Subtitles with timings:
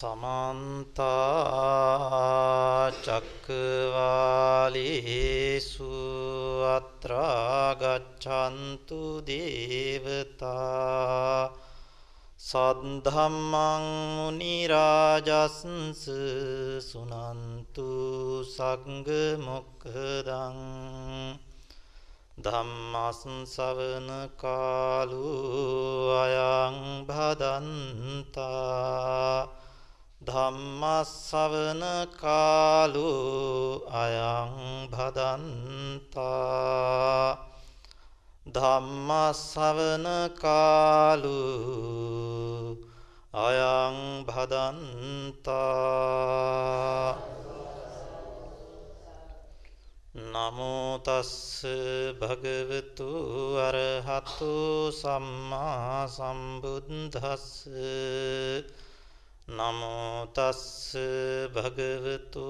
[0.00, 1.10] සමන්තා
[2.98, 3.96] චක්කවාලේසු
[6.68, 10.70] අත්‍රා ගච්ඡන්තු දේවතා
[12.40, 13.84] සද්ධම්මං
[14.14, 16.06] මුනි රාජස්ස
[16.86, 17.90] සුනන්තු
[18.46, 19.12] සංඝ
[19.42, 20.58] මොක්ඛදං
[22.38, 25.26] ධම්මස් සවන කාලු
[26.16, 28.38] අයං භදන්තා
[30.28, 31.82] ධම්මස්සවන
[32.20, 33.12] කාලු
[33.94, 34.54] අයං
[34.90, 36.18] භදන්තා.
[38.48, 40.06] ධම්මස්සවන
[40.36, 41.40] කාලු
[43.38, 45.68] අයං භදන්තා.
[50.28, 51.64] නමෝතස්ස
[52.20, 53.10] භගවතු
[53.60, 54.52] අරහතු
[54.92, 57.66] සම්මා සම්බුද්ධස්ස
[59.48, 60.92] නමෝතස්ස
[61.48, 62.44] භගවතු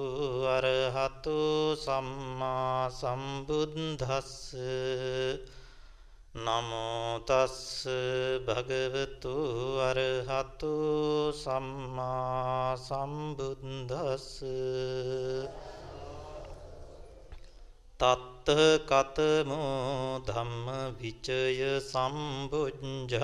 [0.47, 1.35] අරහතු
[1.77, 4.33] සම්මා සම්බුද්ධස්ස
[6.37, 7.87] නමෝතස්ස
[8.45, 9.35] භගවතු
[9.81, 10.73] අරහතු
[11.33, 14.27] සම්මා සම්බුද්ධස්ස
[17.99, 18.47] තත්ත
[18.85, 23.19] කතමෝ ධම්ම විචය සම්බුද්ධංගෝ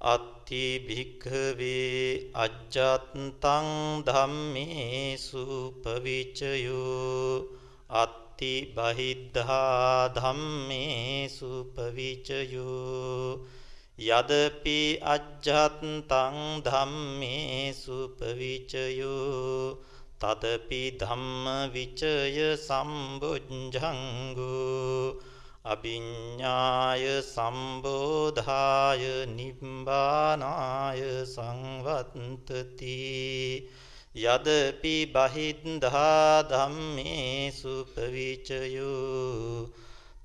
[0.00, 3.68] අත්ති භික්ඛවේ අජ්ජත්තං
[4.06, 5.44] ධම්මේසු
[5.82, 7.44] පවිචයෝ
[7.94, 13.44] අත්ති බහිද්ධා ධම්මේසු පවිචයෝ
[14.10, 19.76] යදපි අජ්ජත්තං ධම්මේසු පවිචයෝ
[20.18, 23.60] තදපි ධම්ම විචය සම්බුද්ධංගෝ
[25.64, 32.96] අභිඤ්ඤාය සම්බෝධාය නිබ්බානාය සංවත්තති
[34.24, 39.68] යදපි බහිද්ධා ධම්මේසු පවිචයෝ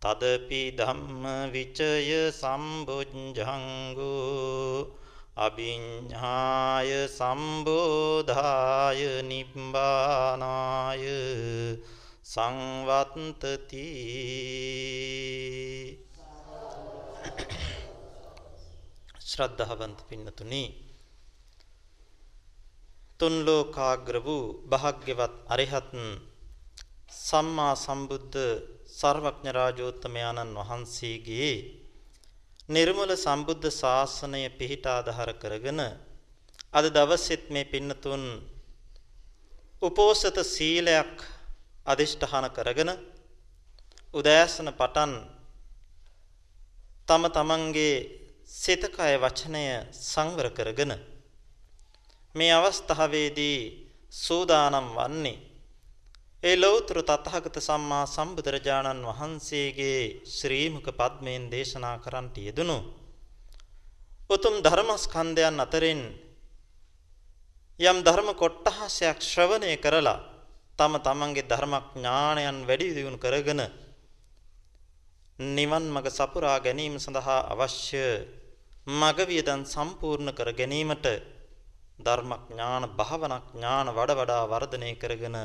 [0.02, 4.06] තදපි ධම්ම විචය සම්බුද්ධංගෝ
[5.38, 11.06] අභිඤ්ඤාය සම්බෝධාය නිබ්බානාය
[12.26, 13.86] සංවත්තති.
[19.28, 20.64] ශ්‍රද්ධාවන්ත පින්නතුනි
[23.20, 25.90] තුන් ලෝකාග්‍ර වූ භාග්‍යවත් අරිහත්
[27.20, 28.40] සම්මා සම්බුද්ධ
[28.92, 31.54] සර්වඥ රාජෝත්තමයාණන් වහන්සේගේ
[32.70, 35.82] නිර්මල සම්බුද්ධ ශාසනය පිහිට ආධාර කරගෙන
[36.74, 38.24] අද දවසෙත් මේ පින්නතුන්
[39.82, 41.16] උපෝසත සීලයක්
[41.86, 42.92] අදිෂ්ඨාන කරගෙන
[44.14, 45.14] උදෑසන පටන්
[47.08, 47.96] තම තමන්ගේ
[48.54, 49.66] සිත කය වචනය
[50.04, 50.94] සංවර කරගෙන
[52.36, 53.60] මේ අවස්ථාවේදී
[54.18, 55.38] සූදානම් වන්නේ
[56.44, 62.78] ඒ ලෞතර තථාගත සම්මා සම්බුදුරජාණන් වහන්සේගේ ශ්‍රී මුඛ පද්මයෙන් දේශනා කරන්නට යෙදුණු
[64.30, 66.02] උතුම් ධර්මස්කන්ධයන් අතරින්
[67.80, 70.20] යම් ධර්ම කොටහසක් ශ්‍රවණය කරලා
[70.80, 73.62] තම තමන්ගේ ධර්මඥානයන් වැඩි දියුණු කරගෙන
[75.40, 78.04] නිවන් මඟ සපුරා ගැනීම සඳහා අවශ්‍ය
[78.94, 81.08] මග වියදම් සම්පූර්ණ කර ගැනීමට
[82.00, 85.38] ධර්මඥාන භාවනා ඥාන වඩ වඩා වර්ධනය කරගෙන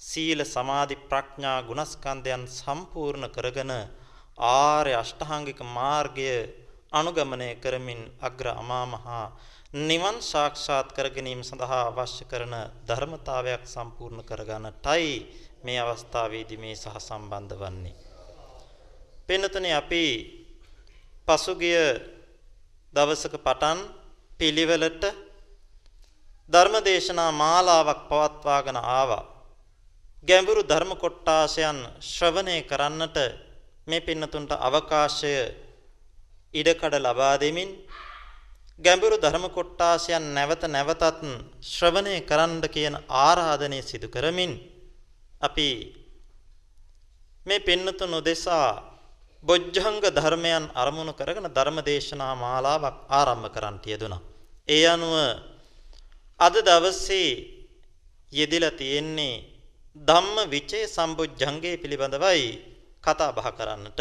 [0.00, 3.72] සීල සමාධි ප්‍රඥා ගුණස්කන්ධයන් සම්පූර්ණ කරගෙන
[4.38, 6.30] ආර්ය අෂ්ටාංගික මාර්ගය
[6.92, 9.26] අනුගමනය කරමින් අග්‍ර අමා මහා
[9.76, 15.08] නිවන් සාක්ෂාත් කර ගැනීම සඳහා අවශ්‍ය කරන ධර්මතාවයක් සම්පූර්ණ කරගන්නටයි
[15.62, 17.94] මේ අවස්ථාවේදී මේ සහ සම්බන්ධ වන්නේ.
[19.26, 20.04] පෙන්නතනේ අපි
[21.28, 21.76] පසුගිය
[22.94, 23.78] දවසක පටන්
[24.40, 25.04] පිළිවෙලට
[26.50, 29.24] ධර්මදේශනා මාලාවක් පවත්වාගෙන ආවා.
[30.28, 33.16] ගැඹුරු ධර්ම කොටාසයන් ශ්‍රවණය කරන්නට
[33.86, 35.34] මේ පින්නතුන්ට අවකාශය
[36.54, 37.70] ඉඩකඩ ලබා දෙමින්
[38.78, 41.22] ගැඹුරු ධර්ම කොටාසයන් නැවත නැවතත්
[41.64, 44.52] ශ්‍රවණය කරන්න කියන ආරාධනය සිදු කරමින්
[45.40, 45.68] අපි
[47.46, 48.68] මේ පින්නතුන් උදෙසා
[49.44, 54.22] බොජ්ජංග ධර්මයන් අරමුණු කරගෙන ධර්මදේශනා මාලාවක් ආරම්භ කරන්න යෙදුණා.
[54.68, 55.14] ඒ අනුව
[56.40, 57.30] අද දවසේ
[58.32, 59.44] යෙදিলা තියෙන්නේ
[59.96, 62.44] ධම්ම විචේ සම්බුද්ධංගේ පිළිබඳවයි
[63.04, 64.00] කතා බහ කරන්නට.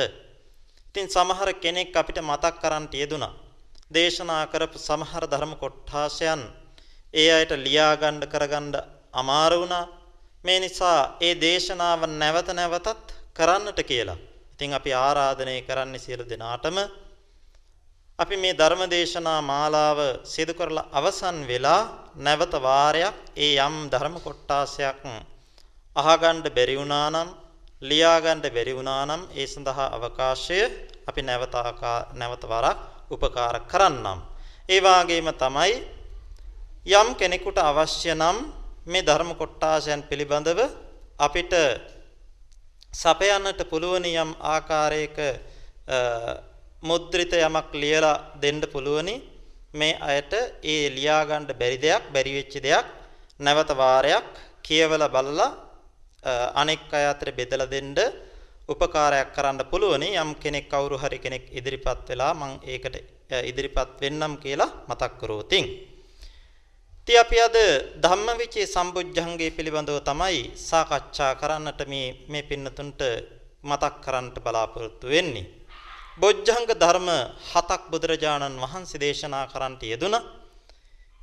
[0.87, 3.44] ඉතින් සමහර කෙනෙක් අපිට මතක් කරන්න යෙදුණා.
[3.91, 6.41] දේශනා කරපු සමහර ධර්ම කොටාසයන්
[7.13, 8.73] ඒ අයට ලියා ගන්න කරගන්න
[9.13, 9.85] අමාරු වුණා.
[10.43, 14.17] මේ නිසා ඒ දේශනාව නැවත නැවතත් කරන්නට කියලා.
[14.53, 16.77] ඉතින් අපි ආරාධනය කරන්නේ සියලු දෙනාටම
[18.19, 21.81] අපි මේ ධර්මදේශනා මාලාව සිදු කරලා අවසන් වෙලා
[22.17, 25.01] නැවත වාරයක් ඒ යම් ධර්ම කොටාසයක්
[25.95, 27.29] අහගන්න බැරි වුණා නම්
[27.81, 30.59] ලියා ගන්න බැරි වුණා නම් ඒ සඳහා අවකාශය
[31.07, 31.55] අපි නැවත
[32.13, 34.19] නැවත වරක් උපකාර කරන්නම්.
[34.69, 35.73] ඒ වාගේම තමයි
[36.93, 38.37] යම් කෙනෙකුට අවශ්‍ය නම්
[38.85, 40.59] මේ ධර්ම කොටාසයන් පිළිබඳව
[41.17, 41.53] අපිට
[42.93, 45.17] සපයන්නට පුළුවන් යම් ආකාරයක
[46.81, 49.15] මුද්‍රිත යමක් ලියලා දෙන්න පුළුවනි
[49.73, 52.85] මේ අයට ඒ ලියා ගන්න බැරි දෙයක් බැරි වෙච්ච දෙයක්
[53.39, 54.29] නැවත වාරයක්
[54.61, 55.51] කියවලා බලලා
[56.55, 57.97] අනෙක් අය අතර බෙදලා දෙන්න
[58.67, 62.95] උපකාරයක් කරන්න පුළුවනි යම් කෙනෙක් කවුරු හරි කෙනෙක් ඉදිරිපත් වෙලා මම ඒකට
[63.43, 65.65] ඉදිරිපත් වෙන්නම් කියලා මතක් කරෝතින්.
[67.01, 67.57] ඉතින් අපි අද
[68.03, 73.01] ධම්මවිචේ සම්බුද්ධංගේ පිළිබඳව තමයි සාකච්ඡා කරන්නට මේ මේ පින්නතුන්ට
[73.63, 75.45] මතක් කරන්නට බලාපොරොත්තු වෙන්නේ.
[76.17, 77.09] බොජ්ජංග ධර්ම
[77.51, 80.23] හතක් බුදුරජාණන් වහන්සේ දේශනා කරන්නට යෙදුණා.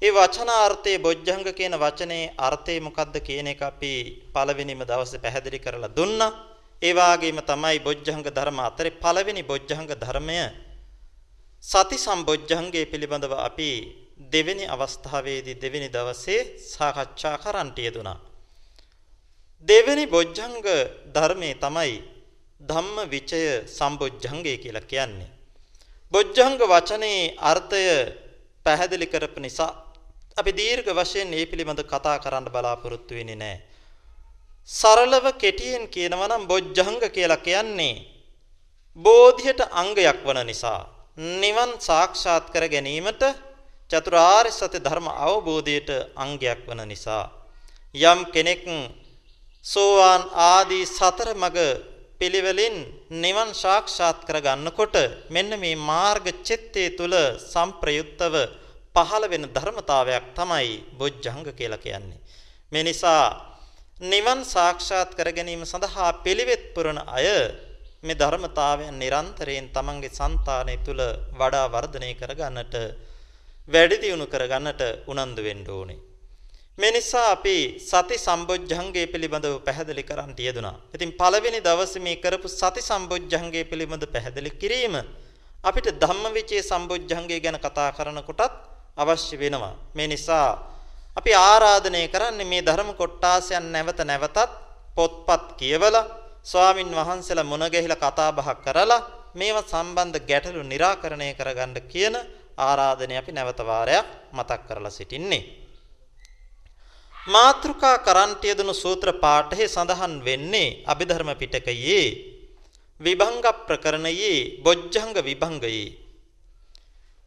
[0.02, 3.92] ඒ වචනාර්ථයේ බොජ්ජංග කියන වචනේ අර්ථය මොකක්ද කියන එක අපි
[4.34, 6.51] පළවෙනිම දවසේ පැහැදිලි කරලා දුන්නා.
[6.82, 10.38] ඒ වාගේම තමයි බොජ්ජංග ධර්ම අතරේ පළවෙනි බොජ්ජංග ධර්මය
[11.64, 13.70] සති සම්බොජ්ජංගයේ පිළිබඳව අපි
[14.32, 18.18] දෙවෙනි අවස්ථාවේදී දෙවෙනි දවසේ සාකච්ඡා කරන්නට යෙදුණා.
[19.68, 20.56] දෙවෙනි බොජ්ජංග
[21.14, 21.94] ධර්මයේ තමයි
[22.60, 25.30] ධම්ම විචය සම්බොජ්ජංගය කියලා කියන්නේ.
[26.12, 27.82] බොජ්ජංග වචනේ අර්ථය
[28.66, 29.72] පැහැදිලි කරපු නිසා
[30.36, 33.71] අපි දීර්ඝ වශයෙන් මේ පිළිබඳ කතා කරන්න බලාපොරොත්තු වෙන්නේ නැහැ.
[34.68, 37.94] සරලව කෙටියෙන් කියනවා නම් බොජ්ජංග කියලා කියන්නේ
[38.98, 40.80] බෝධියට අංගයක් වන නිසා
[41.16, 43.22] නිවන් සාක්ෂාත් කර ගැනීමට
[43.90, 47.24] චතුරාර්ය සත්‍ය ධර්ම අවබෝධයට අංගයක් වන නිසා
[47.94, 48.62] යම් කෙනෙක්
[49.64, 51.58] සෝවාන් ආදී සතර මග
[52.18, 52.76] පිළිවෙලින්
[53.16, 54.96] නිවන් සාක්ෂාත් කරගන්නකොට
[55.28, 58.34] මෙන්න මේ මාර්ග චිත්තේ තුල සම්ප්‍රයුක්තව
[58.94, 62.20] පහළ වෙන ධර්මතාවයක් තමයි බොජ්ජංග කියලා කියන්නේ.
[62.72, 63.51] මේ නිසා
[64.02, 67.26] නිවන් සාක්ෂාත් කර ගැනීම සඳහා පිළිවෙත් පුරන අය
[68.02, 71.00] මේ ධර්මතාවයන් නිරන්තරයෙන් තමන්ගේ సంతානය තුල
[71.32, 72.74] වඩා වර්ධනය කරගන්නට
[73.68, 76.00] වැඩි දියුණු කරගන්නට උනන්දු වෙන්න ඕනේ.
[76.78, 80.76] මේ නිසා අපි සති සම්බොජ්ජංගය පිළිබඳව පැහැදිලි කරන්න යෙදුනා.
[80.94, 84.96] ඉතින් පළවෙනි දවසේ මේ කරපු සති සම්බොජ්ජංගය පිළිබඳ පැහැදිලි කිරීම
[85.64, 88.52] අපිට ධම්මවිචේ සම්බොජ්ජංගය ගැන කතා කරනකොටත්
[88.96, 89.74] අවශ්‍ය වෙනවා.
[89.94, 90.46] මේ නිසා
[91.16, 94.38] අපි ආරාධනය කරන්නේ මේ ධර්ම කොටාසයන් නැවත නැවතත්
[94.96, 96.08] පොත්පත් කියවලා
[96.42, 102.14] ස්වාමින් වහන්සේලා මුණ ගැහිලා කතා බහ කරලා මේවා සම්බන්ධ ගැටලු निराකරණය කරගන්න කියන
[102.58, 105.42] ආරාධනය අපි නැවත වාරයක් මතක් කරලා සිටින්නේ.
[107.26, 112.04] මාත්‍රිකා කරන්ට යෙදුණු සූත්‍ර පාඨයේ සඳහන් වෙන්නේ අභිධර්ම පිටකයේ
[113.00, 115.86] විභංග ප්‍රකරණයේ බොජ්ජංග විභංගයේ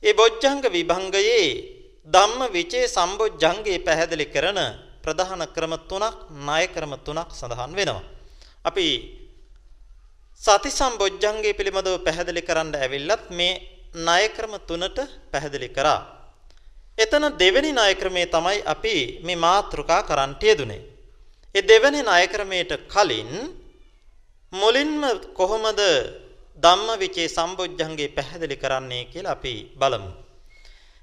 [0.04, 1.75] ඒ බොජ්ජංග විභංගයේ
[2.08, 4.60] ධම්ම විචේ සම්බොජ්ජංගේ පැහැදිලි කරන
[5.04, 8.04] ප්‍රධාන ක්‍රම තුනක් ණය ක්‍රම තුනක් සඳහන් වෙනවා.
[8.66, 8.88] අපි
[10.42, 13.54] සති සම්බොජ්ජංගේ පිළිබඳව පැහැදිලි කරන්න ඇවිල්ලත් මේ
[13.98, 14.98] ණය ක්‍රම තුනට
[15.32, 16.02] පැහැදිලි කරා.
[16.98, 20.82] එතන දෙවෙනි ණය ක්‍රමේ තමයි අපි මේ මාතෘකා කරන්ට යෙදුනේ.
[21.56, 23.32] ඒ දෙවෙනි ණය ක්‍රමයට කලින්
[24.54, 25.02] මුලින්ම
[25.34, 25.82] කොහොමද
[26.58, 30.25] ධම්මවිචේ සම්බොජ්ජංගේ පැහැදිලි කරන්නේ කියලා අපි බලමු.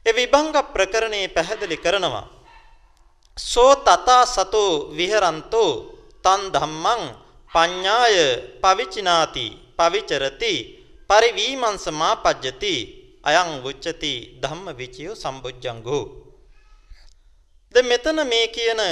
[0.07, 2.27] ඒ විභංග ප්‍රකරණේ පැහැදිලි කරනවා.
[3.37, 5.73] සෝ තතා සතෝ විහරන්තෝ
[6.25, 7.03] තන් ධම්මං
[7.51, 8.17] පඤ්ඤාය
[8.63, 9.47] පවිචිනාති
[9.79, 10.55] පවිචරති
[11.11, 12.75] පරිවීමංස මාපජ්ජති
[13.25, 16.05] අයං උච්චති ධම්ම විචයෝ සම්බොජ්ජංගෝ
[17.75, 18.83] දැන් මෙතන මේ කියන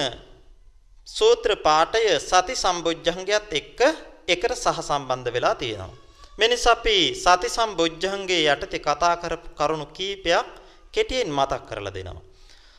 [1.06, 3.80] සූත්‍ර පාඨය සති සම්බොජ්ජංගයත් එක්ක
[4.28, 5.98] එකට සහසම්බන්ධ වෙලා තියෙනවා
[6.38, 10.48] මේ නිසා අපි සති සම්බොජ්ජංගේ යටතේ කතා කරපු කරුණු කීපයක්
[10.94, 12.22] කෙටියෙන් මතක් කරලා දෙනවා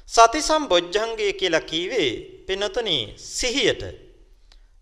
[0.10, 2.12] සති සම්බොජ්ජංගේ කියලා කීවේ
[2.48, 3.84] පිනතුනි සිහියට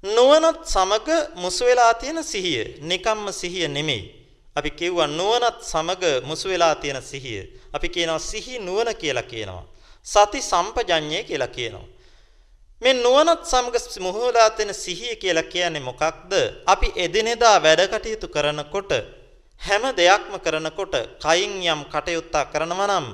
[0.04, 4.20] නුවණත් සමග මුසු වෙලා තියෙන සිහිය නිකම්ම සිහිය නෙමෙයි
[4.56, 7.44] අපි කිව්වා නුවණත් සමග මුසු වෙලා තියෙන සිහිය.
[7.74, 9.66] අපි කියනවා සිහි නුවණ කියලා කියනවා.
[10.06, 11.88] සති සම්පජඤ්ඤය කියලා කියනවා.
[12.82, 16.32] මේ නුවණත් සමග මුහු වෙලා තියෙන සිහිය කියලා කියන්නේ මොකක්ද?
[16.66, 18.92] අපි එදිනෙදා වැඩ කටයුතු කරනකොට
[19.62, 23.08] හැම දෙයක්ම කරනකොට කයින් යම් කටයුත්තක් කරනවා නම්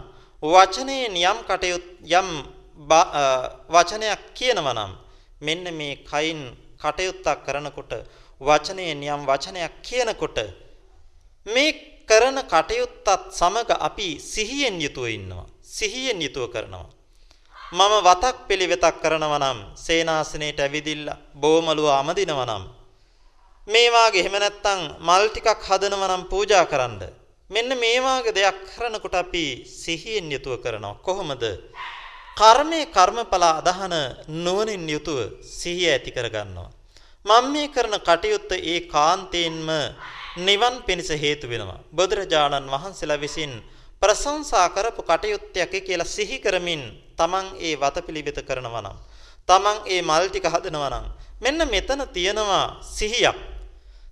[0.43, 2.29] වචනයෙන් යම් කටයුත් යම්
[3.69, 4.91] වචනයක් කියනවා නම්
[5.41, 6.41] මෙන්න මේ කයින්
[6.77, 7.93] කටයුත්තක් කරනකොට
[8.41, 10.37] වචනයෙන් යම් වචනයක් කියනකොට
[11.47, 11.71] මේ
[12.05, 15.45] කරන කටයුත්තත් සමග අපි සිහියෙන් යුතුව ඉන්නවා.
[15.63, 16.89] සිහියෙන් යුතුව කරනවා.
[17.71, 22.63] මම වතක් පිළිවෙතක් කරනවා නම් සේනාසනේට ඇවිදිලා බෝමලුව අමදිනවා නම්
[23.67, 27.01] මේ වාගේ එහෙම නැත්නම් මල් ටිකක් හදනවා නම් පූජා කරන්න
[27.49, 29.45] මෙන්න මේ වාගේ දෙයක් කරනකොට අපි
[29.75, 30.95] සිහියෙන් යුතුව කරනවා.
[30.97, 31.43] කොහොමද?
[32.37, 33.95] කර්මයේ කර්මඵල අදහන
[34.37, 36.69] නුවණින් යුතුව සිහිය ඇති කරගන්නවා.
[37.25, 39.69] මම මේ කරන කටයුත්ත ඒ කාන්තේන්ම
[40.37, 41.81] නිවන් පිණිස හේතු වෙනවා.
[41.91, 43.53] බුදුරජාණන් වහන්සේලා විසින්
[44.01, 46.83] ප්‍රශංසා කරපු කටයුත්තයක් කියලා සිහි කරමින්
[47.17, 48.97] තමන් ඒ වතපිලිවෙත කරනවා නම්
[49.49, 51.05] තමන් ඒ මල් ටික හදනවා නම්
[51.41, 53.54] මෙන්න මෙතන තියෙනවා සිහියක්.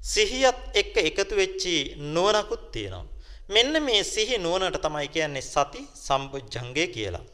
[0.03, 1.75] සිහියත් එක්ක එකතු වෙච්චි
[2.13, 3.05] නුවණකුත් තියෙනවා.
[3.49, 7.25] මෙන්න මේ සිහි නුවණට තමයි කියන්නේ සති සම්බුද්ධංගේ කියලා.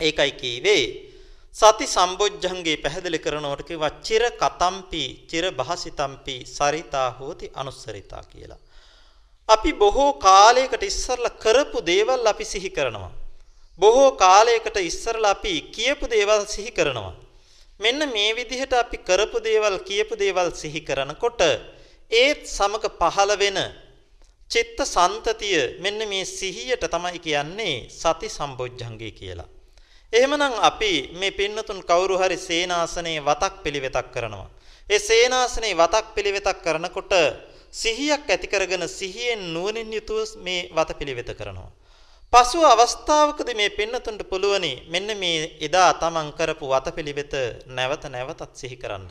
[0.00, 0.84] ඒකයි කීවේ
[1.54, 8.58] සති සම්බොජ්ජංගේ පැහැදිලි කරනවට කිව්වා චිර කතම්පි චිර භාසිතම්පි සරිතා හෝති අනුස්සරිතා කියලා.
[9.48, 13.12] අපි බොහෝ කාලයකට ඉස්සරලා කරපු දේවල් අපි සිහි කරනවා.
[13.78, 17.14] බොහෝ කාලයකට ඉස්සරලා අපි කියපු දේවල් සිහි කරනවා.
[17.80, 21.40] මෙන්න මේ විදිහට අපි කරපු දේවල් කියපු දේවල් සිහි කරනකොට
[22.12, 23.58] ඒත් සමග පහළ වෙන
[24.48, 29.48] චිත්ත සන්තතිය මෙන්න මේ සිහියට තමයි කියන්නේ සති සම්බොජ්ජංගේ කියලා.
[30.12, 34.48] එහෙමනම් අපි මේ පින්නතුන් කවුරු හරි සේනාසනේ වතක් පිළිවෙතක් කරනවා.
[34.86, 37.12] ඒ සේනාසනේ වතක් පිළිවෙතක් කරනකොට
[37.72, 41.70] සිහියක් ඇති කරගෙන සිහියෙන් නුවණින් යුතුව මේ වත පිළිවෙත කරනවා.
[42.34, 47.34] පසු අවස්ථාවකදී මේ පින්නතුන්ට පුළුවනි මෙන්න මේ එදා තමන් කරපු වත පිළිවෙත
[47.68, 49.06] නැවත නැවතත් සිහි කරන්න.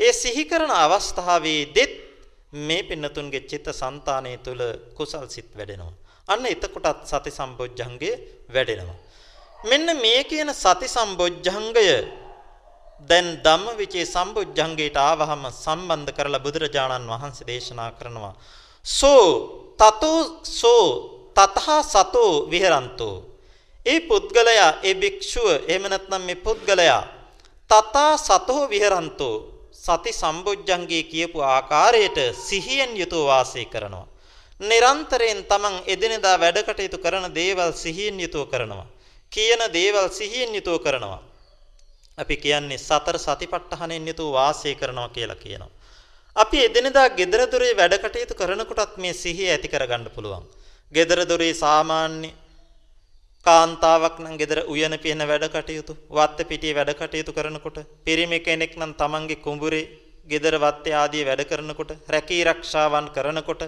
[0.00, 1.92] ඒ සිහි කරන අවස්ථාවේදීත්
[2.60, 4.62] මේ පින්නතුන්ගේ චිත්ත સંතානය තුල
[4.96, 5.94] කුසල් සිත් වැඩෙනවා.
[6.28, 8.14] අන්න එතකොටත් සති සම්බොජ්ජංගේ
[8.48, 8.98] වැඩෙනවා.
[9.58, 11.88] මෙන්න මේ කියන සති සම්බොජ්ජංගය
[13.10, 18.34] දැන් ධම්මවිචේ සම්බොජ්ජංගයට ආවහම සම්බන්ධ කරලා බුදුරජාණන් වහන්සේ දේශනා කරනවා
[18.84, 19.26] සෝ
[19.78, 20.20] තතෝ
[20.52, 23.16] සෝ තතහා සතෝ විහෙරන්තෝ
[23.86, 27.02] ඒ පුද්ගලයා ඒ භික්ෂුව එහෙම නැත්නම් මේ පුද්ගලයා
[27.70, 29.36] තතා සතෝ විහෙරන්තෝ
[29.84, 34.06] සති සම්බොජ්ජංගේ කියපු ආකාරයට සිහියෙන් යුතුව වාසය කරනවා
[34.60, 38.88] නිරන්තරයෙන් තමන් එදිනෙදා වැඩ කටයුතු කරන දේවල් සිහියෙන් යුතුව කරනවා
[39.32, 41.22] කියන දේවල් සිහියෙන් යුතුව කරනවා.
[42.18, 45.70] අපි කියන්නේ සතර සතිපට්ඨානෙන් යුතුව වාසය කරනවා කියලා කියනවා.
[46.36, 50.44] අපි එදිනෙදා gedara dore වැඩ කටයුතු කරනකොටත් මේ සිහිය ඇති කරගන්න පුළුවන්.
[50.96, 52.30] Gedara dore සාමාන්‍ය
[53.46, 58.92] කාන්තාවක් නම් gedara උයන පියන වැඩ කටයුතු, වත්ත පිටියේ වැඩ කටයුතු කරනකොට, පිරිමි කෙනෙක් නම්
[59.00, 59.88] තමන්ගේ කුඹුරේ
[60.32, 63.62] gedara වත්තේ ආදී වැඩ කරනකොට, රැකී රක්ෂාවන් කරනකොට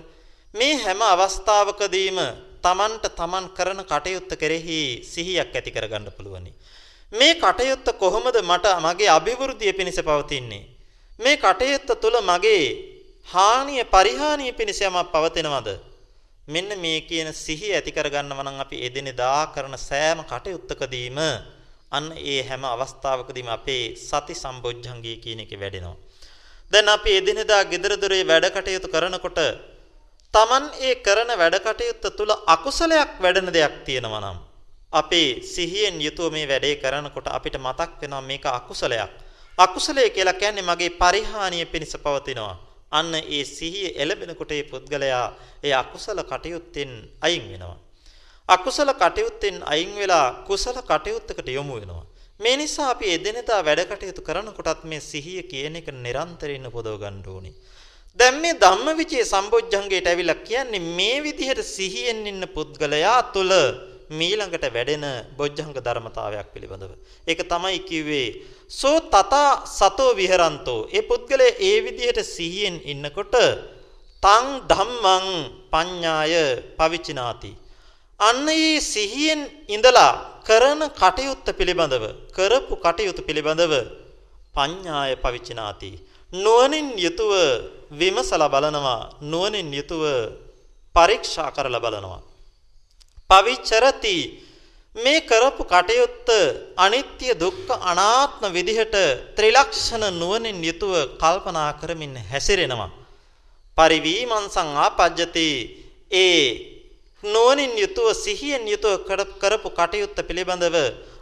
[0.54, 2.20] මේ හැම අවස්ථාවකදීම
[2.64, 6.52] තමන්ට තමන් කරන කටයුත්ත කෙරෙහි සිහියක් ඇති කරගන්න පුළුවනි.
[7.12, 10.64] මේ කටයුත්ත කොහොමද මට මගේ අභිවෘද්ධිය පිණිස පවතින්නේ?
[11.18, 12.62] මේ කටයුත්ත තුළ මගේ
[13.26, 15.68] හානිය පරිහානිය පිණිස යමක් පවතිනවද?
[16.48, 21.18] මෙන්න මේ කියන සිහිය ඇති කරගන්නව නම් අපි එදිනෙදා කරන සෑම කටයුත්තකදීම
[21.92, 25.96] අන්න ඒ හැම අවස්ථාවකදීම අපේ සති සම්බොජ්ජංගී කියන එක වැඩෙනවා.
[26.72, 29.38] දැන් අපි එදිනෙදා gedara dore වැඩ කටයුතු කරනකොට
[30.34, 34.38] Taman ඒ කරන වැඩ කටයුත්ත තුල අකුසලයක් වැඩෙන දෙයක් තියෙනවා නම්
[34.92, 39.10] අපේ සිහියෙන් යුතුව මේ වැඩේ කරනකොට අපිට මතක් වෙනවා මේක අකුසලයක්.
[39.58, 42.65] අකුසලය කියලා කියන්නේ මගේ පරිහානිය පිණිස පවතිනවා.
[42.92, 45.26] අන්න ඒ සිහිය එළබෙනකොට ඒ පුද්ගලයා
[45.62, 47.76] ඒ අකුසල කටයුත්තෙන් අයින් වෙනවා.
[48.48, 52.04] අකුසල කටයුත්තෙන් අයින් වෙලා කුසල කටයුත්තකට යොමු වෙනවා.
[52.40, 57.54] මේ නිසා අපි එදිනෙදා වැඩ කටයුතු කරනකොටත් මේ සිහිය කියන එක නිරන්තරයෙන් පොදව ගන්න ඕනේ.
[58.18, 63.52] දැන් මේ ධම්මවිචේ සම්බොජ්ජංගයට ඇවිල්ලා කියන්නේ මේ විදිහට සිහියෙන් ඉන්න පුද්ගලයා තුළ
[64.10, 65.04] මීළඟට වැඩෙන
[65.36, 66.92] බොජ්ජංග ධර්මතාවයක් පිළිබඳව.
[67.26, 68.28] ඒක තමයි කිව්වේ
[68.70, 69.34] සෝ තත
[69.68, 70.88] සතෝ විහරන්තෝ.
[70.88, 73.36] ඒ පුද්ගලයා ඒ විදිහට සිහියෙන් ඉන්නකොට
[74.22, 75.26] තං ධම්මං
[75.72, 76.34] පඤ්ඤාය
[76.78, 77.52] පවිචිනාති.
[78.20, 83.72] අන්න ඒ සිහියෙන් ඉඳලා කරන කටයුත්ත පිළිබඳව කරපු කටයුතු පිළිබඳව
[84.54, 85.90] පඤ්ඤාය පවිචිනාති.
[86.32, 87.32] නුවණින් යුතුව
[87.90, 90.02] විමසලා බලනවා නුවණින් යුතුව
[90.94, 92.20] පරීක්ෂා කරලා බලනවා
[93.30, 94.16] පවිචරති.
[94.96, 96.28] මේ කරපු කටයුත්ත
[96.76, 98.96] අනිත්‍ය දුක්ඛ අනාත්ම විදිහට
[99.36, 102.90] ත්‍රිලක්ෂණ නුවණින් යුතුව කල්පනා කරමින් හැසිරෙනවා.
[103.78, 105.48] පරිවීමංසං ආපජ්ජති.
[106.12, 106.40] ඒ
[107.24, 109.04] නුවණින් යුතුව සිහියෙන් යුතුව
[109.40, 110.76] කරපු කටයුත්ත පිළිබඳව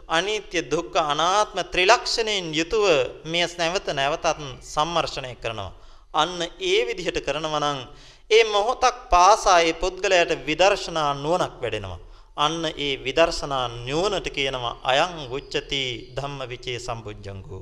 [0.07, 2.85] අනිත්‍ය දුක්ඛ අනාත්ම ත්‍රිලක්ෂණයෙන් යුතුව
[3.25, 4.25] මෙය නැවත නැවතත්
[4.63, 5.73] සම්මර්ෂණය කරනවා.
[6.13, 7.79] අන්න ඒ විදිහට කරනවා නම්
[8.29, 11.99] ඒ මොහොතක් පාසා ඒ පුද්ගලයාට විදර්ශනා නුවණක් වැඩෙනවා.
[12.37, 15.81] අන්න ඒ විදර්ශනා නුවණට කියනවා අයං උච්චති
[16.17, 17.61] ධම්මවිචේ සම්බුද්ධංගෝ.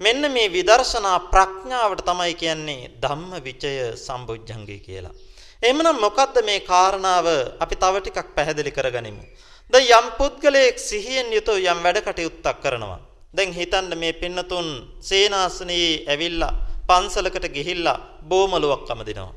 [0.00, 5.14] මෙන්න මේ විදර්ශනා ප්‍රඥාවට තමයි කියන්නේ ධම්මවිචය සම්බුද්ධංගේ කියලා.
[5.62, 7.26] එහෙමනම් මොකද්ද මේ කාරණාව
[7.58, 9.24] අපි තව ටිකක් පැහැදිලි කරගනිමු.
[9.70, 13.00] දැන් යම් පුද්ගලයෙක් සිහියෙන් යුතුව යම් වැඩ කටයුත්තක් කරනවා.
[13.34, 14.68] දැන් හිතන්න මේ පින්නතුන්
[15.00, 16.54] සේනාසනයේ ඇවිල්ලා
[16.88, 19.32] පන්සලකට ගිහිල්ලා බෝමලුවක් අමදිනවා.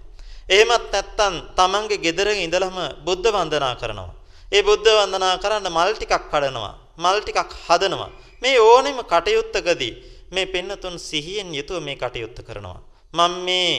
[0.51, 4.12] එහෙමත් නැත්නම් තමන්ගේ ගෙදර ඉඳලම බුද්ධ වන්දනා කරනවා.
[4.48, 6.74] ඒ බුද්ධ වන්දනා කරන්න මල් ටිකක් කඩනවා.
[6.98, 8.10] මල් ටිකක් හදනවා.
[8.41, 9.93] මේ ඕනෙම කටයුත්තකදී
[10.31, 12.79] මේ පින්නතුන් සිහියෙන් යුතුව මේ කටයුත්ත කරනවා.
[13.13, 13.74] මම මේ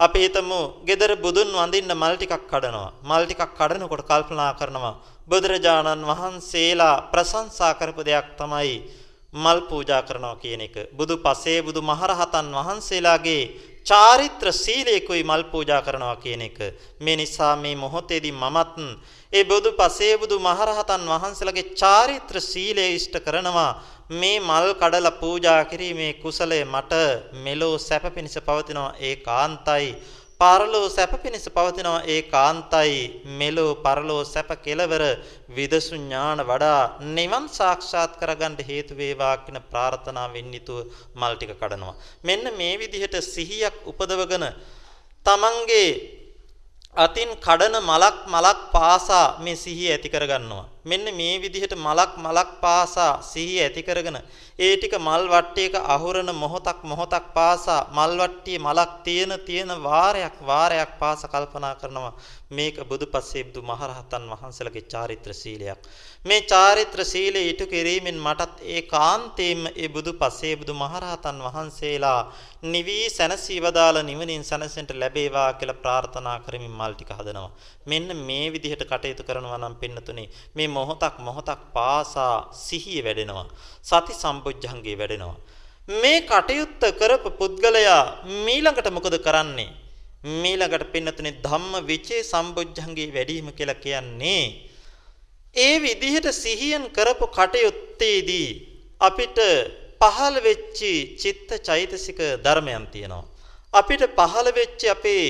[0.00, 2.90] අපි හිතමු gedara බුදුන් වඳින්න මල් ටිකක් කඩනවා.
[3.02, 4.94] මල් ටිකක් කඩනකොට කල්පනා කරනවා
[5.28, 8.72] බුදුරජාණන් වහන්සේලා ප්‍රශංසා කරපු දෙයක් තමයි
[9.34, 10.76] මල් පූජා කරනවා කියන එක.
[10.90, 13.42] බුදු පසේ බුදු මහරහතන් වහන්සේලාගේ
[13.88, 16.58] චාරිත්‍ර සීලයකුයි මල් පූජා කරනවා කියන එක.
[17.00, 18.76] මේ නිසා මේ මොහොතේදී මමත්
[19.32, 23.72] ඒ බුදු පසේ බුදු මහරහතන් වහන්සේලාගේ චාරිත්‍ර සීලය ඉෂ්ට කරනවා.
[24.12, 26.92] මේ මල් කඩලා පූජා කිරීමේ කුසලය මට
[27.38, 29.88] මෙලෝ සැප පිණිස පවතිනවා ඒකාන්තයි.
[30.40, 32.98] පරලෝ සැප පිණිස පවතිනවා ඒකාන්තයි.
[33.40, 35.02] මෙලෝ පරලෝ සැප කෙලවර
[35.56, 36.82] විදසු ඥාන වඩා
[37.16, 40.78] නිවන් සාක්ෂාත් කරගන්න හේතු වේවා කියන ප්‍රාර්ථනාවෙන් යුතුව
[41.20, 41.98] මල් ටික කඩනවා.
[42.22, 44.46] මෙන්න මේ විදිහට සිහියක් උපදවගෙන
[45.26, 45.90] තමන්ගේ
[46.98, 50.64] අතින් කඩන මලක් මලක් පාසා මේ සිහිය ඇති කරගන්නවා.
[50.84, 54.18] මෙන්න මේ විදිහට මලක් මලක් පාසා සිහිය ඇති කරගෙන
[54.58, 60.90] ඒ ටික මල් වට්ටියක අහුරන මොහොතක් මොහොතක් පාසා මල් වට්ටියේ මලක් තියෙන තියෙන වාරයක් වාරයක්
[60.98, 62.12] පාසා කල්පනා කරනවා
[62.50, 65.80] මේක බුදුපසේ බුදු මහරහතන් වහන්සේලාගේ චාරිත්‍ර සීලයක්
[66.28, 72.20] මේ චාරිත්‍ර සීලය ඉටු කිරීමෙන් මටත් ඒකාන්තයෙන්ම ඒ බුදුපසේ බුදු මහරහතන් වහන්සේලා
[72.64, 77.50] නිවි සැනසී වදාළ නිවනින් සැනසෙන්න ලැබේවා කියලා ප්‍රාර්ථනා කරමින් මල් ටික හදනවා
[77.86, 83.46] මෙන්න මේ විදිහට කටයුතු කරනවා නම් පින්නතුනේ මේ මොහොතක් මොහොතක් පාසා සිහිය වැඩෙනවා.
[83.82, 85.36] සති සම්පොජ්ජංගේ වැඩෙනවා.
[85.94, 88.02] මේ කටයුත්ත කරපු පුද්ගලයා
[88.44, 89.70] මීළඟට මොකද කරන්නේ?
[90.38, 94.67] මීළඟට පින්නතුනේ ධම්ම විචේ සම්පොජ්ජංගේ වැඩිම කියලා කියන්නේ
[95.56, 98.48] ඒ විදිහට සිහියෙන් කරපු කටයුත්තේදී
[99.00, 99.38] අපිට
[100.00, 100.80] පහළ වෙච්ච
[101.16, 103.24] චිත්ත චෛතසික ධර්මයන් තියෙනවා.
[103.72, 105.26] අපිට පහළ වෙච්ච අපේ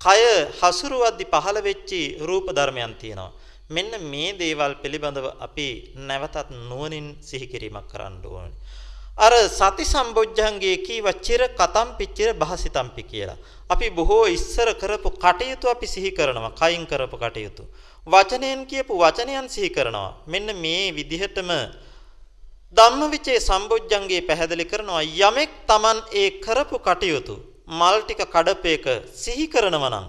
[0.00, 0.20] කය
[0.60, 3.32] හසුරුවද්දි පහළ වෙච්ච රූප ධර්මයන් තියෙනවා.
[3.68, 8.59] මෙන්න මේ දේවල් පිළිබඳව අපි නැවතත් නුවණින් සිහි කිරීමක් කරන්න ඕනේ.
[9.18, 13.36] අර සති සම්බොජ්ජංගේ කීව චිර කතම්පි චිර භාසිතම්පි කියලා.
[13.70, 16.52] අපි බොහෝ ඉස්සර කරපු කටයුතු අපි සිහි කරනවා.
[16.52, 17.64] කයින් කරපු කටයුතු.
[18.06, 20.14] වචනයෙන් කියපු වචනයන් සිහි කරනවා.
[20.26, 21.50] මෙන්න මේ විදිහටම
[22.76, 27.34] ධම්මවිචේ සම්බොජ්ජංගේ පැහැදිලි කරනවා යමෙක් Taman ඒ කරපු කටයුතු
[27.68, 30.06] මල් ටික කඩපේක සිහි කරනවා නම්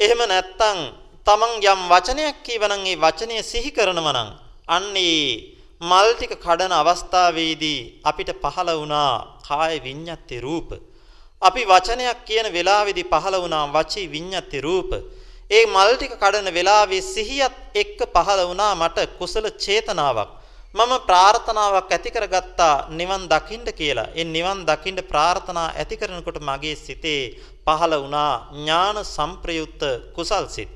[0.00, 0.78] එහෙම නැත්තම්
[1.26, 4.30] තමන් යම් වචනයක් කියවනම් ඒ වචනය සිහි කරනවා නම්
[4.68, 5.53] අන්නේ
[5.84, 9.12] මල් ටික කඩන අවස්ථාවේදී අපිට පහළ වුණා
[9.46, 10.68] කාය විඤ්ඤාති රූප.
[11.42, 14.90] අපි වචනයක් කියන වෙලාවේදී පහළ වුණා වචී විඤ්ඤාති රූප.
[15.50, 20.30] ඒ මල් ටික කඩන වෙලාවේ සිහියත් එක්ක පහළ වුණා මට කුසල චේතනාවක්.
[20.74, 24.12] මම ප්‍රාර්ථනාවක් ඇති කරගත්තා නිවන් දකින්න කියලා.
[24.14, 27.22] ඒ නිවන් දකින්න ප්‍රාර්ථනා ඇති කරනකොට මගේ සිතේ
[27.66, 29.82] පහළ වුණා ඥාන සංප්‍රයුක්ත
[30.16, 30.72] කුසල් සිත්.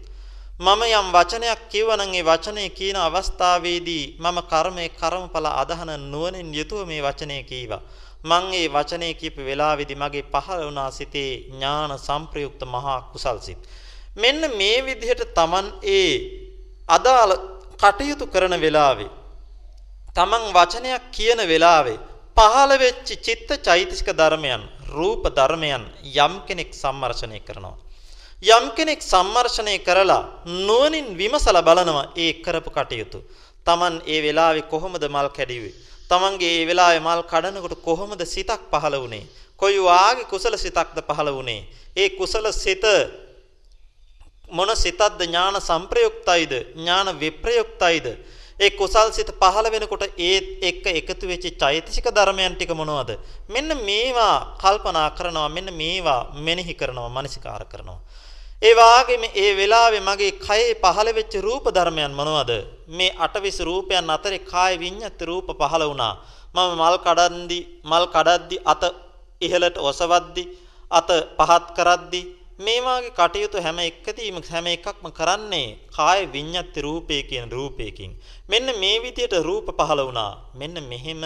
[0.58, 6.98] මම යම් වචනයක් කිව්වනම් ඒ වචනේ කියන අවස්ථාවේදී මම කර්මයේ කර්මඵල අදහන නුවණින් යුතුව මේ
[7.00, 7.82] වචනේ කීවා.
[8.24, 13.60] මං ඒ වචනේ කියපු වෙලාවේදී මගේ පහළ වුණා සිතේ ඥාන සංප්‍රයුක්ත මහා කුසල් සිත්.
[14.16, 16.12] මෙන්න මේ විදිහට Taman ඒ
[16.88, 17.34] අදාළ
[17.78, 19.10] කටයුතු කරන වෙලාවේ
[20.14, 21.98] Taman වචනයක් කියන වෙලාවේ
[22.36, 25.84] පහළ වෙච්ච චිත්ත චෛතසික ධර්මයන් රූප ධර්මයන්
[26.16, 27.78] යම් කෙනෙක් සම්මර්ෂණය කරනවා
[28.42, 33.18] යම් කෙනෙක් සම්මර්ෂණය කරලා නුවණින් විමසලා බලනවා ඒ කරපු කටයුතු.
[33.66, 35.74] Taman ඒ වෙලාවේ කොහොමද මල් කැඩිවේ?
[36.08, 39.26] Tamanගේ ඒ වෙලාවේ මල් කඩනකොට කොහොමද සිතක් පහළ වුනේ?
[39.56, 41.66] කොයි වාගේ කුසල සිතක්ද පහළ වුනේ?
[41.96, 42.84] ඒ කුසල සිත
[44.48, 46.52] මොන සිතක්ද ඥාන සංප්‍රයුක්තයිද?
[46.76, 48.06] ඥාන විප්‍රයුක්තයිද?
[48.60, 53.18] ඒ කුසල් සිත පහළ වෙනකොට ඒත් එක්ක එකතු වෙච්ච චෛතසික ධර්මයන් ටික මොනවද?
[53.48, 57.98] මෙන්න මේවා කල්පනා කරනවා මෙන්න මේවා මෙනෙහි කරනවා මනසිකාර කරනවා.
[58.62, 62.50] ඒ වාගේම ඒ වෙලාවේ මගේ කයේ පහළ වෙච්ච රූප ධර්මයන් මොනවද?
[62.90, 66.14] මේ අටවිස රූපයන් අතරේ කාය විඤ්ඤාත රූප පහළ වුණා.
[66.54, 68.82] මම මල් කඩන්දි මල් කඩද්දි අත
[69.42, 70.44] ඉහළට ඔසවද්දි
[70.90, 72.20] අත පහත් කරද්දි
[72.58, 78.10] මේ වාගේ කටයුතු හැම එකදීම හැම එකක්ම කරන්නේ කාය විඤ්ඤාත රූපේ කියන රූපයකින්.
[78.50, 80.32] මෙන්න මේ විදිහට රූප පහළ වුණා.
[80.54, 81.22] මෙන්න මෙහෙම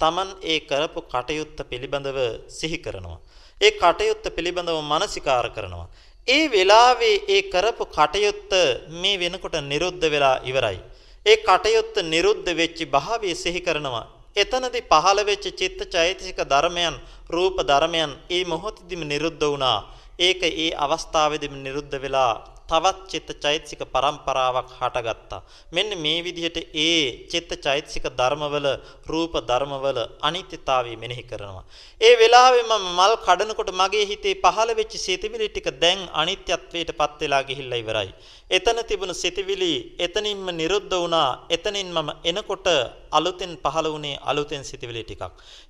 [0.00, 2.18] Taman ඒ කරපු කටයුත්ත පිළිබඳව
[2.50, 3.18] සිහි කරනවා.
[3.60, 5.86] ඒ කටයුත්ත පිළිබඳව මානසිකාර කරනවා.
[6.28, 8.52] ඒ වෙලාවේ ඒ කරපු කටයුත්ත
[8.92, 10.78] මේ වෙනකොට නිරුද්ධ වෙලා ඉවරයි.
[11.26, 14.06] ඒ කටයුත්ත නිරුද්ධ වෙච්ච භාවය සිහි කරනවා.
[14.36, 16.96] එතනදී පහළ වෙච්ච චිත්ත චෛතසික ධර්මයන්
[17.30, 19.78] රූප ධර්මයන් ඒ මොහොතේදීම නිරුද්ධ වුණා.
[20.18, 22.32] ඒක ඒ අවස්ථාවේදීම නිරුද්ධ වෙලා
[22.70, 25.40] තවත් චිත්ත චෛතසික පරම්පරාවක් හටගත්තා.
[25.72, 28.68] මෙන්න මේ විදිහට ඒ චිත්ත චෛතසික ධර්මවල
[29.06, 29.98] රූප ධර්මවල
[30.28, 31.64] අනිත්‍යතාවය මෙනෙහි කරනවා.
[32.00, 37.82] ඒ වෙලාවේ මම මල් කඩනකොට මගේ හිතේ පහළ වෙච්ච සිතවිලි ටික දැන් අනිත්‍යත්වයටපත් වෙලා ගිහිල්ලා
[37.84, 38.10] ඉවරයි.
[38.50, 41.30] එතන තිබුණු සිතවිලි එතනින්ම නිරුද්ධ වුණා.
[41.50, 42.66] එතනින් මම එනකොට
[43.10, 45.22] අලුතෙන් පහළ වුණේ අලුතෙන් සිතවිලි ටිකක්.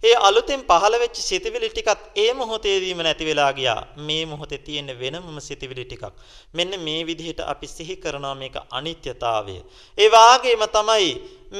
[0.02, 3.80] ඒ අලුතෙන් පහළ වෙච්ච සිතවිලි ටිකත් ඒ මොහොතේදීම නැති වෙලා ගියා.
[3.98, 6.04] මේ මොහොතේ තියෙන වෙනමම සිතවිලි ටිකක්.
[6.52, 9.56] මෙන්න මේ විදිහට අපි සිහි කරනවා මේක අනිත්‍යතාවය.
[9.98, 11.10] ඒ වාගේම තමයි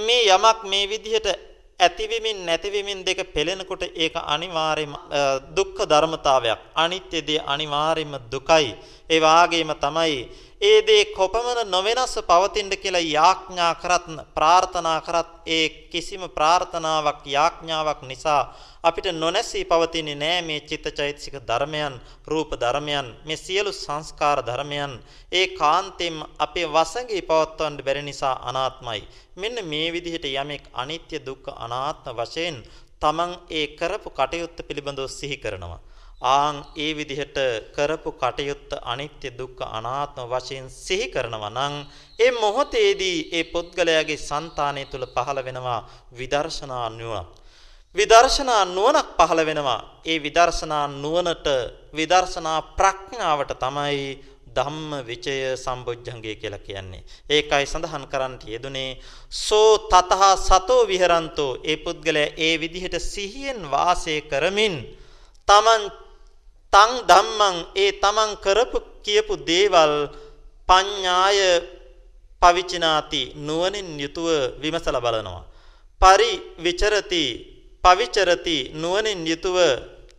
[0.00, 1.28] මේ යමක් මේ විදිහට
[1.80, 4.94] ඇතිවෙමින් නැතිවෙමින් දෙක පෙළෙනකොට ඒක අනිවාර්යම
[5.56, 6.58] දුක්ඛ ධර්මතාවයක්.
[6.76, 8.76] අනිත්‍යදී අනිවාර්යම දුකයි.
[9.10, 10.18] ඒ වාගේම තමයි
[10.60, 18.42] ඒ දේ කොපමණ නොවෙනස්ව පවතින්න කියලා යාඥා කරත් ප්‍රාර්ථනා කරත් ඒ කිසිම ප්‍රාර්ථනාවක් යාඥාවක් නිසා
[18.84, 21.94] අපිට නොනැසී පවතින්නේ නෑ මේ චිත්තචෛතසික ධර්මයන්
[22.26, 24.92] රූප ධර්මයන් මේ සියලු සංස්කාර ධර්මයන්.
[25.32, 29.00] ඒ කාන්තෙන් අපේ වසඟේ පවත්වන්න බැරි නිසා අනාත්මයි.
[29.36, 32.56] මෙන්න මේ විදිහට යමෙක් අනිත්‍ය දුක්ඛ අනාත්ම වශයෙන්
[33.00, 35.80] තමන් ඒ කරපු කටයුත්ත පිළිබඳව සිහි කරනවා.
[36.22, 37.38] ආන් ඒ විදිහට
[37.74, 41.74] කරපු කටයුත්ත අනිත්‍ය දුක්ඛ අනාත්ම වශයෙන් සිහි කරනවා නම්
[42.18, 45.80] ඒ මොහොතේදී ඒ පුද්ගලයාගේ సంతානය තුල පහළ වෙනවා
[46.12, 47.26] විදර්ශනා නුවණ.
[47.94, 49.80] විදර්ශනා නුවණක් පහළ වෙනවා.
[50.04, 51.46] ඒ විදර්ශනා නුවණට
[51.92, 54.00] විදර්ශනා ප්‍රඥාවට තමයි
[54.56, 57.04] ධම්ම විචය සම්බොජ්ජංගය කියලා කියන්නේ.
[57.28, 58.98] ඒකයි සඳහන් කරන්නට යෙදුනේ
[59.38, 64.74] සෝ තතහ සතෝ විහරන්තෝ ඒ පුද්ගලයා ඒ විදිහට සිහියෙන් වාසය කරමින්
[65.48, 65.82] තමන්
[66.72, 69.94] තං ධම්මං ඒ තමන් කරපු කියපු දේවල්
[70.68, 71.40] පඤ්ඤාය
[72.42, 74.28] පවිචිනාති නුවණින් යුතුව
[74.62, 75.42] විමසලා බලනවා.
[76.00, 77.53] පරි විචරති
[77.84, 79.58] පවිචරති නුවණින් යුතුව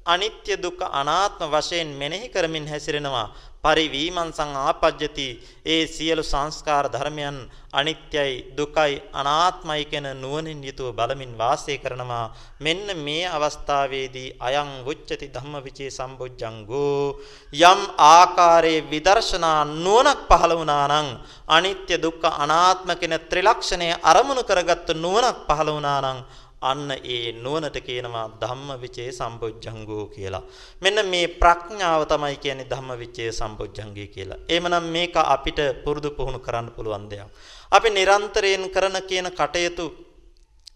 [0.05, 3.27] අනිත්‍ය දුක්ඛ අනාත්ම වශයෙන් මෙනෙහි කරමින් හැසිරෙනවා.
[3.63, 5.27] පරිවීමංසං ආපජ්ජති.
[5.65, 7.37] ඒ සියලු සංස්කාර ධර්මයන්
[7.73, 12.33] අනිත්‍යයි දුකයි අනාත්මයි කියන නුවණින් යුතුව බලමින් වාසය කරනවා.
[12.59, 17.17] මෙන්න මේ අවස්ථාවේදී අයං උච්චති ධම්මවිචේ සම්බොජ්ජංගෝ.
[17.63, 21.07] යම් ආකාරයේ විදර්ශනා නුවණක් පහළ වුණා නම්
[21.49, 26.19] අනිත්‍ය දුක්ඛ අනාත්ම කියන ත්‍රිලක්ෂණය අරමුණු කරගත්තු නුවණක් පහළ වුණා නම්
[26.61, 30.43] අන්න ඒ නුවණට කියනවා ධම්මවිචේ සම්බොජ්ජංගෝ කියලා.
[30.81, 34.39] මෙන්න මේ ප්‍රඥාව තමයි කියන්නේ ධම්මවිචේ සම්බොජ්ජංගය කියලා.
[34.49, 37.27] එහෙමනම් මේක අපිට පුරුදු පුහුණු කරන්න පුළුවන් දෙයක්.
[37.71, 39.85] අපි නිරන්තරයෙන් කරන කියන කටයුතු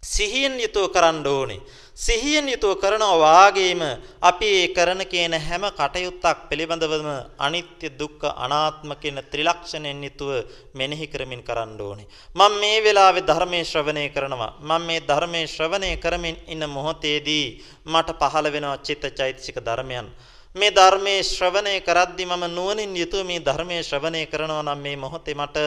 [0.03, 1.61] සිහියෙන් යුතුව කරන්න ඕනේ.
[1.99, 3.81] සිහියෙන් යුතුව කරනවා වාගේම
[4.21, 10.31] අපි ඒ කරන කියන හැම කටයුත්තක් පිළිබඳවම අනිත්‍ය දුක්ඛ අනාත්ම කියන ත්‍රිලක්ෂණයෙන් යුතුව
[10.73, 12.07] මෙනෙහි කරමින් කරන්න ඕනේ.
[12.35, 14.51] මම මේ වෙලාවේ ධර්මයේ ශ්‍රවණය කරනවා.
[14.61, 17.45] මම මේ ධර්මයේ ශ්‍රවණය කරමින් ඉන්න මොහොතේදී
[17.85, 20.07] මට පහළ වෙනවා චිත්තචෛතසික ධර්මයන්.
[20.55, 25.57] මේ ධර්මයේ ශ්‍රවණය කරද්දි මම නුවණින් යුතුව මේ ධර්මයේ ශ්‍රවණය කරනවා නම් මේ මොහොතේ මට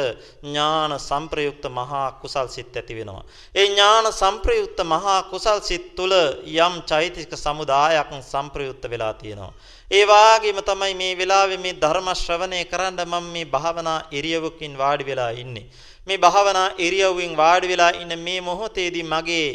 [0.42, 3.23] ඥාන සංප්‍රයුක්ත මහා කුසල් සිත් ඇති වෙනවා.
[3.55, 6.14] ඒ ඥාන සංප්‍රයුක්ත මහා කුසල් සිත් තුළ
[6.57, 9.53] යම් චෛතසික සමුදායක් සංප්‍රයුක්ත වෙලා තියෙනවා.
[9.90, 15.31] ඒ වාගේම තමයි මේ වෙලාවේ මේ ධර්ම ශ්‍රවණය කරන්න මම මේ භාවනා ඉරියවකින් වාඩි වෙලා
[15.33, 15.66] ඉන්නේ.
[16.07, 19.47] මේ භාවනා ඉරියව්වෙන් වාඩි වෙලා ඉන්න මේ මොහොතේදී මගේ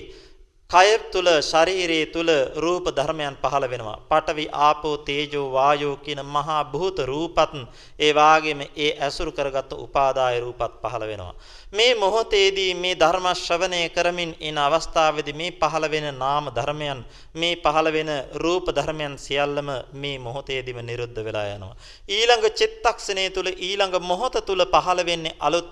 [0.70, 4.00] කය තුල ශරීරයේ තුල රූප ධර්මයන් පහළ වෙනවා.
[4.10, 7.54] පඨවි ආපෝ තේජෝ වායෝ කියන මහා භූත රූපත්
[8.00, 11.34] ඒ වාගේම ඒ ඇසුරු කරගත් උපාදාය රූපත් පහළ වෙනවා.
[11.70, 17.04] මේ මොහොතේදී මේ ධර්ම ශ්‍රවණය කරමින් ඉන අවස්ථාවේදී මේ පහළ වෙන නාම ධර්මයන්
[17.36, 21.76] මේ පහළ වෙන රූප ධර්මයන් සියල්ලම මේ මොහොතේදීම නිරුද්ධ වෙලා යනවා.
[22.10, 25.68] ඊළඟ චිත්තක්ෂණය තුල ඊළඟ මොහොත තුල පහළ වෙන්නේ අලුත්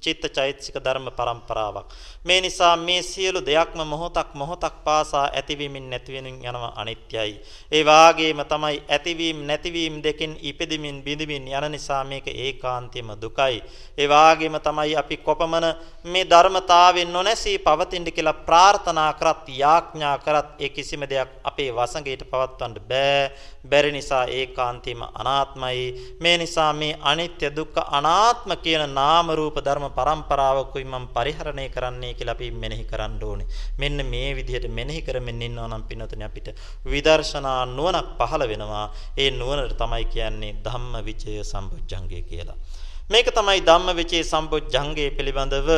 [0.00, 1.86] චිත්ත චෛතසික ධර්ම પરම්පරාවක්.
[2.24, 7.40] මේ නිසා මේ සියලු දෙයක්ම මොහොතක් මොහොතක් පාසා ඇතිවීමින් නැතිවීමින් යනවා අනිත්‍යයි.
[7.72, 13.62] ඒ වාගේම තමයි ඇතිවීම නැතිවීම දෙකෙන් ඉපදෙමින් බිඳෙමින් යන නිසා මේක ඒකාන්තයෙන්ම දුකයි.
[13.98, 15.66] ඒ වාගේම තමයි අපි කොපමණ
[16.04, 22.74] මේ ධර්මතාවෙන් නොනැසී පවතින්න කියලා ප්‍රාර්ථනා කරත් යාඥා කරත් ඒ කිසිම දෙයක් අපේ වසඟයට පවත්වන්න
[22.82, 23.30] බෑ.
[23.64, 25.84] බැරි නිසා ඒකාන්තයෙන්ම අනාත්මයි.
[26.20, 32.36] මේ නිසා මේ අනිත්‍ය දුක්ඛ අනාත්ම කියන නාම රූප ධර්ම પરම්පරාවකුයි මම පරිහරණය කරන්නේ කියලා
[32.36, 33.50] අපි මෙනෙහි කරන්න ඕනේ.
[33.78, 36.48] මෙන්න මේ විදිහට මෙනෙහි කරමින් ඉන්නවා නම් පින්නතුනේ අපිට
[36.86, 38.86] විදර්ශනා නුවණක් පහළ වෙනවා.
[39.18, 42.58] ඒ නුවණට තමයි කියන්නේ ධම්ම විචය සම්බුද්ධංගය කියලා.
[43.04, 45.68] මේක තමයි ධම්ම විචේ සම්බොජ්ජංගේ පිළිබඳව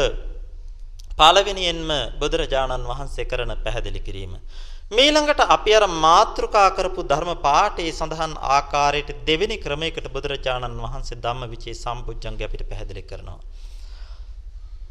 [1.18, 4.34] පළවෙනියෙන්ම බුදුරජාණන් වහන්සේ කරන පැහැදිලි කිරීම.
[4.90, 11.74] මීළඟට අපි අර මාත්‍රිකා කරපු ධර්ම පාඨයේ සඳහන් ආකාරයට දෙවෙනි ක්‍රමයකට බුදුරජාණන් වහන්සේ ධම්ම විචේ
[11.74, 13.40] සම්බොජ්ජංගේ අපිට පැහැදිලි කරනවා.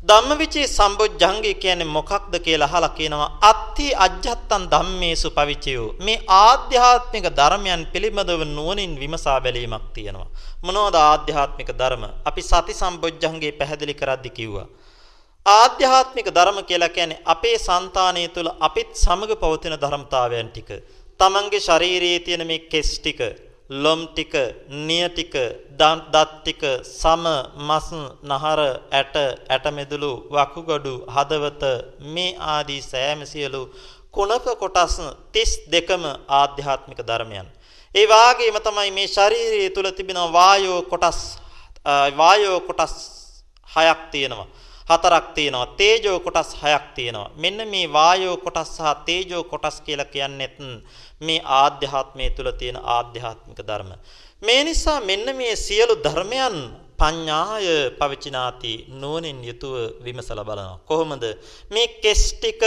[0.03, 3.29] ධම්මවිචේ සම්බොජ්ජංගය කියන්නේ මොකක්ද කියලා අහලා කියනවා.
[3.41, 10.29] අත්ති අජ්ජත්තං ධම්මේසු පවිචයෝ මේ ආධ්‍යාත්මික ධර්මයන් පිළිබඳව නුවණින් විමසා බැලීමක් තියෙනවා.
[10.65, 12.03] මොනවද ආධ්‍යාත්මික ධර්ම?
[12.29, 14.67] අපි සති සම්බොජ්ජංගේ පැහැදිලි කරද්දි කිව්වා.
[15.45, 20.69] ආධ්‍යාත්මික ධර්ම කියලා කියන්නේ අපේ సంతානය තුළ අපිත් සමග පවතින ධර්මතාවයන් ටික.
[21.19, 23.19] තමන්ගේ ශරීරයේ තියෙන මේ කෙස් ටික
[23.69, 24.33] ලොම් ටික,
[24.69, 25.33] නිය ටික,
[25.79, 27.25] දත් ටික, සම,
[27.57, 27.87] මස්,
[28.23, 28.59] නහර,
[28.91, 29.15] ඇට,
[29.49, 31.63] ඇට මෙදුළු, වකුගඩු, හදවත
[32.13, 33.69] මේ ආදී සෑම සියලු
[34.11, 34.99] කුණක කොටස්
[35.33, 37.47] 32ම ආධ්‍යාත්මික ධර්මයන්.
[37.95, 41.19] ඒ වාගේම තමයි මේ ශාරීරිය තුල තිබෙන වායෝ කොටස්
[42.17, 42.93] වායෝ කොටස්
[43.69, 44.47] හයක් තියෙනවා.
[44.89, 45.67] හතරක් තියෙනවා.
[45.77, 47.31] තේජෝ කොටස් හයක් තියෙනවා.
[47.35, 50.57] මෙන්න මේ වායෝ කොටස් සහ තේජෝ කොටස් කියලා කියන්නේත්
[51.21, 53.91] මේ ආධ්‍යාත්මයේ තුල තියෙන ආධ්‍යාත්මික ධර්ම.
[54.41, 56.57] මේ නිසා මෙන්න මේ සියලු ධර්මයන්
[56.99, 57.67] පඤ්ඤාය
[57.99, 59.75] පවචිනාති නුවණින් යුතුව
[60.05, 60.79] විමසලා බලනවා.
[60.85, 61.23] කොහොමද
[61.71, 62.63] මේ කෙස් ටික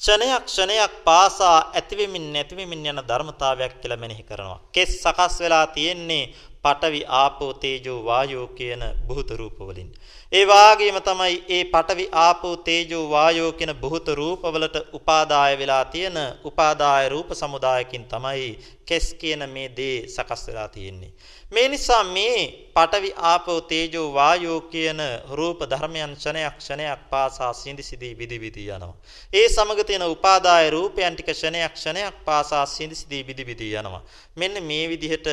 [0.00, 4.60] ක්ෂණයක් ක්ෂණයක් පාසා ඇතිවෙමින් නැතිවෙමින් යන ධර්මතාවයක් කියලා මෙනෙහි කරනවා.
[4.74, 6.24] කෙස් සකස් වෙලා තියෙන්නේ
[6.62, 9.90] පඨවි ආපෝ තේජෝ වායෝ කියන භූත රූප වලින්.
[10.32, 17.08] ඒ වාගේම තමයි ඒ පඨවි ආපෝ තේජෝ වායෝ කියන භූත රූපවලට උපාදාය වෙලා තියෙන උපාදාය
[17.08, 18.50] රූප සමුදායකින් තමයි
[18.84, 21.12] කෙස් කියන මේ දේ සකස් වෙලා තියෙන්නේ.
[21.52, 25.00] මේ නිසා මේ පඨවි ආපෝ තේජෝ වායෝ කියන
[25.38, 28.94] රූප ධර්මයන් ක්ෂණයක් ක්ෂණයක් පාසා සිඳි සිදී විදි විදි යනවා.
[29.32, 34.02] ඒ සමග තියෙන උපාදාය රූපයන් ටික ක්ෂණයක් ක්ෂණයක් පාසා සිඳි සිදී විදි විදි යනවා.
[34.36, 35.26] මෙන්න මේ විදිහට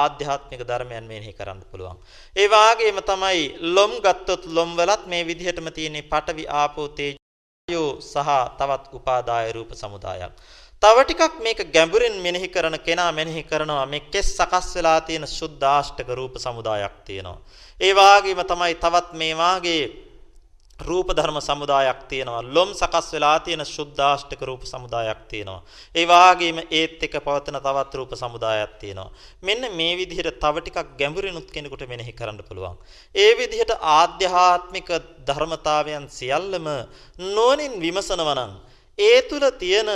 [0.00, 1.96] ආධ්‍යාත්මික ධර්මයන් මෙනෙහි කරන්න පුළුවන්.
[2.36, 3.42] ඒ වාගේම තමයි
[3.76, 10.32] ලොම් ගත්තොත් ලොම් වලත් මේ විදිහටම තියෙන පඨවි ආපෝ තේජෝ සහ තවත් උපාදාය රූප සමුදායක්.
[10.82, 16.08] තව ටිකක් මේක ගැඹුරින් මෙනෙහි කරන කෙනා මෙනෙහි කරනවා මේ කෙස් සකස් වෙලා තියෙන සුද්ධාෂ්ටක
[16.10, 17.38] රූප සමුදායක් තියෙනවා.
[17.80, 19.82] ඒ වාගේම තමයි තවත් මේ වාගේ
[20.78, 22.40] රූප ධර්ම සමුදායක් තියෙනවා.
[22.46, 25.60] ලොම් සකස් වෙලා තියෙන සුද්ධාෂ්ටක රූප සමුදායක් තියෙනවා.
[25.94, 29.12] ඒ වාගේම ඒත් එක පවතන තවත් රූප සමුදායක් තියෙනවා.
[29.42, 32.80] මෙන්න මේ විදිහට තව ටිකක් ගැඹුරිනුත් කෙනෙකුට මෙනෙහි කරන්න පුළුවන්.
[33.14, 34.88] ඒ විදිහට ආධ්‍යාත්මික
[35.28, 36.66] ධර්මතාවයන් සියල්ලම
[37.28, 38.52] නෝනින් විමසනවා නම්
[38.98, 39.90] ඒ තුල තියෙන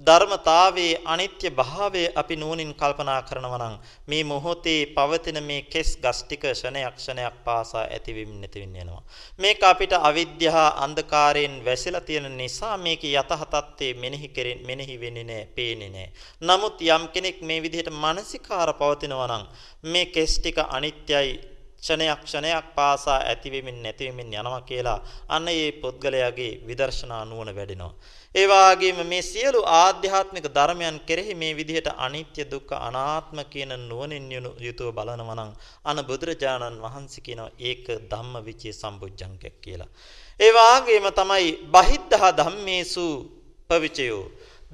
[0.00, 3.76] ධර්මතාවයේ අනිත්‍ය භාවය අපි නුවණින් කල්පනා කරනවා නම්
[4.08, 9.02] මේ මොහොතේ පවතින මේ කෙස් ගස් ටික ක්ෂණයක් ක්ෂණයක් පාසා ඇතිවෙමින් නැතිවෙමින් යනවා.
[9.38, 15.46] මේක අපිට අවිද්‍යාව අන්ධකාරයෙන් වැසලා තියෙන නිසා මේක යතහ තත්ත්වයේ මෙනෙහි කෙරෙන් මෙනෙහි වෙන්නේ නැහැ
[15.50, 19.44] පේන්නේ නැහැ නමුත් යම් කෙනෙක් මේ විදිහට මානසිකාර පවතිනවා නම්
[19.84, 21.32] මේ කෙස් ටික අනිත්‍යයි
[21.78, 27.94] ක්ෂණයක් ක්ෂණයක් පාසා ඇතිවෙමින් නැතිවෙමින් යනවා කියලා අන්න ඒ පුද්ගලයාගේ විදර්ශනා නුවණ වැඩෙනවා.
[28.34, 34.88] ඒ වාගේම මේ සියලු ආධ්‍යාත්මික ධර්මයන් කෙරෙහි මේ විදිහට අනිත්‍ය දුක්ඛ අනාත්ම කියන නුවණින් යුතුව
[34.90, 35.50] බලනවා නම්
[35.84, 39.90] අන බුදුරජාණන් වහන්සේ කියනවා ඒක ධම්මවිචේ සම්බුද්ධංගයක් කියලා.
[40.40, 43.06] ඒ වාගේම තමයි බහිද්ධා ධම්මේසු
[43.70, 44.24] පවිචයෝ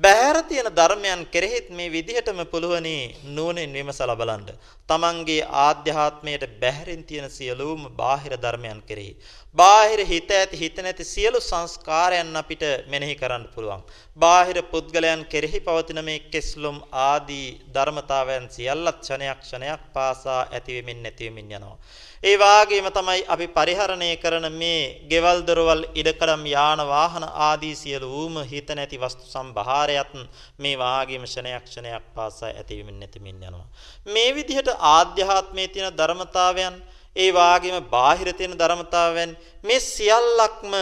[0.00, 4.46] බහැර තියෙන ධර්මයන් කෙරෙහිත් මේ විදිහටම පුළුවනි නුවණින් විමසලා බලන්න.
[4.88, 9.12] තමන්ගේ ආධ්‍යාත්මයට බැහැරින් තියෙන සියලුම බාහිර ධර්මයන් කෙරෙහි
[9.58, 13.82] බාහිර හිත ඇති හිත නැති සියලු සංස්කාරයන් අපිට මෙනෙහි කරන්න පුළුවන්.
[14.16, 21.76] බාහිර පුද්ගලයන් කෙරෙහි පවතින මේ කෙස්ලොම් ආදී ධර්මතාවයන් සියල්ලත් ක්ෂණයක් ක්ෂණයක් පාසා ඇතිවෙමින් නැතිවෙමින් යනවා.
[22.24, 28.68] ඒ වාගේම තමයි අපි පරිහරණය කරන මේ ගෙවල් දොරවල් ඉඩකඩම් යාන වාහන ආදී සියලුම හිත
[28.70, 30.12] නැති වස්තු සම්භාරයත්
[30.58, 33.66] මේ වාගේම ක්ෂණයක් ක්ෂණයක් පාසා ඇතිවෙමින් නැතිවෙමින් යනවා.
[34.06, 36.76] මේ විදිහට ආධ්‍යාත්මයේ තියෙන ධර්මතාවයන්
[37.16, 39.30] ඒ වාගේම බාහිර තියෙන ධර්මතාවයන්
[39.64, 40.72] මේ සියල්ලක්ම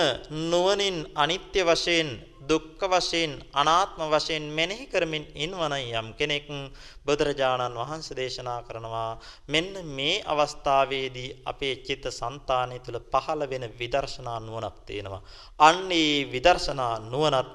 [0.44, 2.10] නුවණින් අනිත්‍ය වශයෙන්
[2.42, 6.46] දුක්ඛ වශයෙන් අනාත්ම වශයෙන් මෙනෙහි කරමින් ඉන්වන යම් කෙනෙක්
[7.06, 9.10] බුදුරජාණන් වහන්සේ දේශනා කරනවා
[9.48, 15.22] මෙන්න මේ අවස්ථාවේදී අපේ චිත්ත સંතානය තුළ පහළ වෙන විදර්ශනා නුවණක් තියෙනවා.
[15.60, 17.50] අන්නේ විදර්ශනා නුවණත්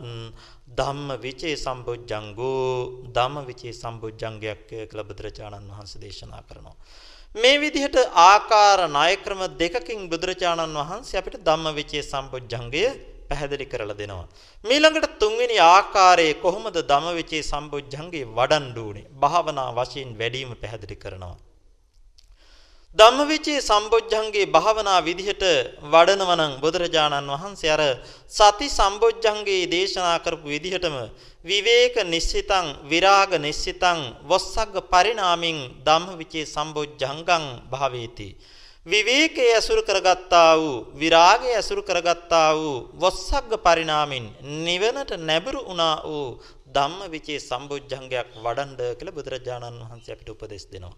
[0.71, 2.65] ධම්ම විචේ සම්බුද්ධංගෝ
[3.09, 6.75] ධම්ම විචේ සම්බුද්ධංගයක් කියලා බුදුරජාණන් වහන්සේ දේශනා කරනවා.
[7.35, 12.81] මේ විදිහට ආකාර ණය ක්‍රම දෙකකින් බුදුරජාණන් වහන්සේ අපිට ධම්මවිචේ සම්බොජ්ජංගය
[13.29, 14.25] පැහැදිලි කරලා දෙනවා.
[14.63, 19.05] මීළඟට තුන්වෙනි ආකාරයේ කොහොමද ධම්මවිචේ සම්බොජ්ජංගේ වඩන්න ඕනේ?
[19.21, 21.37] භාවනා වශයෙන් වැඩිම පැහැදිලි කරනවා.
[22.95, 25.43] ධම්මවිචේ සම්බොජ්ජංගේ භාවනා විදිහට
[25.85, 27.83] වඩනවා නම් බුදුරජාණන් වහන්සේ අර
[28.29, 30.95] සති සම්බොජ්ජංගේ දේශනා කරපු විදිහටම
[31.45, 38.29] විවේක නිස්සිතං විරාග නිස්සිතං වස්සග්ග පරිණාමින් ධම්මවිචේ සම්බොජ්ජංගං භාවේති.
[38.85, 44.25] විවේකයේ අසුරු කරගත්තා වූ විරාගයේ අසුරු කරගත්තා වූ වස්සග්ග පරිණාමින්
[44.59, 46.29] නිවනට නැඹුරු වුණා වූ
[46.67, 50.97] ධම්මවිචේ සම්බොජ්ජංගයක් වඩන්ඩ කියලා බුදුරජාණන් වහන්සේ අපිට උපදෙස් දෙනවා.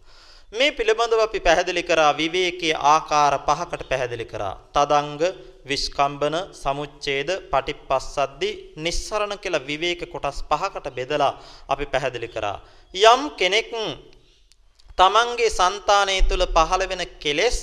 [0.54, 4.54] මේ පිළිබඳව අපි පැහැදිලි කරා විවේකයේ ආකාර පහකට පැහැදිලි කරා.
[4.76, 5.22] තදංග,
[5.70, 11.32] විස්කම්බන, සමුච්ඡේද, පටිපස්සද්දි, නිස්සරණ කියලා විවේක කොටස් පහකට බෙදලා
[11.74, 12.58] අපි පැහැදිලි කරා.
[12.94, 13.72] යම් කෙනෙක්
[14.98, 17.60] තමන්ගේ సంతානය තුල පහළ වෙන කෙලෙස්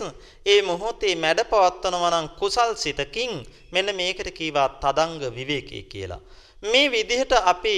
[0.47, 3.33] ඒ මොහොතේ මැඩපවත්වනවා නම් කුසල් සිතකින්
[3.73, 6.21] මෙන්න මේකට කීවා තදංග විවේකී කියලා.
[6.63, 7.77] මේ විදිහට අපි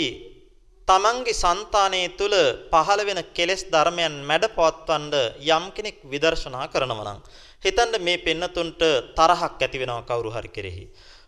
[0.88, 2.34] තමන්ගේ సంతානයේ තුල
[2.70, 5.14] පහළ වෙන කෙලෙස් ධර්මයන් මැඩපවත්වන්න
[5.48, 7.20] යම් කෙනෙක් විදර්ශනා කරනවා නම්
[7.64, 8.82] හිතන්න මේ පෙන්නතුන්ට
[9.18, 10.84] තරහක් ඇති වෙනවා කවුරු හරි කෙරෙහි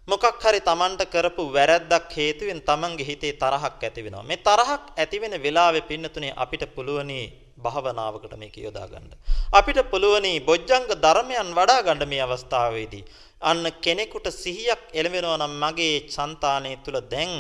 [0.09, 5.35] මොකක් හරි තමන්ට කරපු වැරැද්දක් හේතුවෙන් තමන්ගේ හිතේ තරහක් ඇති වෙනවා මේ තරහක් ඇති වෙන
[5.39, 7.21] වෙලාවේ පින්නතුනේ අපිට පුළුවනි
[7.59, 9.11] භාවනාවකට මේක යොදා ගන්න.
[9.53, 13.05] අපිට පුළුවනි බොජ්ජංග ධර්මයන් වඩා ගන්න මේ අවස්ථාවේදී.
[13.43, 17.33] අන්න කෙනෙකුට සිහියක් එළවෙනවා නම් මගේ సంతානය තුල දැන්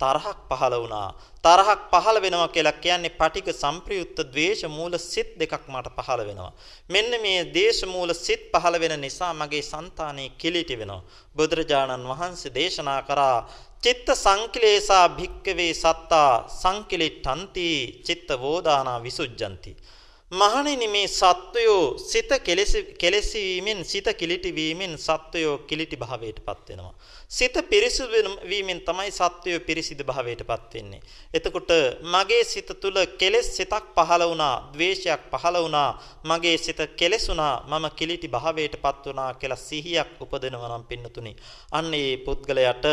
[0.00, 1.08] තරහක් පහළ වුණා.
[1.44, 6.52] තරහක් පහළ වෙනවා කියලා කියන්නේ පටික සම්ප්‍රයුක්ත ද්වේෂ මූල සිත් දෙකක් මට පහළ වෙනවා.
[6.90, 11.06] මෙන්න මේ දේශ මූල සිත් පහළ වෙන නිසා මගේ సంతානේ කිලිටි වෙනවා.
[11.36, 13.38] බුදුරජාණන් වහන්සේ දේශනා කරා
[13.82, 17.68] චිත්ත සංකිලේසා භික්කවේ සත්තා සංකිලිට්ඨಂತಿ
[18.06, 19.72] චිත්ත වෝදානා විසුජ්ජಂತಿ
[20.32, 22.30] මහණෙනි මේ සත්වයෝ සිත
[22.98, 26.94] කෙලෙසි වීමෙන් සිත කිලිටි වීමෙන් සත්වයෝ කිලිටි භාවයටපත් වෙනවා.
[27.28, 28.08] සිත පිරිසිදු
[28.48, 31.00] වීමෙන් තමයි සත්වයෝ පිරිසිදු භාවයටපත් වෙන්නේ.
[31.34, 31.70] එතකොට
[32.02, 35.90] මගේ සිත තුල කෙලෙස් සිතක් පහළ වුණා, ද්වේෂයක් පහළ වුණා,
[36.24, 41.36] මගේ සිත කෙලෙසුණා, මම කිලිටි භාවයටපත් වුණා කියලා සිහියක් උපදිනවා නම් පින්නතුනි.
[41.72, 42.84] අන්න ඒ පුද්ගලයාට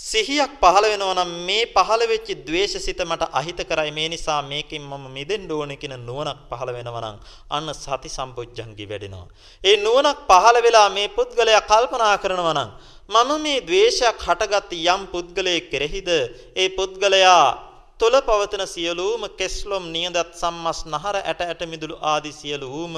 [0.00, 5.04] සිහියක් පහළ වෙනවා නම් මේ පහළ වෙච්ච द्वේෂසිත මට අහිත කරයි මේ නිසා මේකෙන් මම
[5.16, 7.16] මිදෙන්න ඕනේ කියන නුවණක් පහළ වෙනවා නම්
[7.50, 9.26] අන්න සති සම්පොජ්ජංගි වැඩෙනවා.
[9.64, 12.70] ඒ නුවණක් පහළ වෙලා මේ පුද්ගලයා කල්පනා කරනවා නම්
[13.08, 16.08] මම මේ द्वේෂයක් හටගත් යම් පුද්ගලයෙක් කෙරෙහිද
[16.56, 17.44] ඒ පුද්ගලයා
[18.00, 22.94] තුල පවතන සියලුම කෙස්ලොම් නියදත් සම්මස් නහර ඇට ඇට මිදුළු ආදි සියලුම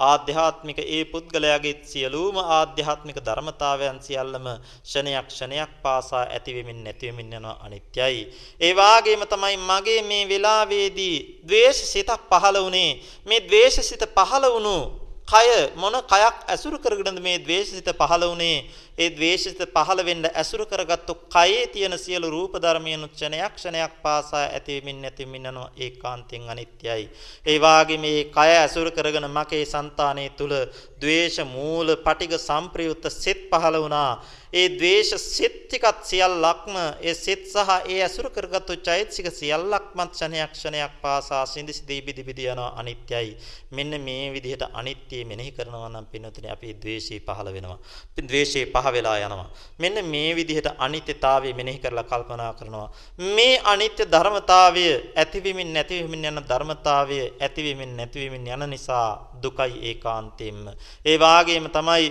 [0.00, 4.46] ආධ්‍යාත්මික ඒ පුද්ගලයාගේ සියලුම ආධ්‍යාත්මික ධර්මතාවයන් සියල්ලම
[4.82, 8.20] ෂණයක් ෂණයක් පාසා ඇතිවෙමින් නැතිවෙමින් යනවා අනිත්‍යයි.
[8.60, 11.16] ඒ වාගේම තමයි මගේ මේ වෙලාවේදී
[11.46, 12.90] ද්වේෂ සිතක් පහළ වුණේ.
[13.26, 18.58] මේ ද්වේෂ සිත පහළ වුණු කය මොන කයක් ඇසුරු කරගෙනද මේ ද්වේෂසිත පහළ වුණේ
[18.96, 25.02] ඒ ද්වේෂසිත පහළ වෙන්න ඇසුරු කරගත්තු කයේ තියෙන සියලු රූප ධර්මයන් ක්ෂණයක් ක්ෂණයක් පාසා ඇතිවෙමින්
[25.02, 25.72] නැතිවෙමින් යනවා.
[25.76, 27.10] ඒකාන්තයෙන් අනිත්‍යයි.
[27.46, 30.54] ඒ වාගේ මේ කය ඇසුරු කරගෙන මකේ సంతානයේ තුල
[31.00, 34.12] ද්වේෂ මූල පටිග සම්ප්‍රයුක්ත සිත් පහළ වුණා.
[34.56, 40.92] ඒ ද්වේෂ සිත් ටිකත් සියල්ලක්ම ඒ සිත් සහ ඒ ඇසුරු කරගත්තු චෛතසික සියල්ලක්ම ක්ෂණයක් ක්ෂණයක්
[41.02, 43.36] පාසා සිඳි සිඳි බිදි බිදි යනවා අනිත්‍යයි.
[43.70, 47.78] මෙන්න මේ විදිහට අනිත්‍ය මෙනෙහි කරනවා නම් පින්නතුනේ අපි ද්වේෂය පහළ වෙනවා.
[48.18, 49.48] ද්වේෂය පහ වෙලා යනවා.
[49.78, 52.88] මෙන්න මේ විදිහට අනිත්‍යතාවය මෙනෙහි කරලා කල්පනා කරනවා.
[53.36, 59.08] මේ අනිත්‍ය ධර්මතාවය ඇතිවීමින් නැතිවීමින් යන ධර්මතාවය ඇතිවීමින් නැතිවීමින් යන නිසා
[59.42, 60.64] දුකයි ඒකාන්තයෙන්ම.
[61.04, 62.06] ඒ වාගේම තමයි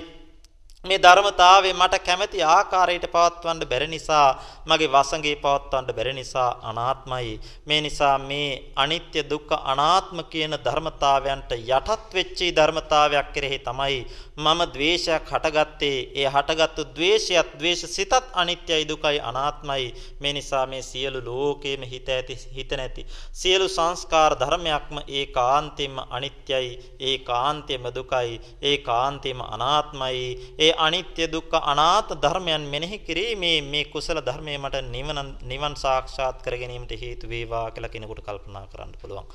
[0.85, 4.27] මේ ධර්මතාවය මට කැමැති ආකාරයට පවත්වන්න බැරි නිසා
[4.65, 7.31] මගේ වසඟේ පවත්වන්න බැරි නිසා අනාත්මයි.
[7.65, 13.97] මේ නිසා මේ අනිත්‍ය දුක්ඛ අනාත්ම කියන ධර්මතාවයන්ට යටත් වෙච්ච ධර්මතාවයක් කෙරෙහි තමයි
[14.37, 15.97] මම ද්වේෂයක් හටගත්තේ.
[16.15, 19.85] ඒ හටගත්තු ද්වේෂයත් ද්වේෂ සිතත් අනිත්‍යයි දුකයි අනාත්මයි.
[20.21, 26.69] මේ නිසා මේ සියලු ලෝකේම හිත ඇති හිත නැති සියලු සංස්කාර ධර්මයක්ම ඒකාන්තයෙන්ම අනිත්‍යයි
[27.01, 30.23] ඒකාන්තයෙන්ම දුකයි ඒකාන්තයෙන්ම අනාත්මයි.
[30.59, 36.55] ඒ අනිත්‍ය දුක්ඛ අනාත්ම ධර්මයන් මෙනෙහි කිරීමේ මේ කුසල ධර්මයේ මට නිවන නිවන් සාක්ෂාත් කර
[36.55, 39.25] ගැනීමට හේතු වේවා කියලා කෙනෙකුට කල්පනා කරන්න පුළුවන්.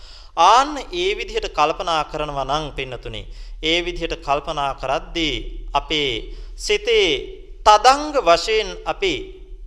[0.45, 3.25] ආන්න ඒ විදිහට කල්පනා කරනවා නම් පින්නතුනේ
[3.63, 5.37] ඒ විදිහට කල්පනා කරද්දී
[5.73, 6.13] අපේ
[6.59, 7.11] සිතේ
[7.63, 9.15] තදංග වශයෙන් අපි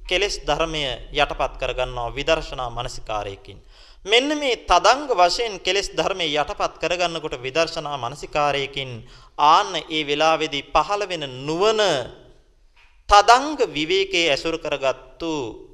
[0.06, 0.84] කෙලෙස් ධර්මය
[1.14, 3.60] යටපත් කරගන්නවා විදර්ශනා මානසිකාරයකින්.
[4.06, 8.90] මෙන්න මේ තදංග වශයෙන් කෙලෙස් ධර්මයේ යටපත් කරගන්නකොට විදර්ශනා මානසිකාරයකින්
[9.38, 11.82] ආන්න ඒ වෙලාවේදී පහළ වෙන නුවණ
[13.10, 15.32] තදංග විවේකයේ ඇසුරු කරගත්තු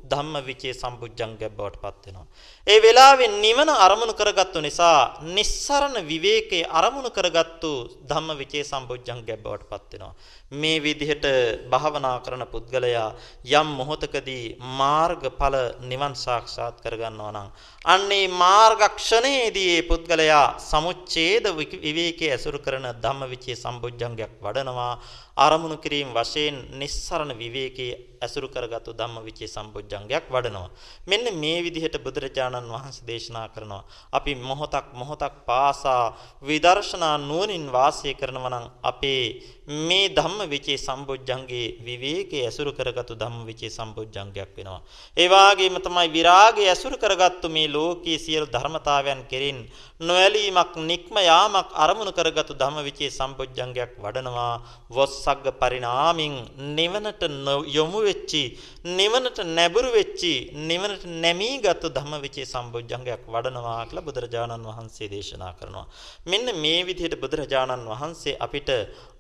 [0.10, 2.28] ධම්මවිචේ සම්බුද්ධංගයක් බවට පත් වෙනවා.
[2.70, 7.72] ඒ වෙලාවේ නිවන අරමුණු කරගත්තු නිසා නිස්සරණ විවේකයේ අරමුණු කරගත්තු
[8.10, 10.14] ධම්මවිචේ සම්බුද්ධංගයක් බවට පත් වෙනවා.
[10.54, 11.26] මේ විදිහට
[11.66, 13.08] භාවනා කරන පුද්ගලයා
[13.54, 14.44] යම් මොහොතකදී
[14.80, 17.50] මාර්ගඵල නිවන් සාක්ෂාත් කරගන්නවා නම්
[17.86, 21.46] අන්නේ මාර්ගක්ෂණයේදී මේ පුද්ගලයා සමුච්ඡේද
[21.84, 24.94] විවේකයේ ඇසුරු කරන ධම්මවිචේ සම්බුද්ධංගයක් වඩනවා
[25.40, 30.70] ආරමුණු කිරීම වශයෙන් නිස්සරණ විවේකයේ ඇසුරු කරගත්තු ධම්මවිචේ සම්බුද්ධංගයක් වඩනවා.
[31.08, 33.84] මෙන්න මේ විදිහට බුදුරජාණන් වහන්සේ දේශනා කරනවා.
[34.12, 36.04] අපි මොහොතක් මොහොතක් පාසා
[36.42, 39.24] විදර්ශනා නුවණින් වාසය කරනවා නම් අපේ
[39.70, 44.82] මේ ධම්මවිචේ සම්බොජ්ජංගේ විවේකයේ ඇසුරු කරගත්තු ධම්මවිචේ සම්බොජ්ජංගයක් වෙනවා.
[45.16, 49.60] ඒ වාගේම තමයි විරාගය ඇසුරු කරගත්තු මේ ලෝකයේ සියලු ධර්මතාවයන් කෙරෙන්
[50.02, 54.56] නොඇලීමක් නික්ම යාමක් අරමුණු කරගත්තු ධම්මවිචේ සම්බොජ්ජංගයක් වඩනවා.
[54.90, 56.34] වොස්සග්ග පරිණාමින්
[56.72, 57.22] නිවනට
[57.70, 58.44] යොමු වෙච්චි,
[58.90, 65.86] නිවනට නැඹුරු වෙච්චි, නිවනට නැමීගත්තු ධම්මවිචේ සම්බොජ්ජංගයක් වඩනවා කියලා බුදුරජාණන් වහන්සේ දේශනා කරනවා.
[66.26, 68.70] මෙන්න මේ විදිහට බුදුරජාණන් වහන්සේ අපිට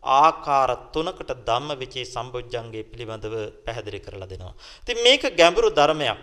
[0.04, 3.36] ආකාර තුනකට ධම්මවිචේ සම්බොජ්ජංගේ පිළිබඳව
[3.66, 4.54] පැහැදිලි කරලා දෙනවා.
[4.82, 6.20] ඉතින් මේක ගැඹුරු ධර්මයක්.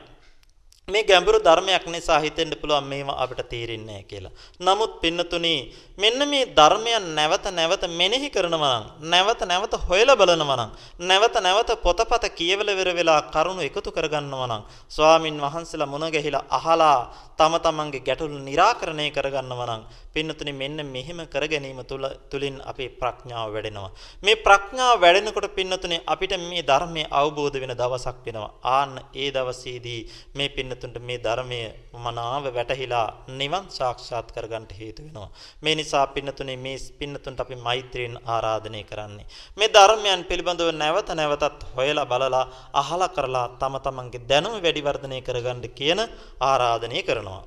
[0.89, 4.33] මේ ගැඹුරු ධර්මයක් නිසා හිතෙන්න පුළුවන් මේවා අපිට තේරෙන්නේ කියලා.
[4.61, 5.55] නමුත් පින්නතුනි
[5.99, 10.71] මෙන්න මේ ධර්මයන් නැවත නැවත මෙනෙහි කරනවා නම් නැවත නැවත හොයලා බලනවා නම්
[11.03, 16.99] නැවත නැවත පොතපත කියවල වෙර වෙලා කරුණු එකතු කරගන්නවා නම් ස්වාමින් වහන්සේලා මුණ ගැහිලා අහලා
[17.39, 19.83] තම තමන්ගේ ගැටලු निराකරණය කරගන්නවා නම්
[20.15, 23.91] පින්නතුනි මෙන්න මෙහෙම කර ගැනීම තුල තුලින් අපේ ප්‍රඥාව වැඩෙනවා.
[24.23, 28.53] මේ ප්‍රඥාව වැඩෙනකොට පින්නතුනි අපිට මේ ධර්මයේ අවබෝධ වෙන දවසක් වෙනවා.
[28.71, 30.01] ආන්න ඒ දවසේදී
[30.35, 31.61] මේ පින්නතුන්ට මේ ධර්මය
[31.97, 35.29] මනාව වැටහිලා නිවන් සාක්ෂාත් කරගන්න හේතු වෙනවා.
[35.63, 39.27] මේ නිසා පින්නතුනි මේ පින්නතුන්ට අපි මෛත්‍රියෙන් ආරාධනය කරන්නේ.
[39.57, 45.63] මේ ධර්මයන් පිළිබඳව නැවත නැවතත් හොයලා බලලා අහලා කරලා තම තමන්ගේ දැනුම වැඩි වර්ධනය කරගන්න
[45.79, 46.01] කියන
[46.43, 47.43] ආරාධනය කරනවා.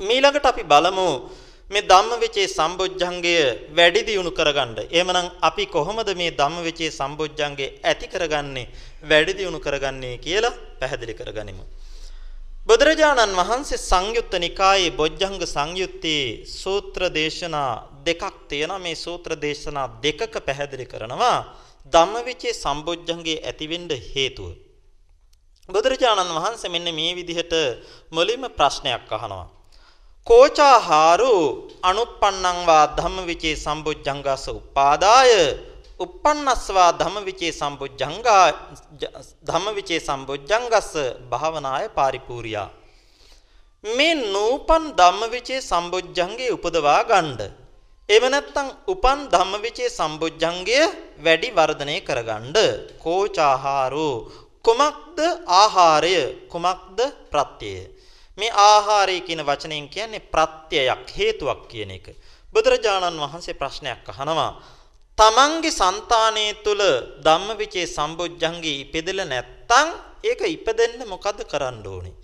[0.00, 1.08] මීළඟට අපි බලමු
[1.70, 3.36] මේ ධම්මවිචේ සම්බොජ්ජංගය
[3.70, 4.76] වැඩි දියුණු කරගන්න.
[4.90, 8.66] එහෙමනම් අපි කොහොමද මේ ධම්මවිචේ සම්බොජ්ජංගේ ඇති කරගන්නේ
[9.04, 11.64] වැඩි දියුණු කරගන්නේ කියලා පැහැදිලි කරගනිමු.
[12.66, 17.72] බුදුරජාණන් වහන්සේ සංයුත්ත නිකායේ බොජ්ජංග සංයුත්තේ සූත්‍ර දේශනා
[18.06, 18.78] දෙකක් තියෙනවා.
[18.78, 21.38] මේ සූත්‍ර දේශනා දෙකක පැහැදිලි කරනවා
[21.92, 24.48] ධම්මවිචේ සම්බොජ්ජංගේ ඇතිවෙන්න හේතුව.
[25.68, 27.52] බුදුරජාණන් වහන්සේ මෙන්න මේ විදිහට
[28.10, 29.46] මුලින්ම ප්‍රශ්නයක් අහනවා.
[30.26, 31.34] කෝචාහාරු
[31.82, 35.32] අනුප්පන්නං වා ධම්මවිචේ සම්බොජ්ජංගස උපාදාය
[36.00, 38.46] uppannasva ධම්මවිචේ සම්බොජ්ජංගා
[39.48, 40.92] ධම්මවිචේ සම්බොජ්ජංගස්ස
[41.30, 42.68] භාවනාය පාරිපූර්යා.
[43.84, 47.40] මේ නූපන් ධම්මවිචේ සම්බොජ්ජංගේ උපදවා ගන්න.
[48.08, 50.80] එව නැත්තම් උපන් ධම්මවිචේ සම්බොජ්ජංගය
[51.18, 52.56] වැඩි වර්ධනය කරගන්න.
[52.98, 54.16] කෝචාහාරෝ.
[54.64, 56.16] කුමක්ද ආහාරය?
[56.52, 56.98] කුමක්ද
[57.30, 57.80] ප්‍රත්‍යය?
[58.38, 62.06] මේ ආහාරය කියන වචනයෙන් කියන්නේ ප්‍රත්‍යයක් හේතුවක් කියන එක.
[62.52, 64.52] බුදුරජාණන් වහන්සේ ප්‍රශ්නයක් අහනවා.
[65.18, 66.80] තමන්ගේ సంతානයේ තුල
[67.26, 69.88] ධම්මවිචේ සම්බොජ්ජංගේ ඉපදෙලා නැත්තම්
[70.24, 72.14] ඒක ඉපදෙන්න මොකද කරන්න ඕනේ?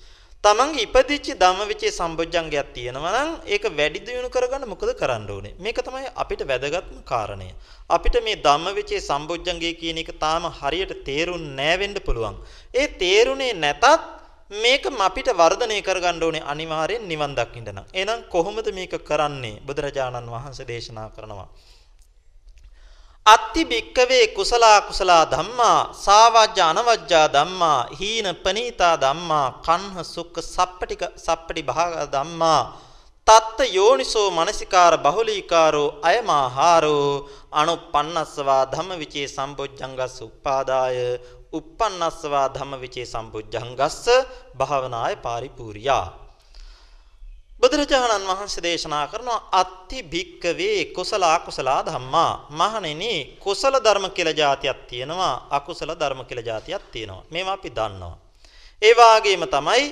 [0.44, 5.54] තමන්ගේ ඉපදිච්ච ධම්මවිචේ සම්බොජ්ජංගයක් තියෙනවා නම් ඒක වැඩි දියුණු කරගන්න මොකද කරන්න ඕනේ?
[5.64, 7.48] මේක තමයි අපිට වැදගත්ම කාරණය.
[7.90, 12.42] අපිට මේ ධම්මවිචේ සම්බොජ්ජංගය කියන එක තාම හරියට තේරුන්නේ නැහැ වෙන්න පුළුවන්.
[12.74, 13.84] ඒ තේරුනේ නැතත්
[14.64, 17.86] මේක අපිට වර්ධනය කරගන්න ඕනේ අනිවාර්යෙන් නිවන් දකින්න නම්.
[17.94, 19.60] එහෙනම් කොහොමද මේක කරන්නේ?
[19.66, 21.50] බුදුරජාණන් වහන්සේ දේශනා කරනවා.
[23.26, 31.62] අත්ති බික්කවේ කුසලා කුසලා ධම්මා සාවජ්‍ය අනවජ්ජා ධම්මා හීන පනීතා ධම්මා කන්හ සුක්ඛ සප්පටික සප්පටි
[31.62, 32.62] භාග ධම්මා
[33.26, 37.10] තත්ත යෝනිසෝ මනසිකාර බහුලීකාරෝ අයමාහාරෝ
[37.52, 40.98] අනුපන්නස්සවා ධම්මවිචේ සම්බොජ්ජංගස් උපාදාය
[41.52, 44.02] uppannasva ධම්මවිචේ සම්බුද්ධංගස්ස
[44.56, 46.29] භාවනාය පාරිපූර්යා.
[47.60, 52.32] බුදුරජාණන් වහන්සේ දේශනා කරනවා අත්ති භික්කවේ කුසල අකුසල ධම්මා.
[52.50, 57.24] මහණෙනි කුසල ධර්ම කියලා જાතියක් තියෙනවා අකුසල ධර්ම කියලා જાතියක් තියෙනවා.
[57.30, 58.16] මේවා අපි දන්නවා.
[58.82, 59.84] ඒ වාගේම තමයි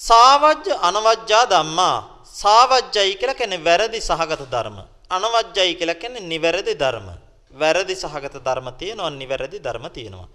[0.00, 1.96] සාවජ්‍ය අනවජ්ජා ධම්මා.
[2.34, 4.78] සාවජ්‍යයි කියලා කියන්නේ වැරදි සහගත ධර්ම.
[5.10, 7.08] අනවජ්ජයි කියලා කියන්නේ නිවැරදි ධර්ම.
[7.52, 10.28] වැරදි සහගත ධර්ම තියෙනවා නිවැරදි ධර්ම තියෙනවා.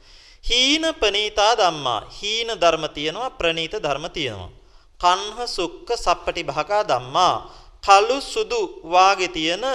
[0.43, 2.01] හීන ප්‍රනීතා ධම්මා.
[2.11, 4.64] හීන ධර්ම තියෙනවා ප්‍රනීත ධර්ම තියෙනවා.
[5.01, 7.35] කන්හ සුක්ක සප්පටි භාගා ධම්මා.
[7.83, 9.65] කළු සුදු වාගේ තියෙන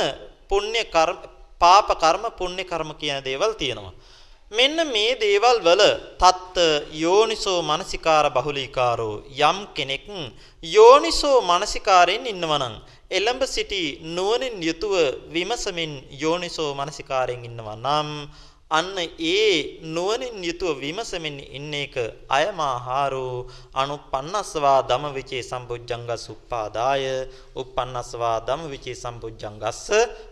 [0.49, 1.19] පුණ්‍ය කර්ම
[1.61, 3.95] පාප කර්ම පුණ්‍ය කර්ම කියන දේවල් තියෙනවා.
[4.53, 5.83] මෙන්න මේ දේවල් වල
[6.19, 6.57] තත්ත
[6.95, 10.07] යෝනිසෝ මනසිකාර බහුලීකාරෝ යම් කෙනෙක්
[10.65, 12.75] යෝනිසෝ මනසිකාරයෙන් ඉන්නවනම්
[13.11, 14.95] එළඹ සිටි නුවණින් යුතුව
[15.29, 15.93] විමසමින්
[16.23, 18.09] යෝනිසෝ මනසිකාරයෙන් ඉන්නවා නම්
[18.71, 21.95] අන්න ඒ නුවණින් යුතුව විමසමින් ඉන්න එක
[22.31, 23.47] අයමාහාරෝ.
[23.75, 27.05] අනුපන්නස්වා ධමවිචේ සම්බුද්ධංගස් උප්පාදාය.
[27.57, 29.83] උපන්නස්වා ධමවිචේ සම්බුද්ධංගස්ස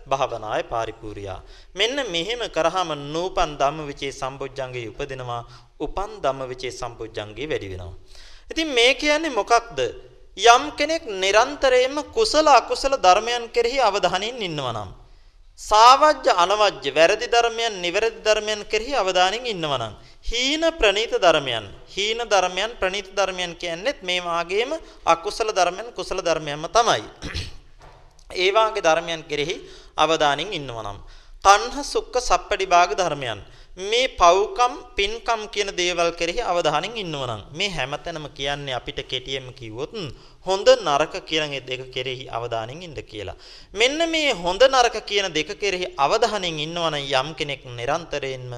[0.07, 1.43] භාවනාය පාරිපූර්ණා
[1.75, 5.43] මෙන්න මෙහෙම කරාම නූපන් ධම්මවිචේ සම්බුද්ධංගේ උපදිනවා.
[5.81, 7.99] උපන් ධම්මවිචේ සම්බුද්ධංගේ වැඩි වෙනවා.
[8.51, 9.79] ඉතින් මේ කියන්නේ මොකක්ද?
[10.37, 14.91] යම් කෙනෙක් නිරන්තරයෙන්ම කුසල අකුසල ධර්මයන් කෙරෙහි අවධානයෙන් ඉන්නවා නම්
[15.59, 19.95] සාවජ්‍ය අනවජ්‍ය වැරදි ධර්මයන් නිවැරදි ධර්මයන් කෙරෙහි අවධානයෙන් ඉන්නවා නම්
[20.25, 24.71] හීන ප්‍රනීත ධර්මයන් හීන ධර්මයන් ප්‍රනීත ධර්මයන් කියන්නේත් මේ වාගේම
[25.07, 27.03] අකුසල ධර්මයන් කුසල ධර්මයන්ම තමයි.
[28.31, 29.57] ඒ වාගේ ධර්මයන් කෙරෙහි
[29.97, 30.99] අවධානයෙන් ඉන්නවා නම්
[31.45, 33.41] කන්හ සුක්ක සප්පටි භාග ධර්මයන්.
[33.79, 39.93] මේ පව්කම් පින්කම් කියන දේවල් කෙරෙහි අවධානයෙන් ඉන්නවනම් මේ හැමතැනම කියන්නේ අපිට කෙටියෙන්ම කිව්වොත්
[40.47, 43.37] හොඳ නරක කියන දෙක කෙරෙහි අවධානයෙන් ඉන්න කියලා.
[43.73, 48.53] මෙන්න මේ හොඳ නරක කියන දෙක කෙරෙහි අවධානයෙන් ඉන්නවනම් යම් කෙනෙක් නිරන්තරයෙන්ම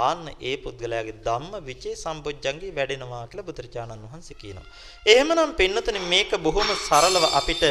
[0.00, 4.68] ආන්න ඒ පුද්ගලයාගේ ධම්ම විචේ සම්පොච්චංගේ වැඩෙනවා කියලා බුදුරජාණන් වහන්සේ කියනවා.
[5.06, 7.64] එහෙමනම් පින්නතනේ මේක බොහොම සරලව අපිට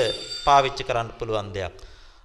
[0.46, 1.74] පාවිච්චි කරන්න පුළුවන් දෙයක්.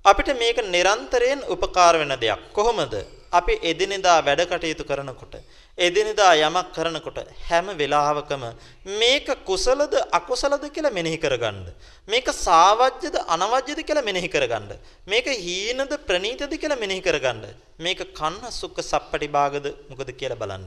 [0.04, 2.52] අපිට මේක නිරන්තරයෙන් උපකාර වෙන දෙයක්.
[2.52, 2.96] කොහොමද?
[3.32, 5.34] අපි එදිනෙදා වැඩ කටයුතු කරනකොට
[5.78, 7.18] එදිනෙදා යමක් කරනකොට
[7.48, 8.44] හැම වෙලාවකම
[8.94, 11.58] මේක කුසලද අකුසලද කියලා මෙනෙහි කරගන්න.
[12.08, 14.72] මේක සාවජ්‍යද අනවජ්‍යද කියලා මෙනෙහි කරගන්න.
[15.06, 17.44] මේක හීනද ප්‍රනීතද කියලා මෙනෙහි කරගන්න.
[17.78, 20.66] මේක කන්න සුඛ සප්පටි භාගද මොකද කියලා බලන්න.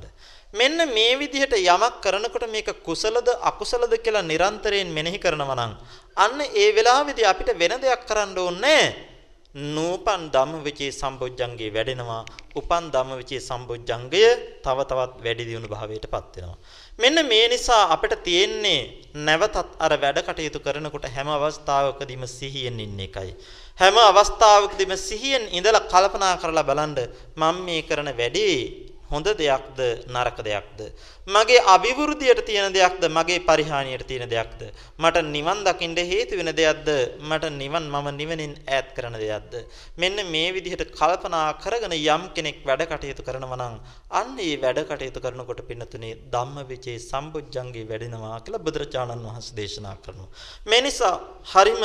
[0.53, 5.73] මෙන්න මේ විදිහට යමක් කරනකොට මේක කුසලද අකුසලද කියලා නිරන්තරයෙන් මෙනෙහි කරනවා නම්
[6.17, 9.10] අන්න ඒ වෙලාවේදී අපිට වෙන දෙයක් කරන්න ඕනේ නැහැ.
[9.55, 12.23] නූපන් ධම්මවිචේ සම්බොජ්ජංගේ වැඩෙනවා.
[12.55, 14.23] උපන් ධම්මවිචේ සම්බොජ්ජංගය
[14.63, 16.57] තව තවත් වැඩි දියුණු භාවයටපත් වෙනවා.
[16.99, 18.81] මෙන්න මේ නිසා අපිට තියෙන්නේ
[19.17, 23.35] නැවතත් අර වැඩ කටයුතු කරනකොට හැම අවස්ථාවකදීම සිහියෙන් ඉන්න එකයි.
[23.79, 26.95] හැම අවස්ථාවකදීම සිහියෙන් ඉඳලා කල්පනා කරලා බලන්න
[27.35, 30.79] මම මේ කරන වැඩේ හොඳ දෙයක්ද නරක දෙයක්ද?
[31.27, 33.03] මගේ අභිවෘද්ධියට තියෙන දෙයක්ද?
[33.09, 34.61] මගේ පරිහානියට තියෙන දෙයක්ද?
[34.97, 36.89] මට නිවන් දකින්න හේතු වෙන දෙයක්ද?
[37.21, 39.53] මට නිවන් මම නිවනින් ඈත් කරන දෙයක්ද?
[39.97, 43.75] මෙන්න මේ විදිහට කල්පනා කරගෙන යම් කෙනෙක් වැඩ කටයුතු කරනවා නම්
[44.11, 50.29] අන්න ඒ වැඩ කටයුතු කරනකොට පින්නතුනේ ධම්මවිචේ සම්බුද්ධංගේ වැඩෙනවා කියලා බුදුරජාණන් වහන්සේ දේශනා කරනවා.
[50.65, 51.15] මේ නිසා
[51.53, 51.83] හරිම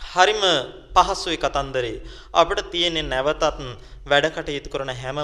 [0.00, 0.42] හරිම
[0.96, 2.02] පහසුයි කතන්දරේ.
[2.32, 3.44] අපිට තියෙන්නේ නැවතත්
[4.02, 5.18] වැඩ කටයුතු කරන හැම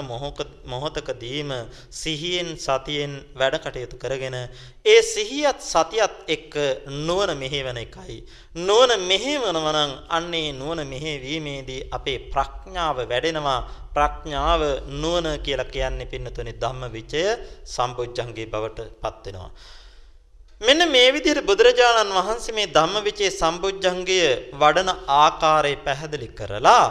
[0.65, 1.51] මොහොතකදීම
[1.91, 4.37] සිහියෙන් සතියෙන් වැඩ කටයුතු කරගෙන
[4.85, 6.53] ඒ සිහියත් සතියත් එක්ක
[6.99, 8.17] නුවණ මෙහෙවන එකයි.
[8.59, 13.59] නුවණ මෙහෙවනවා නම් අන්නේ නුවණ මෙහෙවීමේදී අපේ ප්‍රඥාව වැඩෙනවා.
[13.93, 14.61] ප්‍රඥාව
[14.93, 17.25] නුවණ කියලා කියන්නේ පින්නතුනේ ධම්මවිචය
[17.65, 19.51] සම්බුද්ධංගේ බවට පත් වෙනවා.
[20.61, 24.15] මෙන්න මේ විදිහට බුදුරජාණන් වහන්සේ මේ ධම්මවිචේ සම්බුද්ධංගය
[24.53, 26.85] වඩන ආකාරය පැහැදිලි කරලා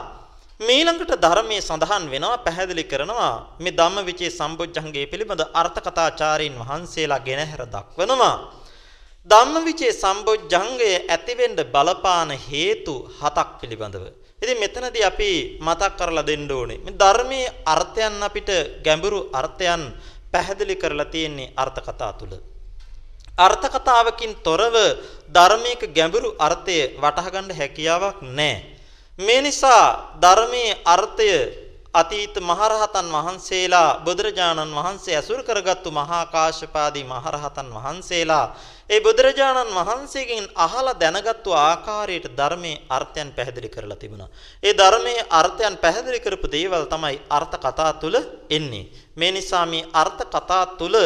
[0.61, 8.35] මීළඟට ධර්මයේ සඳහන් වෙනවා පැහැදිලි කරනවා මේ ධම්මවිචේ සම්බුද්ධංගය පිළිබඳ අර්ථ කතාචාරීන් වහන්සේලා ගෙනහැර දක්වනවා.
[9.29, 14.05] ධම්මවිචේ සම්බුද්ධංගය ඇතිවෙන්න බලපාන හේතු හතක් පිළිබඳව.
[14.43, 16.83] ඉතින් මෙතනදී අපි මතක් කරලා දෙන්න ඕනේ.
[16.85, 18.51] මේ ධර්මයේ අර්ථයන් අපිට
[18.85, 19.83] ගැඹුරු අර්ථයන්
[20.33, 22.12] පැහැදිලි කරලා තියෙන්නේ අර්ථ කතා
[23.37, 24.74] තුල අර්ථ කතාවකින් තොරව
[25.28, 28.64] ධර්මයක ගැඹුරු අර්ථය වටහා ගන්න හැකියාවක් නැහැ.
[29.18, 31.28] මේ නිසා ධර්මයේ අර්ථය
[31.95, 38.47] අතීත මහරහතන් වහන්සේලා බුදුරජාණන් වහන්සේ ඇසුරු කරගත්තු මහා කාශ්‍යපාදී මහරහතන් වහන්සේලා
[38.91, 44.28] ඒ බුදුරජාණන් වහන්සේගෙන් අහලා දැනගත්තු ආකාරයට ධර්මයේ අර්ථයන් පැහැදිලි කරලා තිබුණා.
[44.62, 48.16] ඒ ධර්මයේ අර්ථයන් පැහැදිලි කරපු දේවල් තමයි අර්ථ කතා තුල
[48.51, 48.84] එන්නේ.
[49.16, 50.97] මේ නිසා මේ අර්ථ කතා තුල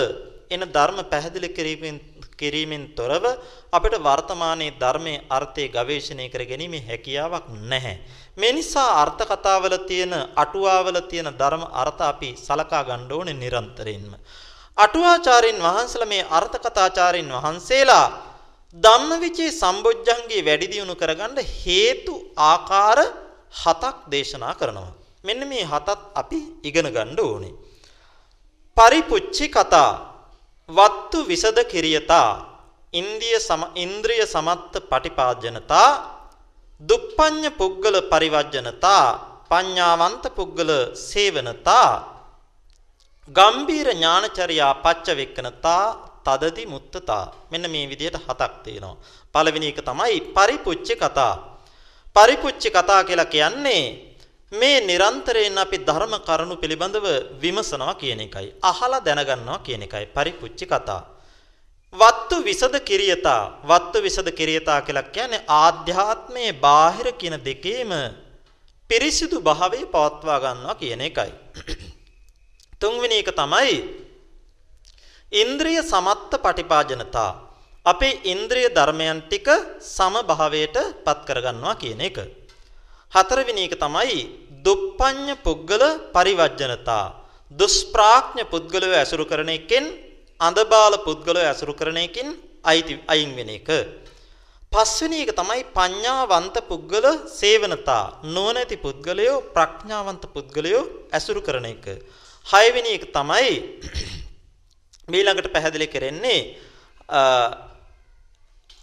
[0.50, 2.09] එන ධර්ම පැහැදිලි කිරීමෙන්
[2.40, 3.24] කිරීමෙන් තොරව
[3.72, 7.96] අපිට වර්තමානයේ ධර්මයේ අර්ථය ගවේෂණය කර ගැනීම හැකියාවක් නැහැ.
[8.36, 14.12] මේ නිසා අර්ථ කතාවල තියෙන අටුවාවල තියෙන ධර්ම අර්ථ අපි සලකා ගන්න ඕනේ නිරන්තරයෙන්ම.
[14.78, 18.06] අටුවාචාරින් වහන්සේලා මේ අර්ථ කතාචාරින් වහන්සේලා
[18.76, 22.14] ධම්මවිචේ සම්බොජ්ජංගේ වැඩි දියුණු කරගන්න හේතු
[22.44, 22.98] ආකාර
[23.54, 24.92] හතක් දේශනා කරනවා.
[25.24, 27.54] මෙන්න මේ හතත් අපි ඉගෙන ගන්න ඕනේ.
[28.76, 30.09] පරිපුච්චි කතා
[30.76, 32.30] වත්තු විසද කිරියතා
[32.92, 35.90] ඉන්දිය සම ඉන්ද්‍රිය සමත්ත පටිපාජනතා
[36.80, 39.04] දුප්පඤ්ඤ පුද්ගල පරිවර්ජනතා
[39.50, 40.70] පඤ්ඤාවන්ත පුද්ගල
[41.08, 41.88] සේවනතා
[43.28, 45.84] ගම්බීර ඥානචර්යා පච්චවෙක්කනතා
[46.26, 47.24] තදදි මුත්තතා.
[47.50, 48.96] මෙන්න මේ විදිහට හතක් තියෙනවා.
[49.34, 51.34] පළවෙනි එක තමයි පරිපුච්ච කතා.
[52.16, 53.84] පරිපුච්ච කතා කියලා කියන්නේ
[54.52, 57.06] මේ නිරන්තරයෙන් අපි ධර්ම කරුණු පිළිබඳව
[57.40, 58.54] විමසනවා කියන එකයි.
[58.62, 61.02] අහලා දැනගන්නවා කියන එකයි පරිපුච්චි කතා.
[61.94, 67.90] වත්තු විසද කිරියතා වත්තු විසද කිරියතා කියලා කියන්නේ ආධ්‍යාත්මයේ බාහිර කියන දෙකේම
[68.90, 71.30] පිරිසිදු භාවයේ පවත්වා ගන්නවා කියන එකයි.
[72.80, 73.76] තුන්වෙනි එක තමයි
[75.32, 77.30] ඉන්ද්‍රිය සමත්ත පටිපාජනතා
[77.86, 79.48] අපේ ඉන්ද්‍රිය ධර්මයන් ටික
[79.78, 82.18] සම භාවයට පත් කරගන්නවා කියන එක.
[83.12, 85.82] හතරවෙනි එක තමයි දුප්පඤ්ඤ පුද්ගල
[86.14, 87.06] පරිවර්ජනතා.
[87.52, 89.84] දුෂ්ප්‍රාඥ පුද්ගලව ඇසුරු කරන එකෙන්
[90.40, 92.28] අඳබාල පුද්ගලව ඇසුරු කරන එකෙන්
[92.64, 93.68] අයිති අයින් වෙන එක.
[94.72, 98.22] පස්වෙනි එක තමයි පඤ්ඤාවන්ත පුද්ගල සේවනතා.
[98.24, 101.84] නුවණැති පුද්ගලයෝ ප්‍රඥාවන්ත පුද්ගලයෝ ඇසුරු කරන එක.
[102.46, 103.50] හයවෙනි එක තමයි
[105.10, 106.40] ඊළඟට පැහැදිලි කරන්නේ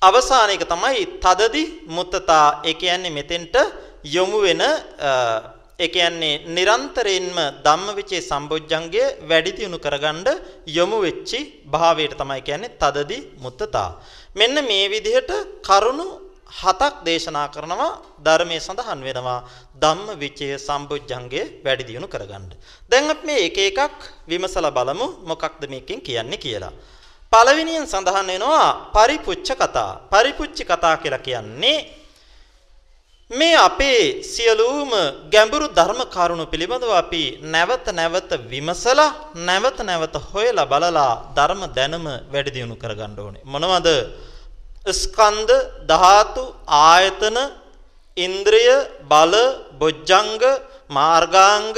[0.01, 2.61] අවසාන එක තමයි තදදි මුත්තතා.
[2.63, 3.55] ඒ කියන්නේ මෙතෙන්ට
[4.05, 4.61] යොමු වෙන
[5.80, 10.28] ඒ කියන්නේ නිරන්තරයෙන්ම ධම්මවිචේ සම්බොජ්ජංගය වැඩි දියුණු කරගන්න
[10.78, 11.39] යොමු වෙච්චි
[11.73, 13.89] භාවයට තමයි කියන්නේ තදදි මුත්තතා.
[14.36, 15.32] මෙන්න මේ විදිහට
[15.67, 16.07] කරුණු
[16.51, 17.91] හතක් දේශනා කරනවා
[18.25, 19.39] ධර්මයේ සඳහන් වෙනවා
[19.75, 22.45] ධම්ම විචය සම්බුද්ධංගයේ වැඩි දියුණු කරගන්න.
[22.91, 26.73] දැන් අපි මේ එක එකක් විමසලා බලමු මොකක්ද මේකෙන් කියන්නේ කියලා.
[27.34, 29.91] පළවෙනියෙන් සඳහන් වෙනවා පරිපුච්ඡ කතා.
[30.11, 31.78] පරිපුච්චි කතා කියලා කියන්නේ
[33.32, 34.91] මේ අපේ සියලුම
[35.30, 42.55] ගැඹුරු ධර්ම කරුණු පිළිබඳව අපි නැවත නැවත විමසලා නැවත නැවත හොයලා බලලා ධර්ම දැනුම වැඩි
[42.55, 43.43] දියුණු කරගන්න ඕනේ.
[43.45, 43.88] මොනවද?
[44.93, 45.53] ස්කන්ධ
[45.86, 46.43] ධාතු
[46.82, 47.38] ආයතන
[48.17, 48.71] ඉන්ද්‍රිය
[49.03, 49.34] බල
[49.73, 50.41] බොජ්ජංග
[50.89, 51.75] මාර්ගාංග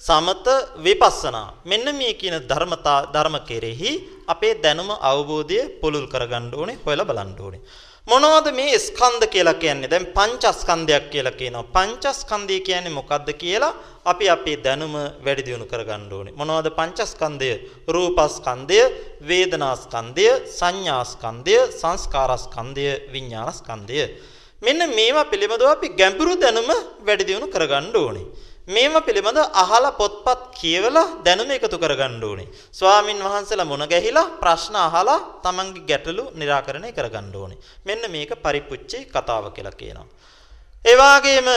[0.00, 0.46] සමත
[0.78, 3.92] විපස්සනා මෙන්න මේ කියන ධර්මතා ධර්ම කෙරෙහි
[4.26, 7.62] අපේ දැනුම අවබෝධය පුළුල් කරගන්න ඕනේ හොයලා බලන්න ඕනේ
[8.06, 9.90] මොනවද මේ ස්කන්ධ කියලා කියන්නේ?
[9.90, 11.64] දැන් පංචස්කන්ධයක් කියලා කියනවා.
[11.76, 13.72] පංචස්කන්ධය කියන්නේ මොකද්ද කියලා
[14.04, 14.94] අපි අපේ දැනුම
[15.24, 16.34] වැඩි දියුණු කරගන්න ඕනේ.
[16.40, 17.50] මොනවද පංචස්කන්ධය?
[17.94, 18.80] රූපස්කන්ධය,
[19.30, 20.28] වේදනාස්කන්ධය,
[20.58, 24.04] සංඥාස්කන්ධය, සංස්කාරස්කන්ධය, විඥානස්කන්ධය.
[24.62, 26.70] මෙන්න මේවා පිළිබඳව අපි ගැඹුරු දැනුම
[27.06, 28.26] වැඩි දියුණු කරගන්න ඕනේ.
[28.68, 32.48] මේව පිළිබඳ අහලා පොත්පත් කියවලා දැනුම එකතු කරගන්න ඕනේ.
[32.72, 37.58] ස්වාමින් වහන්සේලා මුණ ගැහිලා ප්‍රශ්න අහලා තමන්ගේ ගැටලු निराකරණය කරගන්න ඕනේ.
[37.84, 40.06] මෙන්න මේක පරිපුච්චේ කතාව කියලා කියනවා.
[40.84, 41.48] ඒ වගේම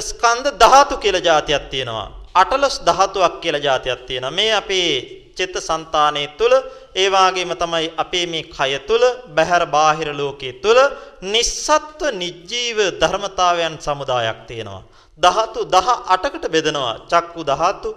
[0.00, 2.08] ස්කන්ධ ධාතු කියලා જાතියක් තියෙනවා.
[2.34, 4.30] අටලොස් ධාතුවක් කියලා જાතියක් තියෙනවා.
[4.32, 4.90] මේ අපේ
[5.36, 6.52] චිත්තසංතානයේ තුල
[6.94, 10.78] ඒ වගේම තමයි අපේ මේ කය තුල බහැර බාහිර ලෝකයේ තුල
[11.24, 14.82] නිස්සත්ව නිජීව ධර්මතාවයන් සමුදායක් තියෙනවා.
[15.20, 16.94] ධාතු 18කට බෙදනවා.
[17.06, 17.90] චක්කු ධාතු,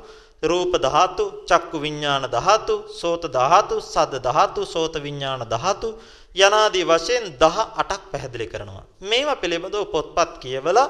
[0.44, 5.88] රූප ධාතු, චක්කු විඥාන ධාතු, සෝත ධාතු, සද ධාතු, සෝත විඥාන ධාතු
[6.36, 8.84] යනාදී වශයෙන් 18ක් පැහැදිලි කරනවා.
[9.02, 10.88] මේවා පිළිබඳව පොත්පත් කියවලා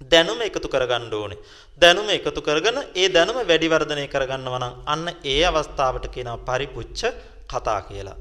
[0.00, 1.38] දැනුම එකතු කරගන්න ඕනේ.
[1.78, 7.04] දැනුම එකතු කරගෙන ඒ දැනුම වැඩි වර්ධනය කරගන්නවා නම් අන්න ඒ අවස්ථාවට කියනවා පරිපුච්ඡ
[7.50, 8.16] කතා කියලා.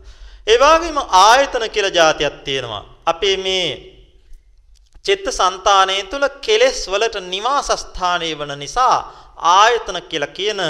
[0.48, 2.84] ඒ වගේම ආයතන කියලා જાතියක් තියෙනවා.
[3.06, 3.97] අපේ මේ
[5.08, 8.96] චිත්ත સંතානයේ තුල කෙලෙස් වලට නිවාසස්ථානය වන නිසා
[9.58, 10.62] ආයතන කියලා කියන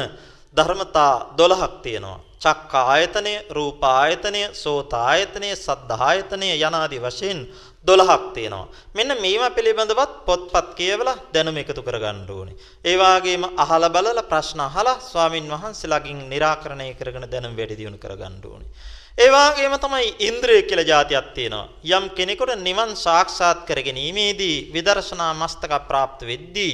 [0.58, 2.20] ධර්මතා 12ක් තියෙනවා.
[2.40, 7.40] චක්ක ආයතනය, රූප ආයතනය, සෝත ආයතනය, සද්ද ආයතනය යනාදී වශයෙන්
[7.86, 8.68] 12ක් තියෙනවා.
[8.94, 12.56] මෙන්න මේවා පිළිබඳවත් පොත්පත් කියවලා දැනුම එකතු කරගන්න ඕනේ.
[12.86, 18.70] ඒ වගේම අහලා බලලා ප්‍රශ්න අහලා ස්වාමින් වහන්සේලාගෙන් निराකරණය කරගෙන දැනුම වැඩි දියුණු කරගන්න ඕනේ.
[19.18, 21.70] ඒ වගේම තමයි ඉන්ද්‍රිය කියලා જાතියක් තියෙනවා.
[21.88, 26.74] යම් කෙනෙකුට නිවන් සාක්ෂාත් කරගැනීමේදී විදර්ශනා මස්තක પ્રાપ્ત වෙද්දී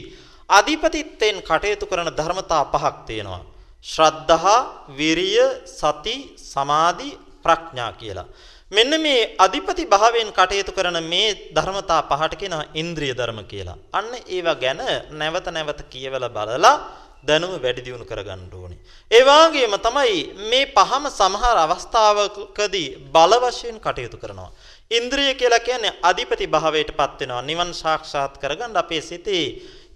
[0.50, 3.44] අධිපතිත්වයෙන් කටයුතු කරන ධර්මතා පහක් තියෙනවා.
[3.84, 5.40] ශ්‍රද්ධා, විරිය,
[5.72, 7.10] සති, සමාධි,
[7.44, 8.28] ප්‍රඥා කියලා.
[8.72, 13.78] මෙන්න මේ අධිපති භාවයෙන් කටයුතු කරන මේ ධර්මතා පහට කියනවා ඉන්ද්‍රිය ධර්ම කියලා.
[13.94, 14.82] අන්න ඒවා ගැන
[15.12, 16.76] නැවත නැවත කියවලා බලලා
[17.24, 18.80] දැනුම වැඩි දියුණු කරගන්න ඕනේ.
[19.12, 20.16] ඒ වගේම තමයි
[20.50, 24.52] මේ පහම සමහර අවස්ථාවකදී බල වශයෙන් කටයුතු කරනවා.
[24.92, 27.42] ඉන්ද්‍රිය කියලා කියන්නේ අධිපති භාවයටපත් වෙනවා.
[27.44, 29.46] නිවන් සාක්ෂාත් කරගන්න අපේ සිතේ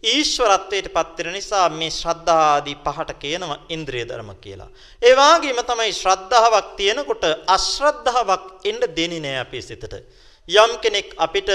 [0.03, 4.69] ඊශ්වරත්වයටපත් වෙන නිසා මේ ශ්‍රද්ධා ආදී පහට කියනවා ඉන්ද්‍රිය ධර්ම කියලා.
[5.01, 9.93] ඒ වගේම තමයි ශ්‍රද්ධාවක් තියෙනකොට අශ්‍රද්ධාවක් එන්න දෙන්නේ නැහැ අපේ සිතට.
[10.47, 11.49] යම් කෙනෙක් අපිට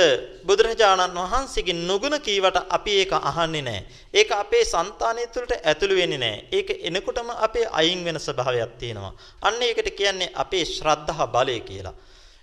[0.44, 3.86] බුදුරජාණන් වහන්සේගේ නුගුණ කීවට අපි ඒක අහන්නේ නැහැ.
[4.12, 6.44] ඒක අපේ సంతානය තුළට ඇතුළු වෙන්නේ නැහැ.
[6.52, 9.12] ඒක එනකොටම අපේ අයින් වෙන ස්වභාවයක් තියෙනවා.
[9.42, 11.94] අන්න ඒකට කියන්නේ අපේ ශ්‍රද්ධා බලය කියලා.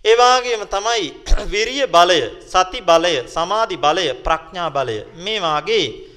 [0.06, 1.06] ඒ වගේම තමයි
[1.54, 6.09] විරිය බලය, සති බලය, සමාධි බලය, ප්‍රඥා බලය මේ වාගේ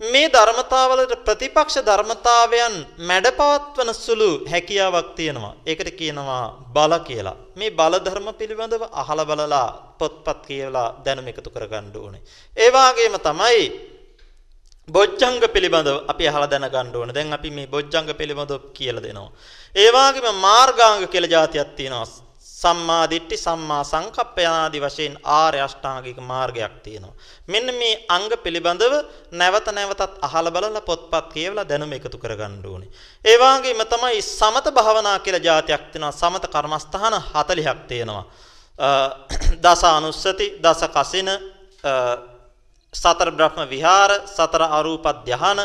[0.00, 5.54] මේ ධර්මතාවලට ප්‍රතිපක්ෂ ධර්මතාවයන් මැඩපවත්වන සුළු හැකියාවක් තියෙනවා.
[5.66, 7.36] ඒකට කියනවා බල කියලා.
[7.56, 12.22] මේ බල ධර්ම පිළිබඳව අහලා බලලා පොත්පත් කියවලා දැනුම එකතු කරගන්න ඕනේ.
[12.56, 13.62] ඒ වගේම තමයි
[14.88, 17.14] බොජ්ජංග පිළිබඳව අපි අහලා දැනගන්න ඕනේ.
[17.14, 19.30] දැන් අපි මේ බොජ්ජංග පිළිබඳව කියලා දෙනවා.
[19.74, 22.33] ඒ වගේම මාර්ගාංග කියලා જાතියක් තියෙනවා.
[22.64, 27.14] සම්මා දිට්ඨි සම්මා සංකප්ප යනාදී වශයෙන් ආර්ය අෂ්ටාංගික මාර්ගයක් තියෙනවා.
[27.52, 28.94] මෙන්න මේ අංග පිළිබඳව
[29.32, 32.90] නැවත නැවතත් අහලා බලලා පොත්පත් කියවලා දැනුම එකතු කරගන්න ඕනේ.
[33.24, 36.18] ඒ වගේම තමයි සමත භාවනා කියලා જાතියක් තියෙනවා.
[36.20, 38.24] සමත කර්මස්ථාන 40ක් තියෙනවා.
[39.64, 41.28] දස අනුස්සති, දස කසින,
[42.94, 45.60] සතර බ්‍රහ්ම විහාර, සතර අරූප ධාන,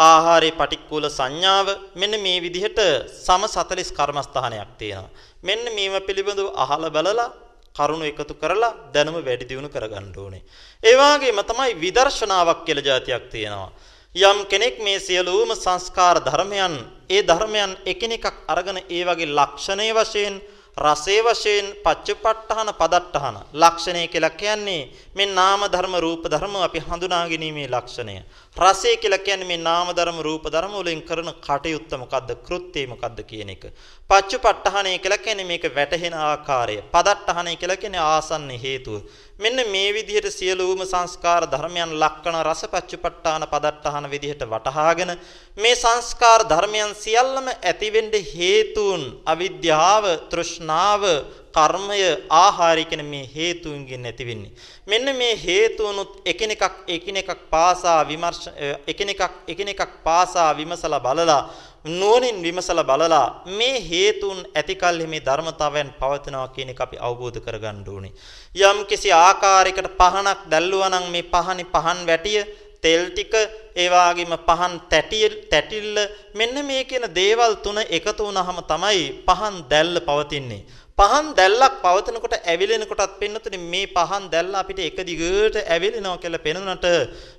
[0.00, 2.80] ආහාරේ පටික්කුල සංඥාව මෙන්න මේ විදිහට
[3.18, 5.12] සම 40 කර්මස්ථානයක් තියෙනවා.
[5.42, 7.28] මෙන්න මේව පිළිබඳව අහලා බලලා
[7.76, 10.42] කරුණු එකතු කරලා දැනුම වැඩි දියුණු කරගන්න ඕනේ.
[10.82, 13.70] ඒ වගේම තමයි විදර්ශනාවක් කියලා જાතියක් තියෙනවා.
[14.14, 16.74] යම් කෙනෙක් මේ සියලුම සංස්කාර ධර්මයන්
[17.08, 20.36] ඒ ධර්මයන් එකිනෙකක් අරගෙන ඒ වගේ ලක්ෂණයේ වශයෙන්
[20.80, 24.82] රසේ වශයෙන් පච්චපට්ඨාන පදට්ඨාන ලක්ෂණය කියලා කියන්නේ
[25.14, 28.14] මේ නාම ධර්ම රූප ධර්ම අපි හඳුනා ගැනීමේ ලක්ෂණය.
[28.56, 32.30] රසය කියලා කියන්නේ මේ නාම ධර්ම රූප ධර්ම වලින් කරන කටයුත්ත මොකද්ද?
[32.46, 33.64] කෘත්‍යය මොකද්ද කියන එක.
[34.10, 36.76] පච්චපට්ඨානය කියලා කියන්නේ මේක වැටහෙන ආකාරය.
[36.92, 39.02] පදට්ඨානය කියලා කියන්නේ ආසන්න හේතුව.
[39.40, 45.12] මෙන්න මේ විදිහට සියලුම සංස්කාර ධර්මයන් ලක්කන රසපච්චපට්ඨාන පදට්ඨාන විදිහට වටහාගෙන
[45.56, 51.02] මේ සංස්කාර ධර්මයන් සියල්ලම ඇතිවෙන්න හේතුන් අවිද්‍යාව, තෘෂ්ණාව,
[51.50, 54.52] කර්මය, ආහාරය කියන මේ හේතුන්ගෙන් ඇති වෙන්නේ.
[54.86, 58.46] මෙන්න මේ හේතුනුත් එකිනෙකක් එකිනෙකක් පාසා විමර්ශ
[58.86, 61.42] එකිනෙකක් එකිනෙකක් පාසා විමසලා බලලා
[61.84, 68.12] නුවණින් විමසලා බලලා මේ හේතුන් ඇතිකල්හි මේ ධර්මතාවයන් පවතිනවා කියන එක අපි අවබෝධ කරගන්න ඕනේ.
[68.54, 72.42] යම් කිසි ආකාරයකට පහනක් දැල්ලුවා නම් මේ පහනි පහන් වැටිය
[72.82, 73.34] තෙල් ටික
[73.76, 75.96] ඒ වගේම පහන් තැටිල්ල
[76.34, 80.66] මෙන්න මේ කියන දේවල් තුන එකතු වුනහම තමයි පහන් දැල්ල පවතින්නේ.
[81.00, 86.84] පහන් දැල්ලක් පවතිනකොට ඇවිලෙනකොටත් පෙන්නතුනේ මේ පහන් දැල්ල අපිට එක දිගට ඇවිලෙනවා කියලා පෙනුනට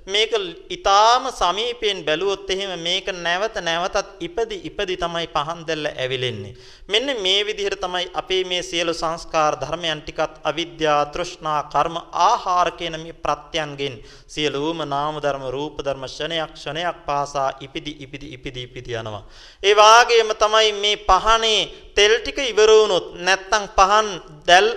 [0.06, 0.32] මේක
[0.68, 6.56] ඊටාම සමීපයෙන් බැලුවොත් එහෙම මේක නැවත නැවතත් ඉපදි ඉපදි තමයි පහන් දැල්ල ඇවිලෙන්නේ.
[6.88, 11.96] මෙන්න මේ විදිහට තමයි අපේ මේ සියලු සංස්කාර ධර්මයන් ටිකත් අවිද්‍යා තෘෂ්ණා කර්ම
[12.26, 13.96] ආහාර කියන මේ ප්‍රත්‍යයන්ගෙන්
[14.26, 19.22] සියලුම නාම ධර්ම රූප ධර්ම ක්ෂණයක් ක්ෂණයක් පාසා ඉපිදි ඉපිදි ඉපිදි ඉපිදි යනවා.
[19.62, 21.62] ඒ වාගේම තමයි මේ පහනේ
[21.96, 24.08] තෙල් ටික ඉවර වුණොත් නැත්තම් පහන්
[24.46, 24.68] දැල්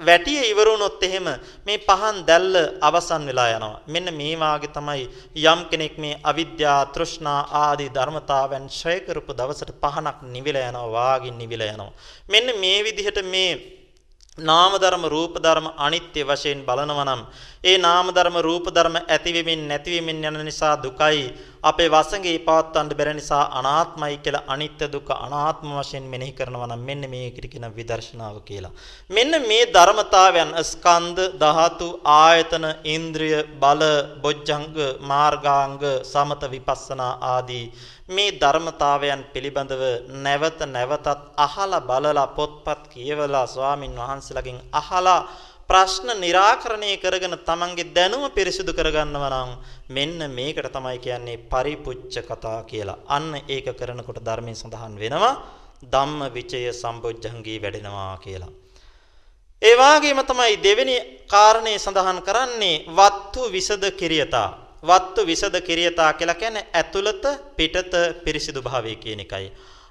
[0.00, 1.26] වැටිය ඉවර වුණොත් එහෙම
[1.66, 3.80] මේ පහන් දැල්ල අවසන් වෙලා යනවා.
[3.86, 5.02] මෙන්න මේ වාගේ තමයි
[5.44, 11.74] යම් කෙනෙක් මේ අවිද්‍යා තෘෂ්ණා ආදී ධර්මතාවයන් ඡය කරපු දවසට පහනක් නිවිලා යනවා වාගින් නිවිලා
[11.74, 11.92] යනවා.
[12.28, 13.52] මෙන්න මේ විදිහට මේ
[14.38, 17.22] නාම ධර්ම රූප ධර්ම අනිත්‍ය වශයෙන් බලනවා නම්
[17.64, 21.20] ඒ නාම ධර්ම රූප ධර්ම ඇතිවෙමින් නැතිවෙමින් යන නිසා දුකයි
[21.62, 27.04] අපේ වසඟේ පවත්වන්න බැරි නිසා අනාත්මයි කියලා අනිත්‍ය දුක අනාත්ම වශයෙන් මෙනෙහි කරනවා නම් මෙන්න
[27.06, 28.72] මේකට කියන විදර්ශනාව කියලා.
[29.10, 33.82] මෙන්න මේ ධර්මතාවයන් ස්කන්ධ ධාතු ආයතන ඉන්ද්‍රිය බල
[34.22, 34.66] බොජ්ජංග
[35.02, 37.66] මාර්ගාංග සමත විපස්සනා ආදී
[38.08, 39.82] මේ ධර්මතාවයන් පිළිබඳව
[40.18, 41.06] නැවත නැවතත්
[41.38, 45.20] අහලා බලලා පොත්පත් කියවලා ස්වාමින් වහන්සේලාගෙන් අහලා
[45.70, 49.50] ප්‍රශ්න निराකරණය කරගෙන තමන්ගේ දැනුම පිරිසිදු කරගන්නවා නම්
[49.88, 52.98] මෙන්න මේකට තමයි කියන්නේ පරිපුච්ඡ කතා කියලා.
[53.08, 55.34] අන්න ඒක කරනකොට ධර්මයෙන් සඳහන් වෙනවා
[55.84, 58.50] ධම්ම විචය සම්බොජ්ජංගී වැඩෙනවා කියලා.
[59.62, 60.96] ඒ වගේම තමයි දෙවෙනි
[61.28, 64.48] කාරණේ සඳහන් කරන්නේ වත්තු විසද කිරියතා.
[64.82, 67.24] වත්තු විසද කිරියතා කියලා කියන්නේ ඇතුළත
[67.56, 67.94] පිටත
[68.24, 69.46] පිරිසිදු භාවය කියන එකයි.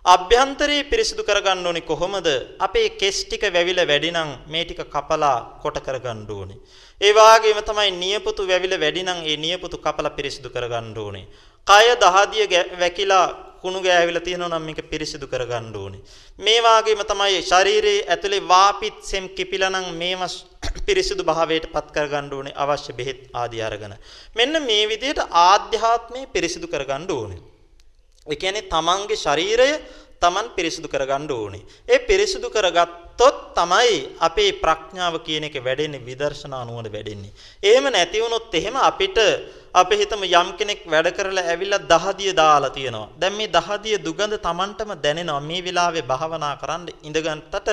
[0.05, 2.27] අභ්‍යන්තරේ පිරිසිදු කරගන්න ඕනේ කොහොමද?
[2.59, 6.57] අපේ කෙස් ටික වැවිලා වැඩි නම් මේ ටික කපලා කොට කරගන්න ඕනේ.
[7.01, 11.27] ඒ වාගේම තමයි නියපොතු වැවිලා වැඩි නම් ඒ නියපොතු කපලා පිරිසිදු කරගන්න ඕනේ.
[11.67, 12.47] කය දහදිය
[12.79, 13.25] වැකිලා
[13.61, 16.01] කුණු ගෑවිලා තියෙනවා නම් මේක පිරිසිදු කරගන්න ඕනේ.
[16.39, 20.21] මේ වාගේම තමයි ශරීරයේ ඇතුලේ වාපිත් සෙම් කිපිලා නම් මේව
[20.87, 23.99] පිරිසිදු භාවයට පත් කරගන්න ඕනේ අවශ්‍ය බෙහෙත් ආදී අරගෙන.
[24.35, 27.41] මෙන්න මේ විදිහට ආධ්‍යාත්මය පිරිසිදු කරගන්න ඕනේ.
[28.29, 29.71] ඒ කියන්නේ තමන්ගේ ශරීරය
[30.21, 31.63] තමන් පිරිසිදු කරගන්න ඕනේ.
[31.87, 37.31] ඒ පිරිසිදු කරගත්තොත් තමයි අපේ ප්‍රඥාව කියන එක වැඩෙන්නේ විදර්ශනා නුවණ වැඩෙන්නේ.
[37.63, 39.19] එහෙම නැති වුණොත් එහෙම අපිට
[39.73, 43.09] අපි හිතමු යම් කෙනෙක් වැඩ කරලා ඇවිල්ලා දහදිය දාලා තියෙනවා.
[43.17, 45.39] දැන් මේ දහදිය දුගඳ Tamanටම දැනෙනවා.
[45.41, 47.69] මේ වෙලාවේ භාවනා කරන්න ඉඳගන්ටට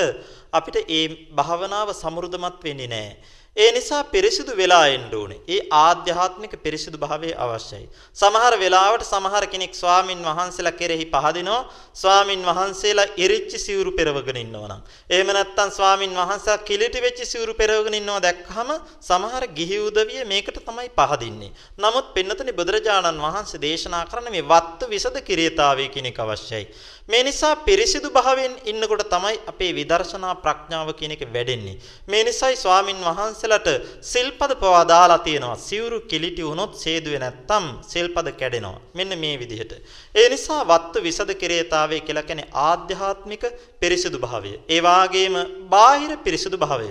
[0.52, 1.04] අපිට ඒ
[1.38, 3.16] භාවනාව සමෘද්ධමත් වෙන්නේ නැහැ.
[3.56, 5.38] ඒ නිසා පිරිසිදු වෙලා එන්න ඕනේ.
[5.48, 7.86] ඒ ආධ්‍යාත්මික පිරිසිදු භාවය අවශ්‍යයි.
[8.16, 11.60] සමහර වෙලාවට සමහර කෙනෙක් ස්වාමින් වහන්සේලා කෙරෙහි පහදිනවා.
[11.94, 14.82] ස්වාමින් වහන්සේලා ඉරිච්ච සිවුරු පෙරවගෙන ඉන්නවා නම්.
[15.10, 18.70] එහෙම නැත්නම් ස්වාමින් වහන්සේලා කිලිටි වෙච්ච සිවුරු පෙරවගෙන ඉන්නවා දැක්කම
[19.02, 21.50] සමහර ගිහි උදවිය මේකට තමයි පහදින්නේ.
[21.78, 26.66] නමුත් පින්නතනි බුදුරජාණන් වහන්සේ දේශනා කරන මේ වත්තු විසද කිරියතාවය කියන එක අවශ්‍යයි.
[27.08, 31.76] මේ නිසා පිරිසිදු භාවයෙන් ඉන්නකොට තමයි අපේ විදර්ශනා ප්‍රඥාව කියන එක වැඩෙන්නේ.
[32.08, 33.68] මේ නිසායි ස්වාමින් වහන්සේලාට
[34.04, 35.56] සිල්පද පවා දාලා තියෙනවා.
[35.58, 38.80] සිවුරු කිලිටි වුණොත් සේදුවේ නැත්තම් සිල්පද කැඩෙනවා.
[38.94, 39.72] මෙන්න මේ විදිහට.
[40.14, 43.44] ඒ නිසා වත්තු විසද කිරේතාවේ කියලා කියන්නේ ආධ්‍යාත්මික
[43.80, 44.52] පිරිසිදු භාවය.
[44.68, 45.36] ඒ වාගේම
[45.70, 46.88] බාහිර පිරිසිදු භාවය.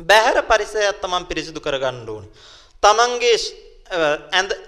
[0.00, 2.30] බහැර පරිසරයත් තමන් පිරිසිදු කරගන්න ඕනේ.
[2.82, 3.36] තමන්ගේ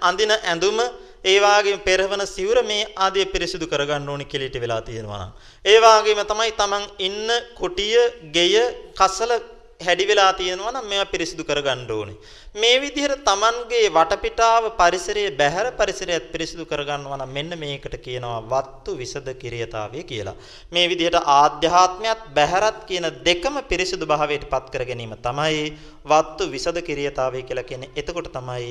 [0.01, 0.79] අඳින ඇඳුම
[1.25, 5.31] ඒ වාගේම පෙරවන සිවුර මේ ආදී පිරිසිදු කරගන්න ඕනි කෙලිට වෙලා තියෙනවා නම්.
[5.65, 7.97] ඒ වාගේම තමයි Taman ඉන්න කුටිය,
[8.31, 8.55] ගෙය,
[8.95, 9.31] කසල
[9.79, 12.15] හැඩි වෙලා තියෙනවා නම් මේවා පිරිසිදු කරගන්න ඕනේ.
[12.55, 19.29] මේ විදිහට Tamanගේ වටපිටාව පරිසරයේ බැහැර පරිසරයත් පිරිසිදු කරගන්නවා නම් මෙන්න මේකට කියනවා වත්තු විසද
[19.43, 20.35] කිරියතාවය කියලා.
[20.71, 25.63] මේ විදිහට ආධ්‍යාත්මයත් බැහැරත් කියන දෙකම පිරිසිදු භාවයට පත් කර ගැනීම තමයි
[26.05, 27.93] වත්තු විසද කිරියතාවය කියලා කියන්නේ.
[27.95, 28.69] එතකොට තමයි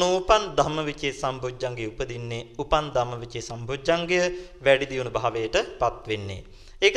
[0.00, 2.42] නූපන් ධම්මවිචේ සම්බොජ්ජංගේ උපදින්නේ.
[2.58, 4.24] උපන් ධම්මවිචේ සම්බොජ්ජංගය
[4.64, 6.42] වැඩි දියුණු භාවයට පත් වෙන්නේ.
[6.82, 6.96] ඒක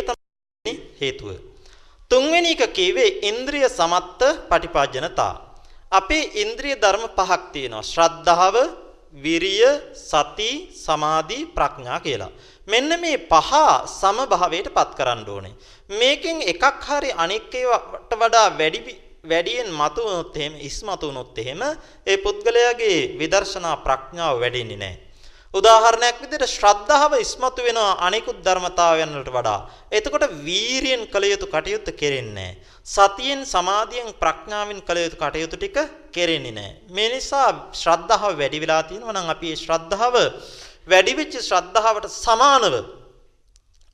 [0.96, 1.59] හේතුව.
[2.12, 5.34] තුන්වෙනි එක කියවේ ඉන්ද්‍රිය සමත්ත පටිපාජනතා.
[5.92, 7.84] අපේ ඉන්ද්‍රිය ධර්ම පහක් තියෙනවා.
[7.84, 8.56] ශ්‍රද්ධාව,
[9.16, 12.32] විරිය, සති, සමාධි, ප්‍රඥා කියලා.
[12.68, 13.52] මෙන්න මේ පහ
[14.00, 15.54] සමභාවයට පත් කරන්න ඕනේ.
[15.90, 21.62] මේකෙන් එකක් හරි අනික් ඒවාට වඩා වැඩි වැඩියෙන් මතු වුණොත් එහෙම ඉස්මතු වුණොත් එහෙම
[22.08, 25.09] ඒ පුද්ගලයාගේ විදර්ශනා ප්‍රඥාව වැඩෙන්නේ නැහැ.
[25.54, 27.78] උදාහරණයක් විදිහට ශ්‍රද්ධාව ඉස්මතු වෙන
[28.08, 29.60] අනිකුත් ධර්මතාවයන් වලට වඩා.
[29.92, 32.52] එතකොට වීරියෙන් කළ යුතු කටයුතු කෙරෙන්නේ
[32.86, 35.78] සතියෙන් සමාධියෙන් ප්‍රඥාවෙන් කළ යුතු කටයුතු ටික
[36.12, 36.74] කෙරෙන්නේ නැහැ.
[36.90, 40.16] මේ නිසා ශ්‍රද්ධාව වැඩි වෙලා තියෙනවා නම් අපි මේ ශ්‍රද්ධාව
[40.88, 42.76] වැඩි වෙච්ච ශ්‍රද්ධාවට සමානව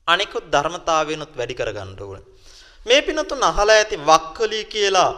[0.08, 2.24] අනිකුත් ධර්මතාවයනොත් වැඩි කරගන්න ඕනේ.
[2.86, 5.10] මේ පිනතුන් අහලා ඇති වක්කලී කියලා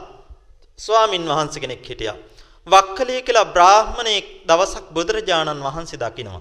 [0.78, 2.16] ස්වාමින් වහන්සේ කෙනෙක් හිටියා.
[2.68, 6.40] වක්කලී කියලා බ්‍රාහමණෙක් දවසක් බුදුරජාණන් වහන්සේ දකිනවා.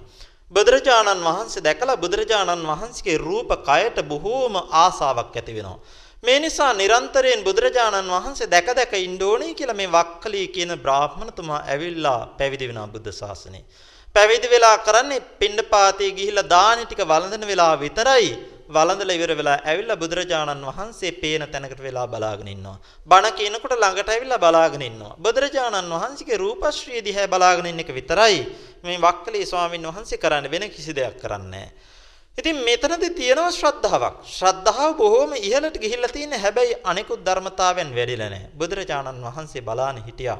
[0.52, 5.80] බුදුරජාණන් වහන්සේ දැකලා බුදුරජාණන් වහන්සේගේ රූප කයට බොහෝම ආසාවක් ඇති වෙනවා.
[6.24, 12.20] මේ නිසා නිරන්තරයෙන් බුදුරජාණන් වහන්සේ දැක දැක ඉන්න ඕනේ කියලා මේ වක්කලී කියන බ්‍රාහ්මණතුමා ඇවිල්ලා
[12.38, 13.66] පැවිදි වෙනවා බුද්ධ ශාසනයේ.
[14.16, 18.30] පැවිදි වෙලා කරන්නේ පින්නපාතේ ගිහිල්ලා දානි ටික වළඳන වෙලාව විතරයි.
[18.70, 22.78] වළඳලා ඉවර වෙලා ඇවිල්ලා බුදුරජාණන් වහන්සේ පේන තැනකට වෙලා බලාගෙන ඉන්නවා.
[23.08, 25.18] බණ කියනකොට ළඟට ඇවිල්ලා බලාගෙන ඉන්නවා.
[25.18, 28.40] බුදුරජාණන් වහන්සේගේ රූපශ්‍රිය දිහා බලාගෙන ඉන්න එක විතරයි
[28.84, 31.68] මේ වක්කලී ස්වාමීන් වහන්සේ කරන්නේ වෙන කිසි දෙයක් කරන්නේ
[32.38, 34.18] ඉතින් මෙතනදී තියෙනවා ශ්‍රද්ධාවක්.
[34.30, 38.50] ශ්‍රද්ධාව බොහොම ඉහළට ගිහිල්ලා තියෙන හැබැයි අනිකුත් ධර්මතාවයන් වැඩිලා නැහැ.
[38.54, 40.38] බුදුරජාණන් වහන්සේ බලාන හිටියා.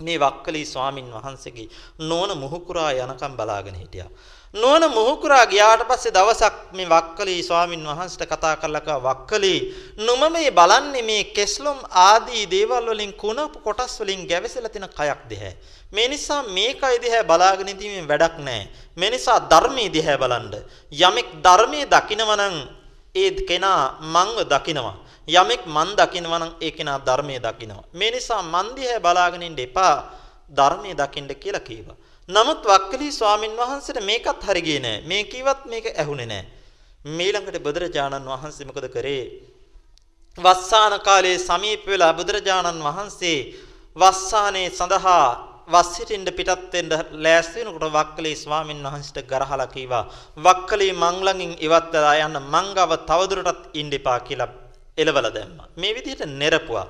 [0.00, 1.68] මේ වක්කලී ස්වාමින් වහන්සේගේ
[2.00, 4.10] නෝන මුහුකුරා යනකම් බලාගෙන හිටියා.
[4.54, 9.60] නෝන මුහුකුරා ගියාට පස්සේ දවසක් මේ වක්කලී ස්වාමින් වහන්සේට කතා කරලා කව වක්කලී
[9.98, 15.52] නුම මේ බලන්නේ මේ කෙස්ලොම් ආදී දේවල් වලින් කුණප කොටස් වලින් ගැවසලා තියෙන කයක් දිහැ.
[15.92, 18.68] මේ නිසා මේකයි දිහැ බලාගෙන ඉඳීමෙන් වැඩක් නැහැ.
[18.96, 20.54] මේ නිසා ධර්මයේ දිහැ බලන්න.
[20.92, 22.56] යමෙක් ධර්මයේ දකිනවනම්
[23.14, 24.96] ඒ කෙනා මංව දකිනවා.
[25.28, 27.84] යමෙක් මන් දකිනවා නම් ඒ කෙනා ධර්මයේ දකිනවා.
[27.92, 29.94] මේ නිසා මන් දිහා බලාගෙන ඉන්න එපා
[30.50, 31.96] ධර්මයේ දකින්න කියලා කීවා.
[32.28, 35.02] නමුත් වක්කලි ස්වාමින් වහන්සේට මේකත් හරි ගියේ නෑ.
[35.02, 36.44] මේ කිව්වත් මේක ඇහුනේ නෑ.
[37.10, 39.22] මීළඟට බුදුරජාණන් වහන්සේ මොකද කරේ?
[40.38, 43.38] වස්සාන කාලයේ සමීප වෙලා බුදුරජාණන් වහන්සේ
[43.96, 45.24] වස්සානේ සඳහා
[45.68, 46.92] වස් සිටින්න පිටත් වෙන්න
[47.24, 50.04] ලෑස්ති වෙනකොට වක්කලී ස්වාමින් වහන්සේට ගරහලා කීවා
[50.38, 54.50] වක්කලී මං ළඟින් ඉවත් වෙලා යන්න මංගව තවදුරටත් ඉන්න එපා කියලා
[54.98, 55.68] එලවලා දැම්මා.
[55.76, 56.86] මේ විදිහට නෙරපුවා.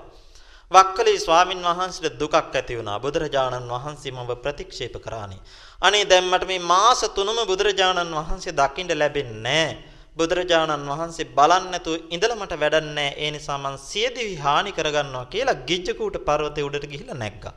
[0.71, 2.99] වක්කලී ස්වාමින් වහන්සේට දුකක් ඇති වුණා.
[2.99, 5.41] බුදුරජාණන් වහන්සේ මම ප්‍රතික්ෂේප කරානේ.
[5.83, 9.69] අනේ දැන් මට මේ මාස තුනම බුදුරජාණන් වහන්සේ දකින්න ලැබෙන්නේ
[10.17, 13.17] බුදුරජාණන් වහන්සේ බලන්නේ නැතුව ඉඳලා මට වැඩක් නැහැ.
[13.17, 17.55] ඒ නිසා මං සියදිවි හානි කරගන්නවා කියලා ගිජ්ජකූට පර්වතේ උඩට ගිහිල්ලා නැග්ගා.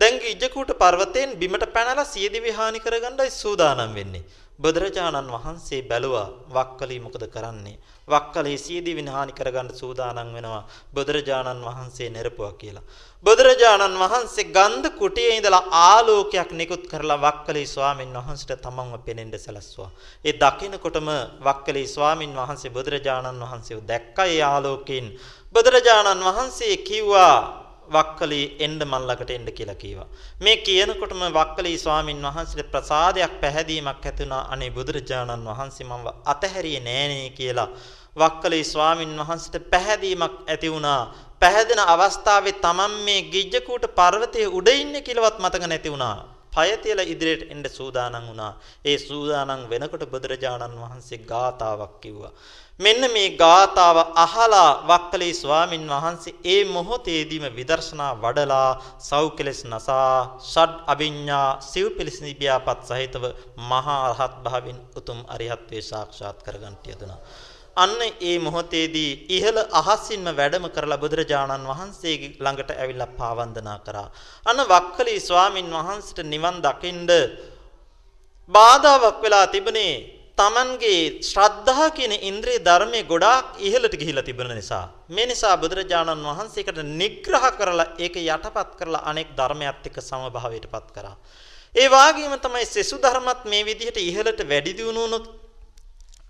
[0.00, 4.24] දැන් ගිජ්ජකූට පර්වතයෙන් බිමට පැනලා සියදිවි හානි කරගන්නයි සූදානම් වෙන්නේ.
[4.58, 7.76] බුදුරජාණන් වහන්සේ බැලුවා වක්කලී මොකද කරන්නේ?
[8.08, 10.62] වක්කලේ සියදී විනාහානි කරගන්න සූදානම් වෙනවා
[10.94, 12.84] බුදුරජාණන් වහන්සේ නිරපුවා කියලා.
[13.24, 19.90] බුදුරජාණන් වහන්සේ ගන්ධ කුටියේ ඉඳලා ආලෝකයක් නිකුත් කරලා වක්කලේ ස්වාමින් වහන්සේට තමන්ව පෙනෙන්න සැලැස්සුවා.
[20.24, 21.08] ඒ දකිනකොටම
[21.40, 25.06] වක්කලේ ස්වාමින් වහන්සේ බුදුරජාණන් වහන්සේව දැක්කා ඒ ආලෝකයෙන්.
[25.54, 30.08] බුදුරජාණන් වහන්සේ කිව්වා වක්කලී එන්න මන් ළඟට එන්න කියලා කීවා.
[30.40, 34.42] මේ කියනකොටම වක්කලී ස්වාමින් වහන්සේට ප්‍රසාදයක් පැහැදීමක් ඇති වුණා.
[34.52, 37.68] අනේ බුදුරජාණන් වහන්සේ මම අතහැරියේ නෑනේ කියලා
[38.16, 41.02] වක්කලී ස්වාමින් වහන්සේට පැහැදීමක් ඇති වුණා.
[41.40, 46.35] පැහැදෙන අවස්ථාවේ තමන් මේ ගිජ්ජකූට පර්වතයේ උඩ ඉන්නේ කියලාවත් මතක නැති වුණා.
[46.56, 48.52] පය තියලා ඉදිරියට එන්න සූදානම් වුණා.
[48.84, 52.32] ඒ සූදානම් වෙනකොට බුදුරජාණන් වහන්සේ ගාතාවක් කිව්වා.
[52.80, 60.10] මෙන්න මේ ගාතාව අහලා වක්කලී ස්වාමින් වහන්සේ ඒ මොහොතේදීම විදර්ශනා වඩලා සෞඛලස් නසා
[60.44, 63.24] ෂඩ් අභිඤ්ඤා සිව් පිලිසිනිබියාපත් සහිතව
[63.70, 67.20] මහා රහත් භාවින් උතුම් අරිහත් වේ සාක්ෂාත් කරගන්ට යදුනා.
[67.76, 74.08] අන්න ඒ මොහොතේදී ඉහළ අහසින්ම වැඩම කරලා බුදුරජාණන් වහන්සේගේ ළඟට ඇවිල්ලා පාවන්දනා කරා.
[74.46, 77.10] අන්න වක්කලී ස්වාමින් වහන්සේට නිවන් දකින්ද
[78.50, 79.94] බාධාවක් වෙලා තිබුණේ
[80.38, 87.46] Tamanගේ ශ්‍රද්ධා කියන ඉන්ද්‍රිය ධර්මයේ ගොඩාක් ඉහළට ගිහිලා තිබෙන නිසා මේ නිසා බුදුරජාණන් වහන්සේකට නිග්‍රහ
[87.58, 91.16] කරලා ඒක යටපත් කරලා අනෙක් ධර්මයක් එක්ක සමභාවයටපත් කරා.
[91.74, 95.18] ඒ වාගේම තමයි සෙසු ධර්මත් මේ විදිහට ඉහළට වැඩි දියුණු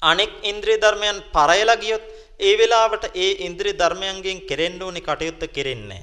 [0.03, 2.05] අනෙක් ඉන්ද්‍රිය ධර්මයන් පරයලා ගියොත්
[2.41, 6.03] ඒ වෙලාවට ඒ ඉන්ද්‍රිය ධර්මයන්ගෙන් කෙරෙන්න ඕනි කටයුත්ත කෙරෙන්නේ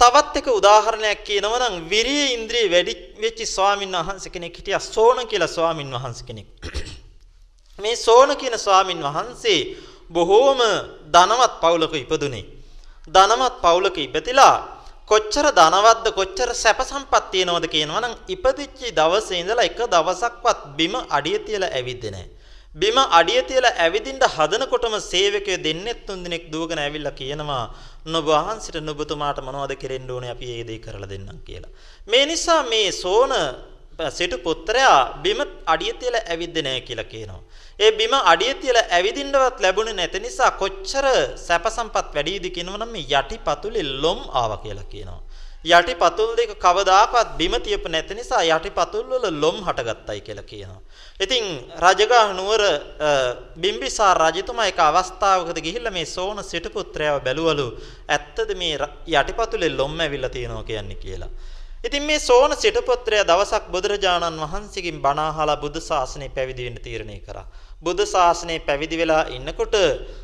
[0.00, 5.48] තවත් එක උදාහරණයක් කියනවා නම් විරිය ඉන්ද්‍රිය වැඩි වෙච්ච ස්වාමීන් වහන්සේ කෙනෙක් හිටියා සෝන කියලා
[5.48, 6.46] ස්වාමීන් වහන්සේ කෙනෙක්.
[7.78, 9.60] මේ සෝන කියන ස්වාමීන් වහන්සේ
[10.08, 10.60] බොහෝම
[11.08, 12.44] ධනවත් පවුලක ඉපදුනේ.
[13.08, 14.56] ධනවත් පවුලක ඉපතිලා
[15.08, 21.72] කොච්චර ධනවත්ද කොච්චර සැප සම්පත් තියෙනවද කියනවනම් ඉපදිච්ච දවසේ ඉඳලා එක දවසක්වත් බිම අඩිය තියලා
[21.72, 22.37] ඇවිද්දේ නැහැ.
[22.80, 27.64] බිම අඩිය තියලා ඇවිදින්න හදනකොටම සේවකයෝ දෙන්නෙක් තුන් දෙනෙක් දුවගෙන ඇවිල්ලා කියනවා
[28.12, 31.72] නුඹ වහන්සිට නුඹතුමාට මොනවද කෙරෙන්න ඕනේ අපි ඒ දේ කරලා දෙන්නම් කියලා.
[32.10, 33.32] මේ නිසා මේ සෝන
[34.18, 35.40] සිටු පුත්‍රයා බිම
[35.74, 37.40] අඩිය තියලා ඇවිද්දේ නැහැ කියලා කියනවා.
[37.80, 41.06] ඒ බිම අඩිය තියලා ඇවිදින්නවත් ලැබුණේ නැති නිසා කොච්චර
[41.46, 45.20] සැප සම්පත් වැඩිද කියනවනම් මේ යටිපතුලේ ලොම් ආවා කියලා කියනවා.
[45.64, 50.80] යටිපතුල් දෙක කවදාකවත් බිම තියපු නැති නිසා යටිපතුල් වල ලොම් හටගත්තයි කියලා කියනවා.
[51.20, 51.44] ඉතින්
[51.76, 52.62] රජගහ නුවර
[53.56, 57.66] බිම්බිසාර රජතුමා එක අවස්ථාවකදී ගිහිල්ලා මේ සෝන සිටුපුත්‍රයව බැලුවලු
[58.08, 58.78] ඇත්තද මේ
[59.12, 61.30] යටිපතුලේ ලොම් ඇවිල්ලා තියෙනවා කියන්නේ කියලා.
[61.84, 67.46] ඉතින් මේ සෝන සිටුපුත්‍රයා දවසක් බුදුරජාණන් වහන්සේගෙන් බණ අහලා බුදු ශාසනය පැවිදි වෙන්න තීරණය කරා.
[67.82, 69.74] බුදු ශාසනයේ පැවිදි වෙලා ඉන්නකොට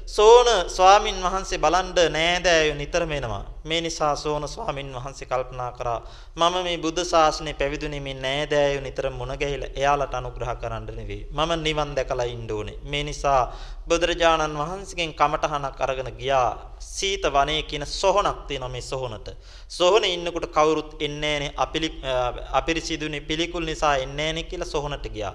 [0.07, 3.44] සෝන ස්වාමින් වහන්සේ බලන්ඩ නෑදෑයෝ නිතරම එනවා.
[3.64, 6.00] මේ නිසා සෝන ස්වාමින් වහන්සේ කල්පනා කරා
[6.36, 11.22] මම මේ බුදු ශාසනයේ පැවිදුනේ මේ නෑදෑයෝ නිතර මුණ ගැහිලා එයාලට අනුග්‍රහ කරන්න නෙවෙයි.
[11.30, 12.78] මම නිවන් දැකලා ඉන්න ඕනේ.
[12.84, 13.40] මේ නිසා
[13.88, 16.50] බුදුරජාණන් වහන්සේගෙන් කමඨහනක් අරගෙන ගියා.
[16.90, 19.28] සීත වනයේ කියන සොහනක් තියෙනවා මේ සොහනට.
[19.70, 25.34] සොහනේ ඉන්නකොට කවුරුත් එන්නේ නැහැ අපිරිසිදුනේ පිළිකුල් නිසා එන්නේ නැහැ කියලා සොහනට ගියා.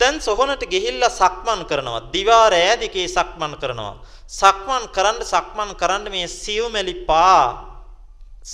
[0.00, 2.00] දැන් සොහනට ගිහිල්ලා සක්මන් කරනවා.
[2.12, 3.94] දිවා රෑදිකේ සක්මන් කරනවා.
[4.40, 7.44] සක්මන් කරන්න සක්මන් කරන්න මේ සියුමැලි පා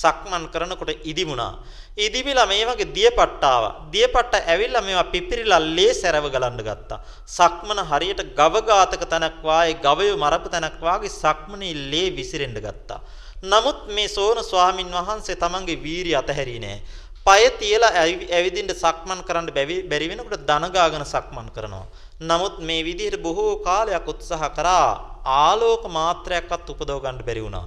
[0.01, 1.53] සක්මන් කරනකොට ඉදිමුණා.
[1.97, 3.75] ඉදිවිලා මේ වගේ දියපට්ට ආවා.
[3.93, 6.99] දියපට්ට ඇවිල්ලා මේවා පිපිරිලා ලේ සැරව ගලන්න ගත්තා.
[7.27, 13.01] සක්මන හරියට ගව ඝාතක තැනක් වායේ ගවය මරපු තැනක් වාගේ සක්මනේ ලේ විසිරෙන්න ගත්තා.
[13.43, 16.79] නමුත් මේ සෝන ස්වාමින් වහන්සේ තමන්ගේ වීරිය අතහැරියේ නෑ.
[17.27, 17.93] පය තියලා
[18.31, 19.49] ඇවිදින්න සක්මන් කරන්න
[19.91, 21.87] බැරි වෙනකොට දන ගාගෙන සක්මන් කරනවා.
[22.21, 24.91] නමුත් මේ විදිහට බොහෝ කාලයක් උත්සාහ කරා
[25.39, 27.67] ආලෝක මාත්‍රයක්වත් උපදව ගන්න බැරි වුණා.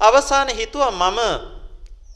[0.00, 1.20] අවසානයේ හිතුවා මම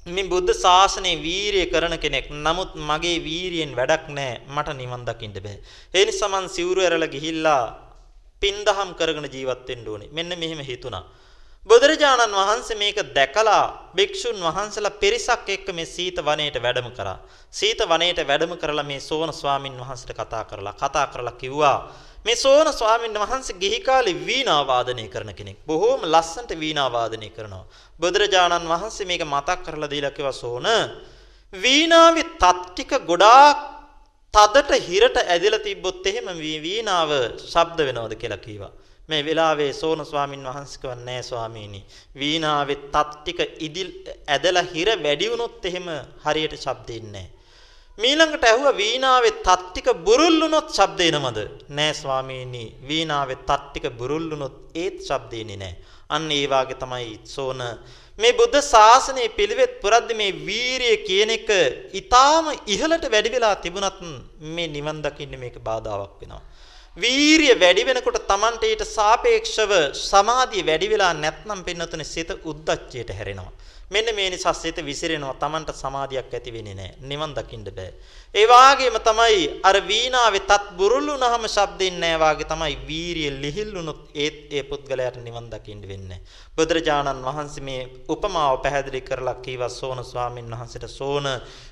[0.07, 2.27] මේ බුද්ධ ශාසනයේ වීරිය කරන කෙනෙක්.
[2.31, 4.43] නමුත් මගේ වීරියෙන් වැඩක් නැහැ.
[4.49, 5.59] මට නිවන් දකින්න බෑ.
[5.95, 7.63] ඒ නිසා මං සිවුරු ඇරලා ගිහිල්ලා
[8.43, 10.11] පින්දහම් කරගෙන ජීවත් වෙන්න ඕනේ.
[10.13, 11.05] මෙන්න මෙහෙම හිතුණා.
[11.67, 17.19] බුදුරජාණන් වහන්සේ මේක දැකලා භික්ෂුන් වහන්සේලා පිරිසක් එක්ක මේ සීත වනයේට වැඩම කරා.
[17.53, 21.79] සීත වනයේට වැඩම කරලා මේ සෝන ස්වාමින් වහන්සේට කතා කරලා කතා කරලා කිව්වා
[22.25, 25.59] මේ සෝන ස්වාමින් වහන්සේ ගිහි කාලේ වීණා වාදනය කරන කෙනෙක්.
[25.67, 27.65] බොහෝම ලස්සනට වීණා වාදනය කරනවා.
[28.01, 30.67] බුදුරජාණන් වහන්සේ මේක මතක් කරලා දීලා කිව්වා සෝන
[31.53, 33.59] වීණාවේ තත් ටික ගොඩාක්
[34.35, 36.29] තදට හිරට ඇදලා තිබ්බොත් එහෙම
[36.65, 37.11] වීණාව
[37.45, 38.73] ශබ්ද වෙනවද කියලා කිව්වා.
[39.11, 41.81] මේ වෙලාවේ සෝන ස්වාමින් වහන්සේ කවන්නේ ස්වාමීනි
[42.17, 43.91] වීණාවේ තත් ටික ඉදිල්
[44.29, 45.89] ඇදලා හිර වැඩි වුණොත් එහෙම
[46.25, 47.27] හරියට ශබ්ද එන්නේ
[47.99, 51.39] මීළඟට ඇහුවා වීණාවේ තත් ටික බුරුල් වුණොත් ශබ්ද එනවද?
[51.71, 55.75] නෑ ස්වාමීනි වීණාවේ තත් ටික බුරුල් වුණොත් ඒත් ශබ්ද එන්නේ නෑ.
[56.11, 57.61] අන්න ඒ වාගේ තමයි සෝන.
[58.19, 61.51] මේ බුද්ධ ශාසනයේ පිළිවෙත් පුරද්දී මේ වීරිය කියන එක
[61.93, 64.01] ඊටාම ඉහළට වැඩි වෙලා තිබුණත්
[64.57, 66.43] මේ නිවන් දකින්න මේක බාධාවක් වෙනවා.
[67.03, 73.53] වීරිය වැඩි වෙනකොට Tamante ඊට සාපේක්ෂව සමාධිය වැඩි වෙලා නැත්නම් පින්නතුනේ සිත උද්දච්චයට හැරෙනවා.
[73.91, 75.35] මෙන්න මේ නිසා සිත විසිරෙනවා.
[75.35, 76.97] Tamanta සමාධියක් ඇති වෙන්නේ නැහැ.
[77.11, 77.93] නිවන් දකින්න බෑ.
[78.35, 84.63] ඒ වාගේම තමයි අර වීණාවේ තත් බුරුල්ුනහම ශබ්දින්නේ නැහැ වාගේ තමයි වීරිය ලිහිල්ුනොත් ඒත් ඒ
[84.63, 86.21] පුද්ගලයාට නිවන් දකින්න වෙන්නේ.
[86.57, 91.27] බුදුරජාණන් වහන්සේ මේ උපමාව පැහැදිලි කරලා කීවා සෝන ස්වාමීන් වහන්සේට සෝන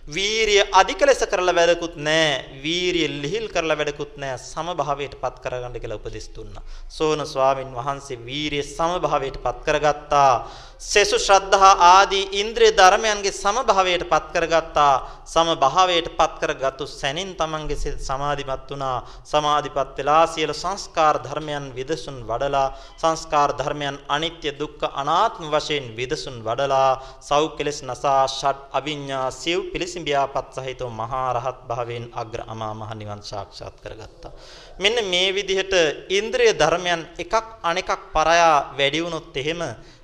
[0.09, 2.61] වීරිය අධික ලෙස කරලා වැඩකුත් නැහැ.
[2.65, 4.43] වීරිය ලිහිල් කරලා වැඩකුත් නැහැ.
[4.45, 6.63] සමභාවයට පත් කරගන්න කියලා උපදෙස් දුන්නා.
[6.89, 10.35] සෝන ස්වාමීන් වහන්සේ වීරිය සමභාවයට පත් කරගත්තා.
[10.81, 14.95] සෙසු ශ්‍රද්ධා ආදී ඉන්ද්‍රිය ධර්මයන්ගේ සමභාවයට පත් කරගත්තා.
[15.27, 18.99] සමභාවයට පත් කරගත්තු සැනින් තමන්ගේ සිත සමාධිමත් වුණා.
[19.25, 26.91] සමාධිපත් වෙලා සියලු සංස්කාර ධර්මයන් විදසුන් වඩලා සංස්කාර ධර්මයන් අනිත්‍ය දුක්ඛ අනාත්ම වශයෙන් විදසුන් වඩලා
[27.21, 33.23] සව් කෙලස් නසා ෂඩ් අවිඤ්ඤා සිව් පිළිසිඹියාපත් සහිතව මහා රහත් භාවයෙන් අග්‍ර අමා මහ නිවන්
[33.23, 34.33] සාක්ෂාත් කරගත්තා.
[34.79, 35.75] මෙන්න මේ විදිහට
[36.11, 39.63] ඉන්ද්‍රිය ධර්මයන් එකක් අනෙකක් පරයා වැඩි වුණොත් එහෙම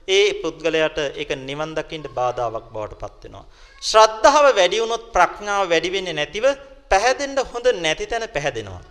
[0.09, 3.45] ඒ පුද්ගලයාට ඒක නිවන් දකින්න බාධාවක් බවට පත් වෙනවා.
[3.83, 6.47] ශ්‍රද්ධාව වැඩි වුණොත් ප්‍රඥාව වැඩි වෙන්නේ නැතිව
[6.91, 8.83] පැහැදෙන්න හොඳ නැති තැන පැහැදෙනවා.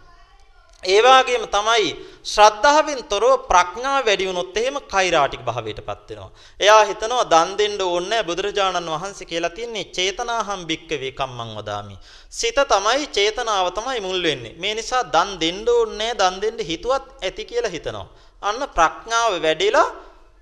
[0.84, 1.92] ඒ වගේම තමයි
[2.26, 6.32] ශ්‍රද්ධාවෙන් තොරව ප්‍රඥාව වැඩි වුණොත් එහෙම කෛරාටික භාවයටපත් වෙනවා.
[6.60, 11.96] එයා හිතනවා දන් දෙන්න ඕනේ බුදුරජාණන් වහන්සේ කියලා තියන්නේ චේතනාහම් භික්කවේ කම්මං වදාමි.
[12.30, 14.56] සිත තමයි චේතනාව තමයි මුල් වෙන්නේ.
[14.58, 18.08] මේ නිසා දන් දෙන්න ඕනේ දන් දෙන්න හිතුවත් ඇති කියලා හිතනවා.
[18.42, 19.88] අන්න ප්‍රඥාව වැඩිලා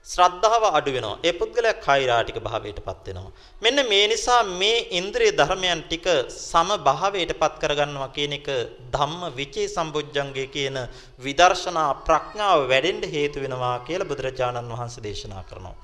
[0.08, 1.20] ශ්‍රද්ධාව අඩු වෙනවා.
[1.24, 3.32] ඒ පුද්ගලයා කෛරාටික භාවයටපත් වෙනවා.
[3.62, 6.08] මෙන්න මේ නිසා මේ ඉන්ද්‍රිය ධර්මයන් ටික
[6.42, 8.48] සම භාවයටපත් කරගන්නවා කියන එක
[8.96, 10.78] ධම්ම විචේ සම්බොජ්ජංගේ කියන
[11.20, 15.76] විදර්ශනා ප්‍රඥාව වැඩෙන්න හේතු වෙනවා කියලා බුදුරජාණන් වහන්සේ දේශනා කරනවා.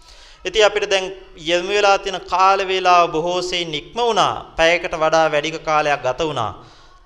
[0.46, 1.06] ඉතින් අපිට දැන්
[1.44, 4.34] යොමු වෙලා තියෙන කාල වේලාව බොහෝසෙයින් ඉක්ම වුණා.
[4.58, 6.52] පැයකට වඩා වැඩි කාලයක් ගත වුණා.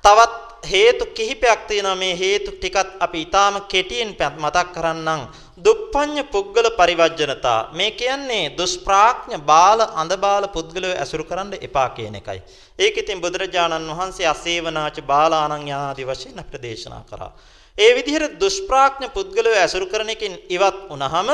[0.03, 0.33] තවත්
[0.65, 5.21] හේතු කිහිපයක් තියෙනවා මේ හේතු ටිකත් අපි ඊටාම කෙටියෙන් මතක් කරන්නම්
[5.57, 12.39] දුප්පඤ්ඤ පුද්ගල පරිවර්ජනතා මේ කියන්නේ දුෂ්ප්‍රාඥ බාල අඳබාල පුද්ගලයෝ ඇසුරු කරන්න එපා කියන එකයි.
[12.79, 17.31] ඒක ඉතින් බුදුරජාණන් වහන්සේ අසේවනාච බාලාණන් යාදී වශයෙන් අපිට දේශනා කරා.
[17.77, 21.29] ඒ විදිහට දුෂ්ප්‍රාඥ පුද්ගලයෝ ඇසුරු කරන එකෙන් ඉවත් වුනහම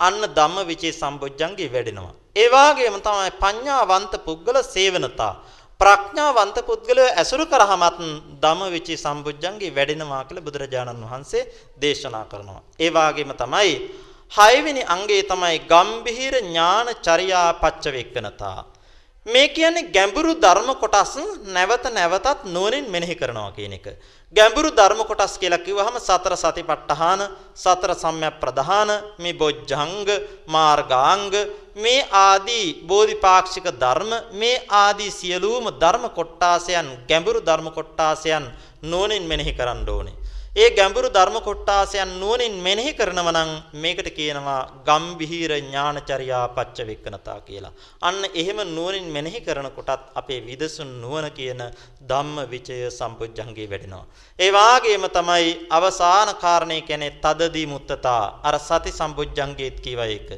[0.00, 2.14] අන්න ධම්ම විචේ සම්බොජ්ජංගේ වැඩෙනවා.
[2.36, 5.34] ඒ වගේම තමයි පඤ්ඤාවන්ත පුද්ගල සේවනතා.
[5.82, 7.98] ප්‍රඥාවන්ත පුද්ගලයෝ ඇසුරු කරාමත්
[8.42, 11.42] ධම්මවිචි සම්බුද්ධංගේ වැඩෙනවා කියලා බුදුරජාණන් වහන්සේ
[11.82, 12.62] දේශනා කරනවා.
[12.78, 13.72] ඒ වගේම තමයි
[14.32, 18.58] හයවෙනි අංගය තමයි ගම්භීර ඥාන චර්යා පච්ච වේක්කනතා.
[19.26, 21.14] මේ කියන්නේ ගැඹුරු ධර්ම කොටස්
[21.46, 23.86] නැවත නැවතත් නුවණින් මෙනෙහි කරනවා කියන එක.
[24.34, 27.20] ගැඹුරු ධර්ම කොටස් කියලා කිව්වහම සතර සතිපට්ඨාන,
[27.54, 30.08] සතර සම්‍යක් ප්‍රධාන, මේ බොජ්ජංග,
[30.48, 31.30] මාර්ගාංග
[31.76, 38.50] මේ ආදී බෝධිපාක්ෂික ධර්ම මේ ආදී සියලුම ධර්ම කොටාසයන් ගැඹුරු ධර්ම කොටාසයන්
[38.82, 40.21] නුවණින් මෙනෙහි කරන්න ඕනේ.
[40.52, 47.72] ඒ ගැඹුරු ධර්ම කොටාසයන් නුවණින් මෙනෙහි කරනවා නම් මේකට කියනවා ගම්භීර ඥානචර්යා පච්ච වෙක්කනතා කියලා.
[48.02, 51.62] අන්න එහෙම නුවණින් මෙනෙහි කරනකොටත් අපේ විදසුන් නුවණ කියන
[52.10, 54.04] ධම්ම විචය සම්පුජ්ජංගේ වැඩෙනවා.
[54.38, 60.30] ඒ වාගේම තමයි අවසාන කාරණේ කියන්නේ තදදී මුත්තතා අර සති සම්පුජ්ජංගේත් කියවා ඒක.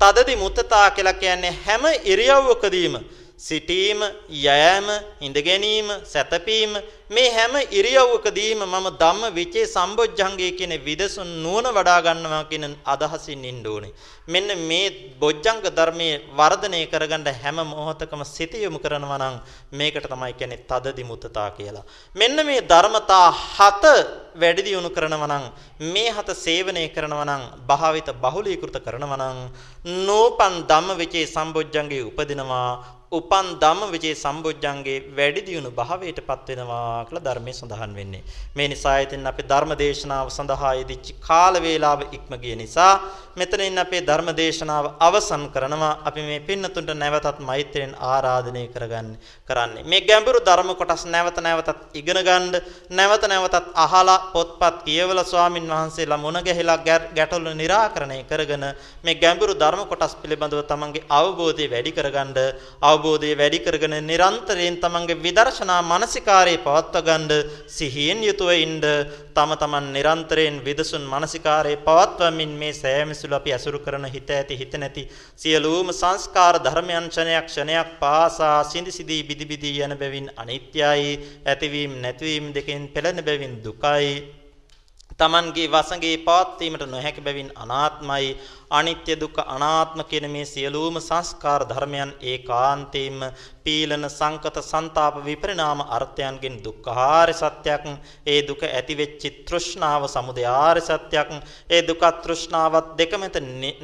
[0.00, 2.94] තදදී මුත්තතා කියලා කියන්නේ හැම ඉරියව්වකදීම
[3.38, 4.88] සිටීම, යෑම,
[5.20, 6.72] ඉඳ ගැනීම, සැතපීම
[7.08, 13.60] මේ හැම ඉරියව්වකදීම මම ධම්ම විචේ සම්බොජ්ජංගය කියන විදසුන් නුවණ වඩා ගන්නවා කියන අදහසින් ඉන්න
[13.64, 13.92] ඕනේ.
[14.26, 19.36] මෙන්න මේ බොජ්ජංග ධර්මයේ වර්ධනය කරගන්න හැම මොහොතකම සිත යොමු කරනවා නම්
[19.72, 21.84] මේකට තමයි කියන්නේ තදදි මුතතා කියලා.
[22.14, 23.84] මෙන්න මේ ධර්මතා හත
[24.34, 25.44] වැඩි දියුණු කරනවා නම්
[25.86, 29.38] මේ හත සේවනය කරනවා නම් භාවිත බහුලීකృత කරනවා නම්
[30.06, 37.54] නෝපන් ධම්ම විචේ සම්බොජ්ජංගේ උපදිනවා උපන් ධම්ම විජේ සම්බොජ්ජංගේ වැඩි දියුණු භාවයටපත් වෙනවා කියලා ධර්මයේ
[37.54, 38.22] සඳහන් වෙන්නේ.
[38.56, 42.92] මේ නිසා ඉතින් අපි ධර්ම දේශනාව සඳහා යෙදිච්ච කාල වේලාව ඉක්ම ගිය නිසා
[43.34, 45.92] මෙතනින් අපේ ධර්ම දේශනාව අවසන් කරනවා.
[46.04, 49.08] අපි මේ පින්නතුන්ට නැවතත් මෛත්‍රියෙන් ආරාධනය කරගන්න
[49.48, 49.84] කරන්නේ.
[49.84, 52.54] මේ ගැඹුරු ධර්ම කොටස් නැවත නැවතත් ඉගෙන ගන්න,
[52.90, 56.78] නැවත නැවතත් අහලා පොත්පත් කියවලා ස්වාමින් වහන්සේලා මුණ ගැහිලා
[57.12, 58.64] ගැටලු निराකරණය කරගෙන
[59.04, 62.32] මේ ගැඹුරු ධර්ම කොටස් පිළිබඳව තමන්ගේ අවබෝධය වැඩි කරගන්න
[63.06, 68.80] අවබෝධය වැඩි කරගෙන නිරන්තරයෙන් තමන්ගේ විදර්ශනා මානසිකාරයේ පවත්වා ගන්න සිහියෙන් යුතුව ඉන්න
[69.36, 75.04] තම තමන් නිරන්තරයෙන් විදසුන් මානසිකාරයේ පවත්වමින් මේ සෑමසුළු අපි අසුරු කරන හිත ඇති හිත නැති
[75.36, 81.12] සියලුම සංස්කාර ධර්මයන් ක්ෂණයක් ක්ෂණයක් පාසා සිඳි සිදී බිදි බිදි යන බැවින් අනිත්‍යයි
[81.44, 84.10] ඇතිවීම නැතිවීම දෙකෙන් පෙළෙන බැවින් දුකයි.
[85.18, 88.26] තමන්ගේ වසඟේ පවත්වීමට නොහැකි බැවින් අනාත්මයි
[88.70, 93.20] අනිත්‍ය දුක්ඛ අනාත්ම කියන මේ සියලුම සංස්කාර ධර්මයන් ඒකාන්තයෙන්ම
[93.64, 97.86] පීලන සංකත ਸੰతాප විපරිණාම අර්ථයන්ගෙන් දුක්ඛාර සත්‍යයක්
[98.26, 101.30] ඒ දුක ඇති වෙච්ච තෘෂ්ණාව සමුදයාර සත්‍යයක්
[101.68, 103.24] ඒ දුක තෘෂ්ණාවත් දෙකම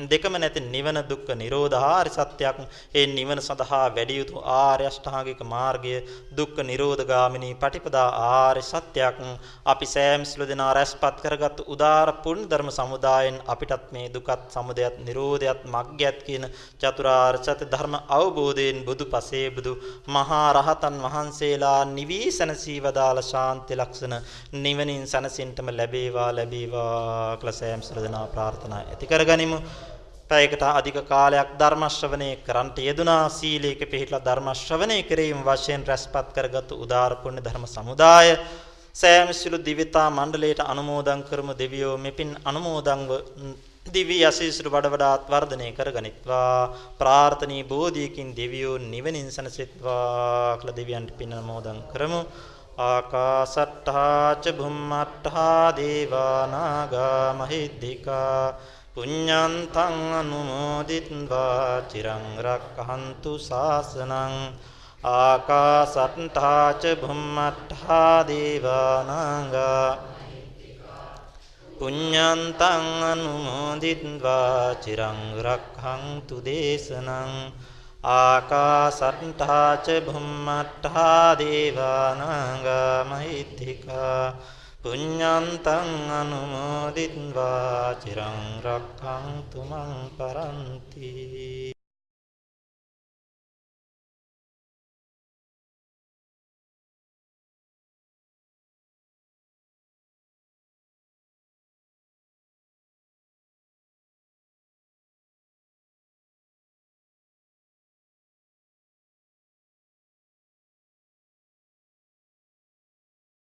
[0.09, 2.59] දෙකම නැති නිවන දුක්ඛ නිරෝධාර සත්‍යයක්
[2.95, 5.97] ඒ නිවන සඳහා වැඩි යුතු ආර්ය අෂ්ටාංගික මාර්ගය
[6.33, 9.17] දුක්ඛ නිරෝධගාමිනී පටිපදා ආර්ය සත්‍යයක්.
[9.65, 14.97] අපි සෑම සිළු දෙනා රැස්පත් කරගත් උදාර පුණ්‍ය ධර්ම සමුදායෙන් අපිටත් මේ දුකත් සමු සමුදයත්
[14.99, 16.45] නිරෝධයත් මග්ගයත් කියන
[16.81, 19.73] චතුරාර්ය සත්‍ය ධර්ම අවබෝධයෙන් බුදුපසේ බුදු
[20.09, 24.15] මහා රහතන් වහන්සේලා නිවී සැනසී වදාළ ශාන්ති ලක්ෂණ
[24.57, 29.59] නිවනින් සැනසෙන්නටම ලැබේවා ලැබේවා කියලා සෑම සරදනා ප්‍රාර්ථනා ඇති කරගනිමු.
[30.31, 33.29] පැයකට අධික කාලයක් ධර්ම ශ්‍රවණය කරන්ට යෙදුනා.
[33.31, 38.29] සීලයක පිළිපදලා ධර්ම ශ්‍රවණය කිරීම වශයෙන් රැස්පත් කරගත් උදාර පුණ්‍ය ධර්ම සමුදාය
[38.95, 43.11] සෑම සිළු දිවිතා මණ්ඩලයට අනුමෝදන් කරමු දෙවියෝ මෙපින් අනුමෝදන්ව
[43.87, 46.59] දිව්‍ය යසීසුරු වඩ වඩාත් වර්ධනය කරගනිත්වා.
[46.99, 52.21] ප්‍රාර්ථනීය බෝධියකින් දෙවියෝ නිවනින් සැනසෙත්වා කියලා දෙවියන්ට පින් නමෝදන් කරමු.
[52.81, 56.95] ආකාසට්ඨා ච භුම්මට්ඨා දේවා නාග
[57.39, 58.55] මහිද්దికා.
[58.95, 61.83] පුඤ්ඤන්තං අනුමෝදිත්වා.
[61.91, 64.37] චිරං රක්ඛන්තු ශාසනං
[65.03, 69.55] ආකාසට්ඨා ච භුම්මට්ඨා දේවා නාග
[71.77, 77.33] පුඤ්ඤන්තං අනුමෝදිත්වා චිරං රක්ඛන්තු දේශනං
[78.13, 82.67] ආකාසට්ඨා ච භුම්මට්ඨා දේවානාග
[83.11, 84.23] මහිත්‍තිකා
[84.83, 91.72] පුඤ්ඤන්තං අනුමෝදිත්වා චිරං රක්ඛන්තු මං පරන්ති